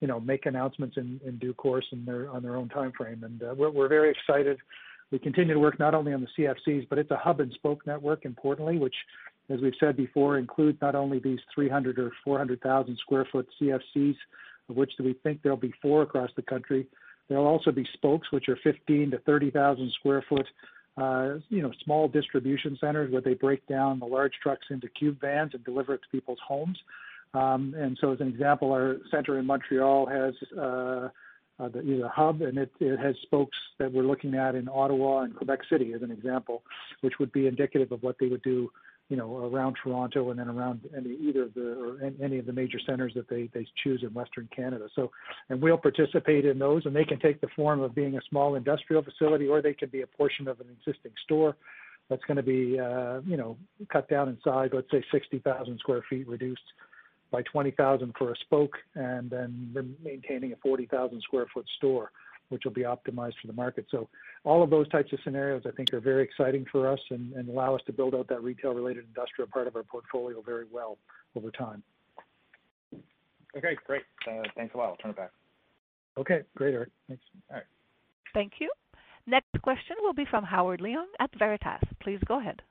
you 0.00 0.08
know, 0.08 0.18
make 0.18 0.44
announcements 0.44 0.96
in, 0.96 1.20
in 1.24 1.38
due 1.38 1.54
course 1.54 1.86
in 1.92 2.04
their 2.04 2.28
on 2.30 2.42
their 2.42 2.56
own 2.56 2.68
time 2.68 2.92
frame. 2.96 3.22
And 3.22 3.42
uh, 3.42 3.54
we're, 3.56 3.70
we're 3.70 3.88
very 3.88 4.10
excited 4.10 4.58
We 5.14 5.20
continue 5.20 5.54
to 5.54 5.60
work 5.60 5.78
not 5.78 5.94
only 5.94 6.12
on 6.12 6.26
the 6.26 6.42
CFCs, 6.66 6.88
but 6.88 6.98
it's 6.98 7.12
a 7.12 7.16
hub 7.16 7.38
and 7.38 7.52
spoke 7.52 7.86
network, 7.86 8.24
importantly, 8.24 8.78
which, 8.78 8.96
as 9.48 9.60
we've 9.60 9.76
said 9.78 9.96
before, 9.96 10.38
includes 10.38 10.76
not 10.82 10.96
only 10.96 11.20
these 11.20 11.38
300 11.54 12.00
or 12.00 12.10
400,000 12.24 12.98
square 12.98 13.24
foot 13.30 13.46
CFCs, 13.62 14.16
of 14.68 14.74
which 14.74 14.90
we 14.98 15.12
think 15.22 15.40
there'll 15.40 15.56
be 15.56 15.72
four 15.80 16.02
across 16.02 16.30
the 16.34 16.42
country. 16.42 16.88
There'll 17.28 17.46
also 17.46 17.70
be 17.70 17.86
spokes, 17.92 18.32
which 18.32 18.48
are 18.48 18.58
15 18.64 19.12
to 19.12 19.18
30,000 19.18 19.92
square 20.00 20.24
foot, 20.28 20.48
uh, 20.96 21.34
you 21.48 21.62
know, 21.62 21.70
small 21.84 22.08
distribution 22.08 22.76
centers 22.80 23.12
where 23.12 23.22
they 23.22 23.34
break 23.34 23.64
down 23.68 24.00
the 24.00 24.06
large 24.06 24.32
trucks 24.42 24.66
into 24.70 24.88
cube 24.88 25.20
vans 25.20 25.52
and 25.54 25.64
deliver 25.64 25.94
it 25.94 26.02
to 26.02 26.08
people's 26.10 26.40
homes. 26.44 26.78
Um, 27.34 27.72
and 27.78 27.96
so, 28.00 28.12
as 28.12 28.20
an 28.20 28.26
example, 28.26 28.72
our 28.72 28.96
center 29.12 29.38
in 29.38 29.46
Montreal 29.46 30.06
has 30.06 30.34
uh, 30.58 31.08
uh, 31.60 31.68
the, 31.68 32.04
a 32.04 32.08
hub, 32.08 32.42
and 32.42 32.58
it, 32.58 32.70
it 32.80 32.98
has 32.98 33.14
spokes 33.22 33.56
that 33.78 33.92
we're 33.92 34.02
looking 34.02 34.34
at 34.34 34.54
in 34.54 34.68
Ottawa 34.68 35.20
and 35.20 35.36
Quebec 35.36 35.60
City, 35.70 35.92
as 35.92 36.02
an 36.02 36.10
example, 36.10 36.62
which 37.02 37.14
would 37.18 37.32
be 37.32 37.46
indicative 37.46 37.92
of 37.92 38.02
what 38.02 38.16
they 38.18 38.26
would 38.26 38.42
do, 38.42 38.70
you 39.08 39.16
know, 39.16 39.36
around 39.36 39.76
Toronto 39.82 40.30
and 40.30 40.38
then 40.38 40.48
around 40.48 40.80
any 40.96 41.14
either 41.14 41.48
the 41.54 41.76
or 41.78 42.12
any 42.22 42.38
of 42.38 42.46
the 42.46 42.52
major 42.52 42.78
centers 42.84 43.12
that 43.14 43.28
they 43.28 43.48
they 43.52 43.66
choose 43.82 44.02
in 44.02 44.12
Western 44.14 44.48
Canada. 44.54 44.88
So, 44.96 45.12
and 45.48 45.60
we'll 45.60 45.76
participate 45.76 46.44
in 46.44 46.58
those, 46.58 46.86
and 46.86 46.96
they 46.96 47.04
can 47.04 47.20
take 47.20 47.40
the 47.40 47.48
form 47.54 47.80
of 47.80 47.94
being 47.94 48.16
a 48.16 48.20
small 48.28 48.56
industrial 48.56 49.02
facility, 49.02 49.46
or 49.46 49.62
they 49.62 49.74
can 49.74 49.90
be 49.90 50.02
a 50.02 50.06
portion 50.06 50.48
of 50.48 50.58
an 50.60 50.66
existing 50.70 51.12
store 51.24 51.56
that's 52.08 52.24
going 52.24 52.36
to 52.36 52.42
be, 52.42 52.78
uh, 52.78 53.20
you 53.26 53.36
know, 53.36 53.56
cut 53.90 54.08
down 54.08 54.28
in 54.28 54.38
size. 54.44 54.70
Let's 54.72 54.90
say 54.90 55.02
60,000 55.10 55.78
square 55.78 56.02
feet 56.10 56.28
reduced 56.28 56.60
by 57.34 57.42
20,000 57.42 58.14
for 58.16 58.30
a 58.30 58.36
spoke 58.36 58.74
and 58.94 59.28
then 59.28 59.96
maintaining 60.04 60.52
a 60.52 60.56
40,000 60.62 61.20
square 61.22 61.46
foot 61.52 61.66
store, 61.78 62.12
which 62.50 62.62
will 62.64 62.72
be 62.72 62.82
optimized 62.82 63.34
for 63.40 63.48
the 63.48 63.52
market. 63.52 63.86
So 63.90 64.08
all 64.44 64.62
of 64.62 64.70
those 64.70 64.88
types 64.90 65.12
of 65.12 65.18
scenarios 65.24 65.64
I 65.66 65.72
think 65.72 65.92
are 65.92 65.98
very 65.98 66.22
exciting 66.22 66.64
for 66.70 66.86
us 66.86 67.00
and, 67.10 67.32
and 67.32 67.48
allow 67.48 67.74
us 67.74 67.80
to 67.86 67.92
build 67.92 68.14
out 68.14 68.28
that 68.28 68.40
retail 68.40 68.72
related 68.72 69.04
industrial 69.08 69.50
part 69.52 69.66
of 69.66 69.74
our 69.74 69.82
portfolio 69.82 70.42
very 70.42 70.66
well 70.72 70.96
over 71.34 71.50
time. 71.50 71.82
Okay, 73.56 73.76
great. 73.84 74.02
Uh, 74.30 74.42
thanks 74.54 74.72
a 74.76 74.78
lot. 74.78 74.90
I'll 74.90 74.96
turn 74.96 75.10
it 75.10 75.16
back. 75.16 75.32
Okay, 76.16 76.42
great, 76.54 76.74
Eric. 76.74 76.90
Thanks. 77.08 77.22
All 77.50 77.56
right. 77.56 77.64
Thank 78.32 78.52
you. 78.60 78.70
Next 79.26 79.60
question 79.62 79.96
will 80.02 80.14
be 80.14 80.24
from 80.30 80.44
Howard 80.44 80.80
Leung 80.80 81.06
at 81.18 81.30
Veritas. 81.36 81.82
Please 82.00 82.20
go 82.28 82.38
ahead. 82.38 82.62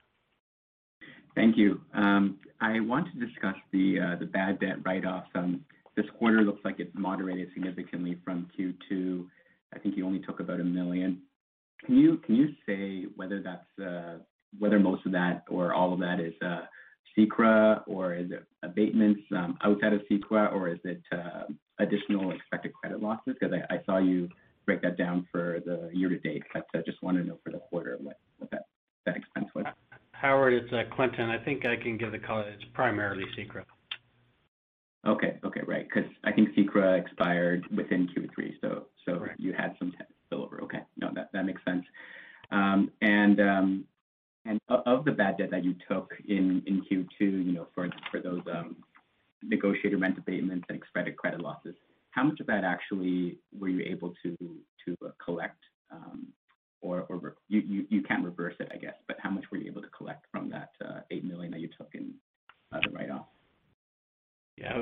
Thank 1.35 1.57
you. 1.57 1.81
Um, 1.93 2.39
I 2.61 2.79
want 2.79 3.07
to 3.11 3.25
discuss 3.25 3.55
the 3.71 3.99
uh, 3.99 4.25
bad 4.25 4.59
debt 4.59 4.85
write-offs. 4.85 5.29
Um, 5.35 5.65
this 5.95 6.05
quarter 6.17 6.41
looks 6.41 6.63
like 6.63 6.79
it 6.79 6.93
moderated 6.95 7.49
significantly 7.53 8.17
from 8.23 8.47
Q2. 8.57 9.25
I 9.73 9.79
think 9.79 9.97
you 9.97 10.05
only 10.05 10.19
took 10.19 10.39
about 10.39 10.59
a 10.59 10.63
million. 10.63 11.21
Can 11.85 11.97
you 11.97 12.49
say 12.65 13.05
whether 13.15 13.41
that's 13.41 13.85
uh, 13.85 14.19
whether 14.59 14.79
most 14.79 15.05
of 15.05 15.11
that 15.11 15.43
or 15.49 15.73
all 15.73 15.93
of 15.93 15.99
that 15.99 16.19
is 16.19 16.33
uh, 16.41 16.61
CECRA 17.17 17.81
or 17.87 18.13
is 18.13 18.31
it 18.31 18.45
abatements 18.63 19.21
um, 19.35 19.57
outside 19.63 19.93
of 19.93 20.01
CECRA 20.09 20.53
or 20.53 20.69
is 20.69 20.79
it 20.83 21.01
uh, 21.11 21.43
additional 21.79 22.31
expected 22.31 22.73
credit 22.73 23.01
losses? 23.01 23.35
Because 23.39 23.53
I, 23.53 23.75
I, 23.75 23.79
saw 23.85 23.97
you 23.97 24.29
break 24.65 24.81
that 24.81 24.97
down 24.97 25.27
for 25.31 25.59
the 25.65 25.89
year 25.93 26.09
to 26.09 26.17
date, 26.19 26.43
but 26.53 26.65
I 26.73 26.81
just 26.85 27.01
want 27.03 27.17
to 27.17 27.23
know 27.23 27.39
for 27.43 27.51
the 27.51 27.59
quarter 27.59 27.97
what, 28.01 28.19
what 28.37 28.49
that, 28.51 28.67
that 29.05 29.17
expense 29.17 29.47
was. 29.53 29.65
Howard, 30.43 30.61
it's 30.61 30.73
uh, 30.73 30.93
Clinton. 30.93 31.29
I 31.29 31.41
think 31.41 31.65
I 31.65 31.77
can 31.77 31.97
give 31.97 32.11
the 32.11 32.19
color. 32.19 32.49
It's 32.49 32.65
primarily 32.73 33.23
CECRA. 33.37 33.63
Okay. 35.07 35.37
Okay, 35.41 35.61
right. 35.65 35.87
Because 35.87 36.09
I 36.25 36.33
think 36.33 36.49
CECRA 36.53 36.99
expired 36.99 37.65
within 37.73 38.09
Q3, 38.09 38.55
so 38.59 38.87
so 39.05 39.19
Correct. 39.19 39.39
you 39.39 39.53
had 39.53 39.73
some 39.79 39.93
spillover. 40.29 40.61
Okay. 40.63 40.79
No, 40.97 41.11
that 41.15 41.29
that 41.31 41.45
makes 41.45 41.63
sense. 41.63 41.85
Um, 42.51 42.91
and 43.01 43.39
um, 43.39 43.85
and 44.43 44.59
of 44.67 45.05
the 45.05 45.13
bad 45.13 45.37
debt 45.37 45.49
that 45.51 45.63
you 45.63 45.75
took 45.89 46.11
in 46.27 46.61
in 46.67 46.81
Q2, 46.91 47.21
you 47.21 47.53
know, 47.53 47.67
for 47.73 47.87
for 48.11 48.19
those 48.19 48.41
um, 48.53 48.75
negotiated 49.43 50.01
rent 50.01 50.17
abatements 50.17 50.65
and 50.67 50.77
expected 50.77 51.15
credit 51.15 51.39
losses, 51.39 51.75
how 52.11 52.23
much 52.23 52.41
of 52.41 52.47
that 52.47 52.65
actually 52.65 53.37
were 53.57 53.69
you 53.69 53.85
able 53.89 54.13
to 54.23 54.37
to 54.85 54.97
uh, 55.05 55.11
collect 55.23 55.63
um, 55.89 56.27
or, 56.83 57.05
or 57.09 57.35
you, 57.47 57.61
you, 57.61 57.85
you 57.89 58.03
can't 58.03 58.23
reverse 58.23 58.55
it, 58.59 58.69
I 58.73 58.77
guess, 58.77 58.95
but 59.07 59.17
how 59.21 59.29
much 59.29 59.45
were 59.51 59.57
you 59.57 59.71
able 59.71 59.81
to 59.81 59.87
collect 59.87 60.25
from 60.31 60.49
that 60.49 60.71
uh, 60.83 60.99
$8 61.11 61.23
million 61.23 61.51
that 61.51 61.61
you 61.61 61.69
took 61.75 61.89
in 61.93 62.13
uh, 62.71 62.79
the 62.83 62.91
write-off? 62.91 63.25
Yeah, 64.57 64.77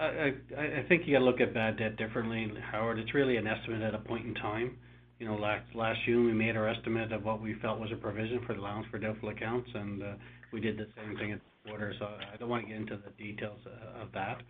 I, 0.00 0.32
I, 0.56 0.62
I 0.62 0.77
think 0.88 1.06
you 1.06 1.14
got 1.14 1.20
to 1.20 1.24
look 1.24 1.40
at 1.40 1.54
bad 1.54 1.78
debt 1.78 1.96
differently, 1.96 2.50
Howard. 2.70 2.98
It's 2.98 3.14
really 3.14 3.36
an 3.36 3.46
estimate 3.46 3.82
at 3.82 3.94
a 3.94 3.98
point 3.98 4.26
in 4.26 4.34
time. 4.34 4.76
You 5.18 5.26
know, 5.26 5.34
last 5.34 5.64
last 5.74 5.98
June 6.06 6.26
we 6.26 6.32
made 6.32 6.56
our 6.56 6.68
estimate 6.68 7.12
of 7.12 7.24
what 7.24 7.42
we 7.42 7.54
felt 7.60 7.80
was 7.80 7.90
a 7.92 7.96
provision 7.96 8.40
for 8.46 8.54
the 8.54 8.60
allowance 8.60 8.86
for 8.90 8.98
doubtful 8.98 9.30
accounts, 9.30 9.68
and 9.74 10.02
uh, 10.02 10.12
we 10.52 10.60
did 10.60 10.78
the 10.78 10.86
same 10.96 11.16
thing 11.16 11.32
at 11.32 11.40
the 11.40 11.70
quarter. 11.70 11.92
So 11.98 12.06
I 12.06 12.36
don't 12.36 12.48
want 12.48 12.64
to 12.64 12.68
get 12.68 12.76
into 12.80 12.96
the 12.96 13.10
details 13.22 13.58
uh, 13.66 14.02
of 14.02 14.12
that, 14.12 14.42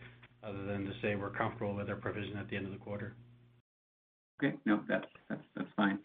other 0.44 0.64
than 0.64 0.84
to 0.84 0.92
say 1.00 1.14
we're 1.14 1.30
comfortable 1.30 1.74
with 1.74 1.88
our 1.88 1.96
provision 1.96 2.36
at 2.36 2.48
the 2.50 2.56
end 2.56 2.66
of 2.66 2.72
the 2.72 2.78
quarter. 2.78 3.14
Okay, 4.42 4.56
no, 4.66 4.80
that's 4.88 5.06
that's 5.28 5.42
that's 5.56 5.70
fine. 5.76 5.98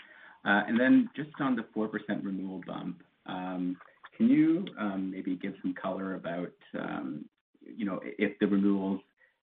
Uh, 0.46 0.64
and 0.68 0.80
then 0.80 1.10
just 1.16 1.30
on 1.40 1.56
the 1.56 1.64
4% 1.76 1.90
renewal 2.22 2.62
bump, 2.68 3.02
um, 3.28 3.78
can 4.18 4.30
you 4.30 4.66
um, 4.78 5.10
maybe 5.10 5.36
give 5.38 5.54
some 5.62 5.74
color 5.82 6.16
about, 6.16 6.52
um, 6.78 7.24
you 7.62 7.86
know, 7.86 8.00
if 8.04 8.38
the 8.40 8.48
renewals, 8.48 9.00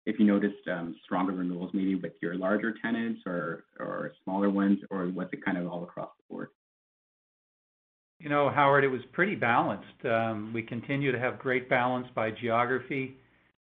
if 0.07 0.19
you 0.19 0.27
noticed 0.27 0.67
um, 0.71 0.97
stronger 1.05 1.33
renewals 1.33 1.71
maybe 1.73 1.95
with 1.95 2.13
your 2.21 2.35
larger 2.35 2.75
tenants 2.83 3.23
or 3.27 3.65
smaller 4.25 4.51
ones, 4.51 4.79
or 4.91 5.09
was 5.09 5.29
it 5.33 5.45
kind 5.45 5.59
of 5.59 5.67
all 5.67 5.83
across 5.83 6.11
the 6.19 6.35
board? 6.35 6.49
You 8.21 8.29
know, 8.29 8.49
Howard, 8.49 8.85
it 8.85 8.89
was 8.89 9.03
pretty 9.13 9.35
balanced. 9.35 10.05
Um, 10.05 10.53
we 10.55 10.63
continue 10.63 11.13
to 11.13 11.19
have 11.19 11.39
great 11.39 11.69
balance 11.69 12.07
by 12.15 12.31
geography, 12.31 13.17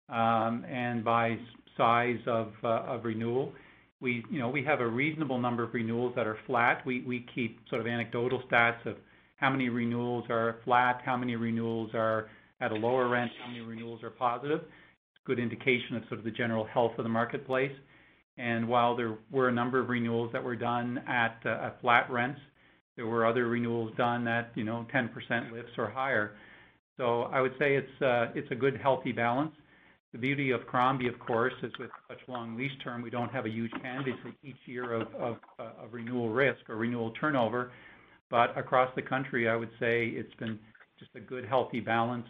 um, 0.09 0.65
and 0.69 1.03
by 1.03 1.37
size 1.75 2.19
of 2.25 2.53
uh, 2.63 2.97
renewal 3.03 3.51
we, 3.99 4.23
you 4.29 4.39
know, 4.39 4.49
we 4.49 4.63
have 4.63 4.79
a 4.79 4.87
reasonable 4.87 5.39
number 5.39 5.63
of 5.63 5.73
renewals 5.73 6.13
that 6.15 6.27
are 6.27 6.37
flat. 6.45 6.85
We, 6.85 7.01
we 7.01 7.25
keep 7.33 7.59
sort 7.69 7.81
of 7.81 7.87
anecdotal 7.87 8.43
stats 8.49 8.85
of 8.85 8.97
how 9.37 9.49
many 9.49 9.69
renewals 9.69 10.25
are 10.29 10.57
flat, 10.63 11.01
how 11.03 11.17
many 11.17 11.35
renewals 11.35 11.91
are 11.93 12.29
at 12.61 12.71
a 12.71 12.75
lower 12.75 13.07
rent, 13.07 13.31
how 13.41 13.47
many 13.47 13.61
renewals 13.61 14.03
are 14.03 14.09
positive. 14.09 14.61
Good 15.27 15.39
indication 15.39 15.97
of 15.97 16.03
sort 16.07 16.19
of 16.19 16.23
the 16.23 16.31
general 16.31 16.63
health 16.63 16.93
of 16.97 17.03
the 17.03 17.09
marketplace. 17.09 17.73
And 18.37 18.65
while 18.65 18.95
there 18.95 19.17
were 19.29 19.49
a 19.49 19.51
number 19.51 19.77
of 19.77 19.89
renewals 19.89 20.31
that 20.31 20.41
were 20.41 20.55
done 20.55 20.99
at, 21.05 21.37
uh, 21.45 21.65
at 21.65 21.81
flat 21.81 22.09
rents, 22.09 22.39
there 22.95 23.07
were 23.07 23.25
other 23.25 23.47
renewals 23.47 23.91
done 23.97 24.25
at, 24.29 24.51
you 24.55 24.63
know, 24.63 24.87
10% 24.93 25.51
lifts 25.51 25.73
or 25.77 25.89
higher. 25.89 26.37
So 26.95 27.23
I 27.23 27.41
would 27.41 27.51
say 27.59 27.75
it's, 27.75 28.01
uh, 28.01 28.27
it's 28.35 28.49
a 28.51 28.55
good, 28.55 28.77
healthy 28.77 29.11
balance. 29.11 29.51
The 30.13 30.17
beauty 30.17 30.51
of 30.51 30.65
Crombie, 30.65 31.09
of 31.09 31.19
course, 31.19 31.53
is 31.61 31.73
with 31.77 31.89
such 32.07 32.19
long 32.29 32.55
lease 32.55 32.71
term, 32.81 33.01
we 33.01 33.09
don't 33.09 33.31
have 33.31 33.45
a 33.45 33.49
huge 33.49 33.71
candidacy 33.81 34.33
each 34.43 34.55
year 34.65 34.93
of, 34.93 35.13
of, 35.15 35.37
uh, 35.59 35.83
of 35.83 35.93
renewal 35.93 36.29
risk 36.29 36.69
or 36.69 36.77
renewal 36.77 37.11
turnover. 37.19 37.71
But 38.29 38.57
across 38.57 38.89
the 38.95 39.01
country, 39.01 39.49
I 39.49 39.57
would 39.57 39.71
say 39.77 40.07
it's 40.07 40.33
been 40.35 40.57
just 40.97 41.11
a 41.15 41.19
good, 41.19 41.45
healthy 41.45 41.81
balance, 41.81 42.27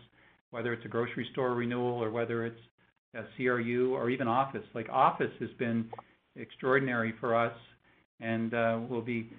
whether 0.49 0.73
it's 0.73 0.83
a 0.85 0.89
grocery 0.89 1.27
store 1.31 1.53
renewal 1.53 2.03
or 2.03 2.09
whether 2.09 2.45
it's 2.45 2.59
a 3.15 3.23
CRU 3.35 3.95
or 3.95 4.09
even 4.09 4.27
office. 4.27 4.63
Like 4.73 4.87
office 4.89 5.31
has 5.39 5.49
been 5.57 5.85
extraordinary 6.35 7.13
for 7.19 7.35
us, 7.35 7.53
and 8.19 8.53
uh, 8.53 8.79
we'll 8.89 9.01
be 9.01 9.29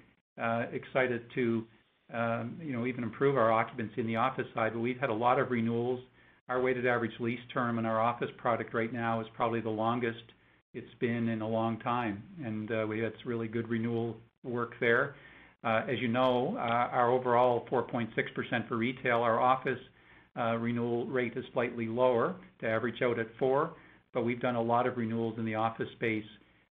uh, 0.41 0.67
excited 0.73 1.23
to, 1.35 1.65
um, 2.13 2.59
you 2.63 2.73
know, 2.73 2.87
even 2.87 3.05
improve 3.05 3.37
our 3.37 3.53
occupancy 3.53 4.01
in 4.01 4.07
the 4.07 4.17
office 4.17 4.47
side. 4.55 4.73
But 4.73 4.81
we've 4.81 4.99
had 4.99 5.11
a 5.11 5.15
lot 5.15 5.39
of 5.39 5.51
renewals 5.51 6.01
our 6.49 6.61
weighted 6.61 6.87
average 6.87 7.13
lease 7.21 7.41
term 7.53 7.79
in 7.79 7.85
our 7.85 8.01
office 8.01 8.31
product 8.39 8.73
right 8.73 8.93
now 8.93 9.21
is 9.21 9.27
probably 9.35 9.61
the 9.61 9.69
longest 9.69 10.23
it's 10.75 10.95
been 11.01 11.29
in 11.29 11.43
a 11.43 11.49
long 11.49 11.79
time, 11.81 12.23
and 12.45 12.71
uh, 12.71 12.87
we 12.89 13.01
had 13.01 13.13
some 13.21 13.29
really 13.29 13.49
good 13.49 13.69
renewal 13.69 14.17
work 14.45 14.73
there. 14.81 15.15
Uh, 15.65 15.83
as 15.89 15.99
you 15.99 16.09
know, 16.09 16.57
uh, 16.57 16.61
our 16.61 17.11
overall 17.11 17.67
4.6% 17.71 18.69
for 18.69 18.77
retail, 18.77 19.19
our 19.23 19.41
office 19.41 19.79
renewal 20.59 21.07
rate 21.07 21.33
is 21.37 21.45
slightly 21.53 21.87
lower 21.87 22.37
to 22.61 22.69
average 22.69 23.03
out 23.03 23.19
at 23.19 23.27
4 23.39 23.73
but 24.15 24.25
we've 24.25 24.41
done 24.41 24.57
a 24.57 24.63
lot 24.63 24.87
of 24.87 24.97
renewals 24.97 25.39
in 25.39 25.45
the 25.45 25.55
office 25.55 25.89
space, 25.97 26.25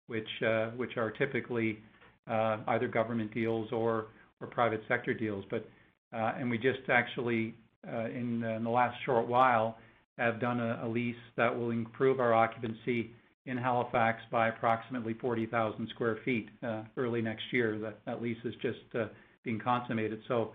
which 0.06 0.28
which 0.76 0.96
are 0.96 1.10
typically 1.10 1.78
either 2.26 2.88
government 2.88 3.32
deals 3.34 3.70
or 3.72 4.06
or 4.40 4.46
private 4.46 4.82
sector 4.88 5.14
deals. 5.14 5.44
But 5.50 5.68
and 6.12 6.50
we 6.50 6.58
just 6.58 6.88
actually 6.88 7.54
uh, 7.86 8.06
in 8.06 8.40
the 8.40 8.70
last 8.70 8.96
short 9.04 9.26
while 9.28 9.78
have 10.18 10.40
done 10.40 10.60
a 10.60 10.88
lease 10.88 11.16
that 11.36 11.54
will 11.54 11.70
improve 11.70 12.20
our 12.20 12.32
occupancy 12.32 13.10
in 13.46 13.58
Halifax 13.58 14.22
by 14.30 14.48
approximately 14.48 15.12
40,000 15.14 15.88
square 15.90 16.18
feet 16.24 16.48
uh, 16.62 16.84
early 16.96 17.20
next 17.20 17.42
year. 17.52 17.92
That 18.06 18.22
lease 18.22 18.38
is 18.44 18.54
just 18.62 18.78
uh, 18.94 19.06
being 19.42 19.58
consummated. 19.58 20.20
So 20.28 20.52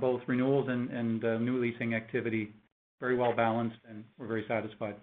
both 0.00 0.22
renewals 0.26 0.68
and 0.68 1.22
new 1.44 1.60
leasing 1.60 1.94
activity, 1.94 2.52
very 3.00 3.16
well 3.16 3.34
balanced, 3.34 3.76
and 3.88 4.04
we're 4.18 4.26
very 4.26 4.44
satisfied. 4.48 4.96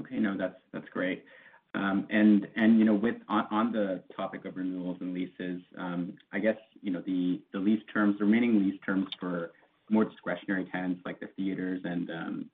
Okay. 0.00 0.16
No, 0.18 0.36
that's 0.36 0.88
great. 0.92 1.24
Um, 1.74 2.06
and 2.10 2.46
and 2.56 2.78
you 2.78 2.84
know, 2.84 2.94
with 2.94 3.16
on, 3.28 3.72
the 3.72 4.02
topic 4.16 4.44
of 4.46 4.56
renewals 4.56 4.98
and 5.00 5.12
leases, 5.12 5.60
um, 5.78 6.14
I 6.32 6.38
guess 6.38 6.56
you 6.80 6.90
know 6.90 7.02
the 7.04 7.40
lease 7.54 7.82
terms, 7.92 8.16
the 8.18 8.24
remaining 8.24 8.60
lease 8.60 8.80
terms 8.84 9.06
for 9.20 9.52
more 9.90 10.04
discretionary 10.04 10.66
tenants 10.72 11.02
like 11.04 11.20
the 11.20 11.28
theaters 11.36 11.82
and 11.84 12.10
um, 12.10 12.50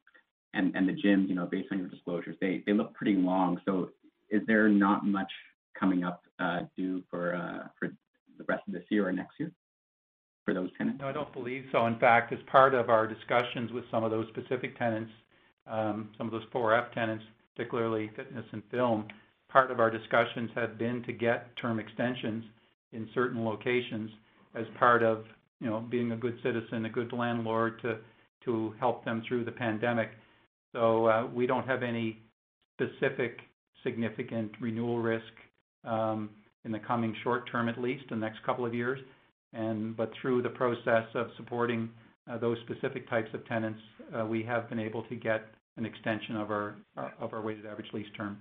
and 0.55 0.75
and 0.75 0.89
the 0.89 0.93
gyms, 0.93 1.29
you 1.29 1.35
know, 1.35 1.47
based 1.47 1.69
on 1.71 1.79
your 1.79 1.89
disclosures, 1.89 2.37
they 2.41 2.63
they 2.67 2.73
look 2.73 2.95
pretty 2.95 3.15
long. 3.15 3.61
So 3.65 3.91
is 4.31 4.43
there 4.47 4.69
not 4.69 5.07
much 5.07 5.31
coming 5.79 6.05
up 6.05 6.23
uh, 6.41 6.61
due 6.77 7.03
for 7.09 7.35
uh, 7.35 7.69
for 7.79 7.89
the 8.39 8.45
rest 8.49 8.63
of 8.67 8.75
this 8.75 8.85
year 8.91 9.07
or 9.07 9.13
next 9.13 9.39
year 9.39 9.53
for 10.45 10.55
those 10.55 10.71
tenants? 10.77 11.01
No, 11.01 11.09
I 11.09 11.13
don't 11.13 11.33
believe 11.33 11.65
so. 11.73 11.87
In 11.87 11.99
fact, 11.99 12.33
as 12.33 12.39
part 12.51 12.75
of 12.75 12.91
our 12.91 13.07
discussions 13.07 13.73
with 13.73 13.85
some 13.91 14.05
of 14.05 14.11
those 14.11 14.27
specific 14.29 14.79
tenants, 14.79 15.11
um, 15.67 16.11
some 16.19 16.27
of 16.27 16.33
those 16.33 16.45
4F 16.53 16.93
tenants, 16.93 17.25
particularly 17.55 18.11
fitness 18.17 18.45
and 18.53 18.63
film, 18.71 19.07
part 19.49 19.71
of 19.71 19.81
our 19.81 19.91
discussions 19.91 20.51
have 20.55 20.79
been 20.79 21.03
to 21.05 21.13
get 21.13 21.55
term 21.57 21.79
extensions 21.79 22.45
in 22.93 23.09
certain 23.15 23.45
locations 23.45 24.11
as 24.55 24.67
part 24.79 25.03
of, 25.03 25.25
you 25.61 25.69
know, 25.69 25.81
being 25.81 26.13
a 26.13 26.17
good 26.17 26.39
citizen, 26.43 26.85
a 26.87 26.91
good 26.91 27.13
landlord 27.13 27.81
to 27.83 27.99
to 28.45 28.75
help 28.81 29.05
them 29.05 29.23
through 29.29 29.45
the 29.45 29.53
pandemic. 29.53 30.11
So 30.73 31.07
uh, 31.07 31.27
we 31.33 31.47
don't 31.47 31.67
have 31.67 31.85
any 31.85 32.19
specific 32.75 33.39
significant 33.85 34.51
renewal 34.61 34.99
risk 34.99 35.33
um, 35.85 36.31
in 36.65 36.73
the 36.73 36.79
coming 36.79 37.15
short 37.23 37.51
term, 37.51 37.69
at 37.69 37.81
least 37.81 38.05
the 38.11 38.17
next 38.17 38.43
couple 38.45 38.67
of 38.67 38.75
years. 38.75 38.99
And 39.53 39.97
but 39.97 40.11
through 40.21 40.43
the 40.43 40.51
process 40.51 41.07
of 41.15 41.29
supporting 41.37 41.91
uh, 42.31 42.39
those 42.39 42.57
specific 42.65 43.09
types 43.09 43.29
of 43.35 43.47
tenants, 43.47 43.81
uh, 44.19 44.25
we 44.25 44.43
have 44.45 44.69
been 44.69 44.79
able 44.79 45.03
to 45.05 45.17
get 45.17 45.43
an 45.77 45.85
extension 45.85 46.37
of 46.37 46.51
our 46.51 46.77
of 47.21 47.33
our 47.33 47.43
weighted 47.43 47.67
average 47.67 47.89
lease 47.93 48.07
term. 48.17 48.39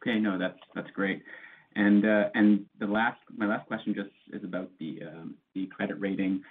Okay, 0.00 0.18
no, 0.18 0.38
that's 0.38 0.58
that's 0.74 0.90
great. 0.90 1.22
And 1.74 2.04
uh, 2.04 2.24
and 2.34 2.64
the 2.80 2.86
last 2.86 3.18
my 3.36 3.46
last 3.46 3.66
question 3.66 3.94
just 3.94 4.10
is 4.32 4.44
about 4.44 4.70
the 4.78 5.00
um, 5.06 5.34
the 5.54 5.66
credit 5.66 5.96
rating. 6.00 6.42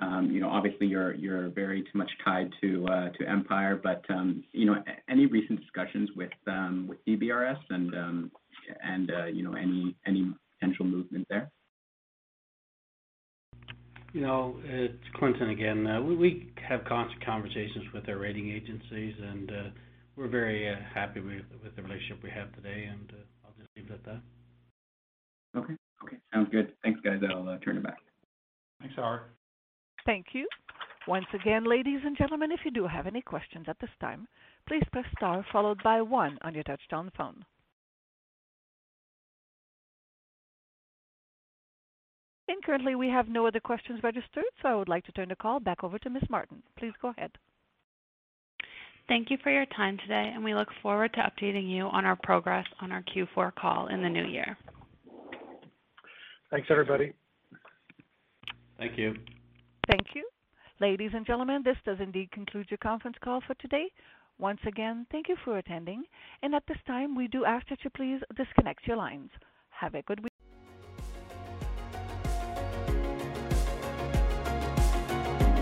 Um, 0.00 0.30
you 0.32 0.40
know, 0.40 0.48
obviously 0.48 0.86
you're 0.86 1.14
you're 1.14 1.50
very 1.50 1.82
too 1.82 1.98
much 1.98 2.10
tied 2.24 2.50
to 2.60 2.86
uh, 2.88 3.08
to 3.10 3.28
Empire, 3.28 3.80
but 3.80 4.02
um, 4.10 4.42
you 4.52 4.66
know, 4.66 4.82
any 5.08 5.26
recent 5.26 5.60
discussions 5.60 6.10
with 6.16 6.32
um, 6.46 6.86
with 6.88 6.98
DBRS 7.06 7.58
and 7.70 7.94
um, 7.94 8.32
and 8.82 9.10
uh, 9.10 9.26
you 9.26 9.42
know 9.42 9.54
any 9.54 9.94
any 10.06 10.32
potential 10.58 10.84
movement 10.84 11.26
there? 11.30 11.50
You 14.14 14.20
know, 14.20 14.54
it's 14.62 15.02
Clinton 15.16 15.50
again. 15.50 15.84
Uh, 15.88 16.00
we, 16.00 16.14
we 16.14 16.52
have 16.68 16.84
constant 16.84 17.22
conversations 17.24 17.84
with 17.92 18.08
our 18.08 18.16
rating 18.16 18.48
agencies, 18.48 19.12
and 19.20 19.50
uh, 19.50 19.54
we're 20.14 20.28
very 20.28 20.70
uh, 20.70 20.76
happy 20.94 21.18
with, 21.18 21.42
with 21.64 21.74
the 21.74 21.82
relationship 21.82 22.22
we 22.22 22.30
have 22.30 22.54
today. 22.54 22.88
And 22.88 23.10
uh, 23.10 23.44
I'll 23.44 23.54
just 23.58 23.68
leave 23.76 23.90
it 23.90 23.94
at 23.94 24.04
that. 24.04 24.20
Okay. 25.58 25.74
Okay. 26.04 26.16
Sounds 26.32 26.48
good. 26.52 26.72
Thanks, 26.84 27.00
guys. 27.00 27.18
I'll 27.28 27.48
uh, 27.48 27.58
turn 27.58 27.76
it 27.76 27.82
back. 27.82 27.98
Thanks, 28.80 28.94
Howard. 28.94 29.22
Thank 30.06 30.26
you. 30.32 30.46
Once 31.08 31.26
again, 31.34 31.64
ladies 31.68 32.00
and 32.04 32.16
gentlemen, 32.16 32.52
if 32.52 32.60
you 32.64 32.70
do 32.70 32.86
have 32.86 33.08
any 33.08 33.20
questions 33.20 33.66
at 33.68 33.80
this 33.80 33.90
time, 34.00 34.28
please 34.68 34.84
press 34.92 35.06
star 35.16 35.44
followed 35.50 35.82
by 35.82 36.00
one 36.00 36.38
on 36.42 36.54
your 36.54 36.64
touchtone 36.64 37.10
phone. 37.16 37.44
Currently, 42.64 42.94
we 42.94 43.08
have 43.08 43.28
no 43.28 43.46
other 43.46 43.60
questions 43.60 44.00
registered, 44.02 44.44
so 44.62 44.68
I 44.68 44.74
would 44.74 44.88
like 44.88 45.04
to 45.04 45.12
turn 45.12 45.28
the 45.28 45.36
call 45.36 45.60
back 45.60 45.84
over 45.84 45.98
to 45.98 46.10
Ms. 46.10 46.24
Martin. 46.30 46.62
Please 46.78 46.92
go 47.00 47.08
ahead. 47.08 47.30
Thank 49.06 49.30
you 49.30 49.36
for 49.42 49.50
your 49.50 49.66
time 49.66 49.98
today, 49.98 50.32
and 50.34 50.42
we 50.42 50.54
look 50.54 50.68
forward 50.82 51.12
to 51.14 51.20
updating 51.20 51.70
you 51.70 51.84
on 51.84 52.06
our 52.06 52.16
progress 52.16 52.64
on 52.80 52.90
our 52.90 53.02
Q4 53.02 53.54
call 53.54 53.88
in 53.88 54.02
the 54.02 54.08
new 54.08 54.24
year. 54.24 54.56
Thanks, 56.50 56.68
everybody. 56.70 57.12
Thank 58.78 58.96
you. 58.96 59.14
Thank 59.88 60.06
you. 60.14 60.26
Ladies 60.80 61.10
and 61.14 61.26
gentlemen, 61.26 61.62
this 61.62 61.76
does 61.84 61.98
indeed 62.00 62.30
conclude 62.32 62.66
your 62.70 62.78
conference 62.78 63.16
call 63.22 63.42
for 63.46 63.54
today. 63.54 63.86
Once 64.38 64.60
again, 64.66 65.06
thank 65.12 65.28
you 65.28 65.36
for 65.44 65.58
attending, 65.58 66.02
and 66.42 66.54
at 66.54 66.64
this 66.66 66.78
time, 66.86 67.14
we 67.14 67.28
do 67.28 67.44
ask 67.44 67.68
that 67.68 67.84
you 67.84 67.90
please 67.90 68.20
disconnect 68.36 68.86
your 68.86 68.96
lines. 68.96 69.30
Have 69.68 69.94
a 69.94 70.02
good 70.02 70.20
week. 70.20 70.33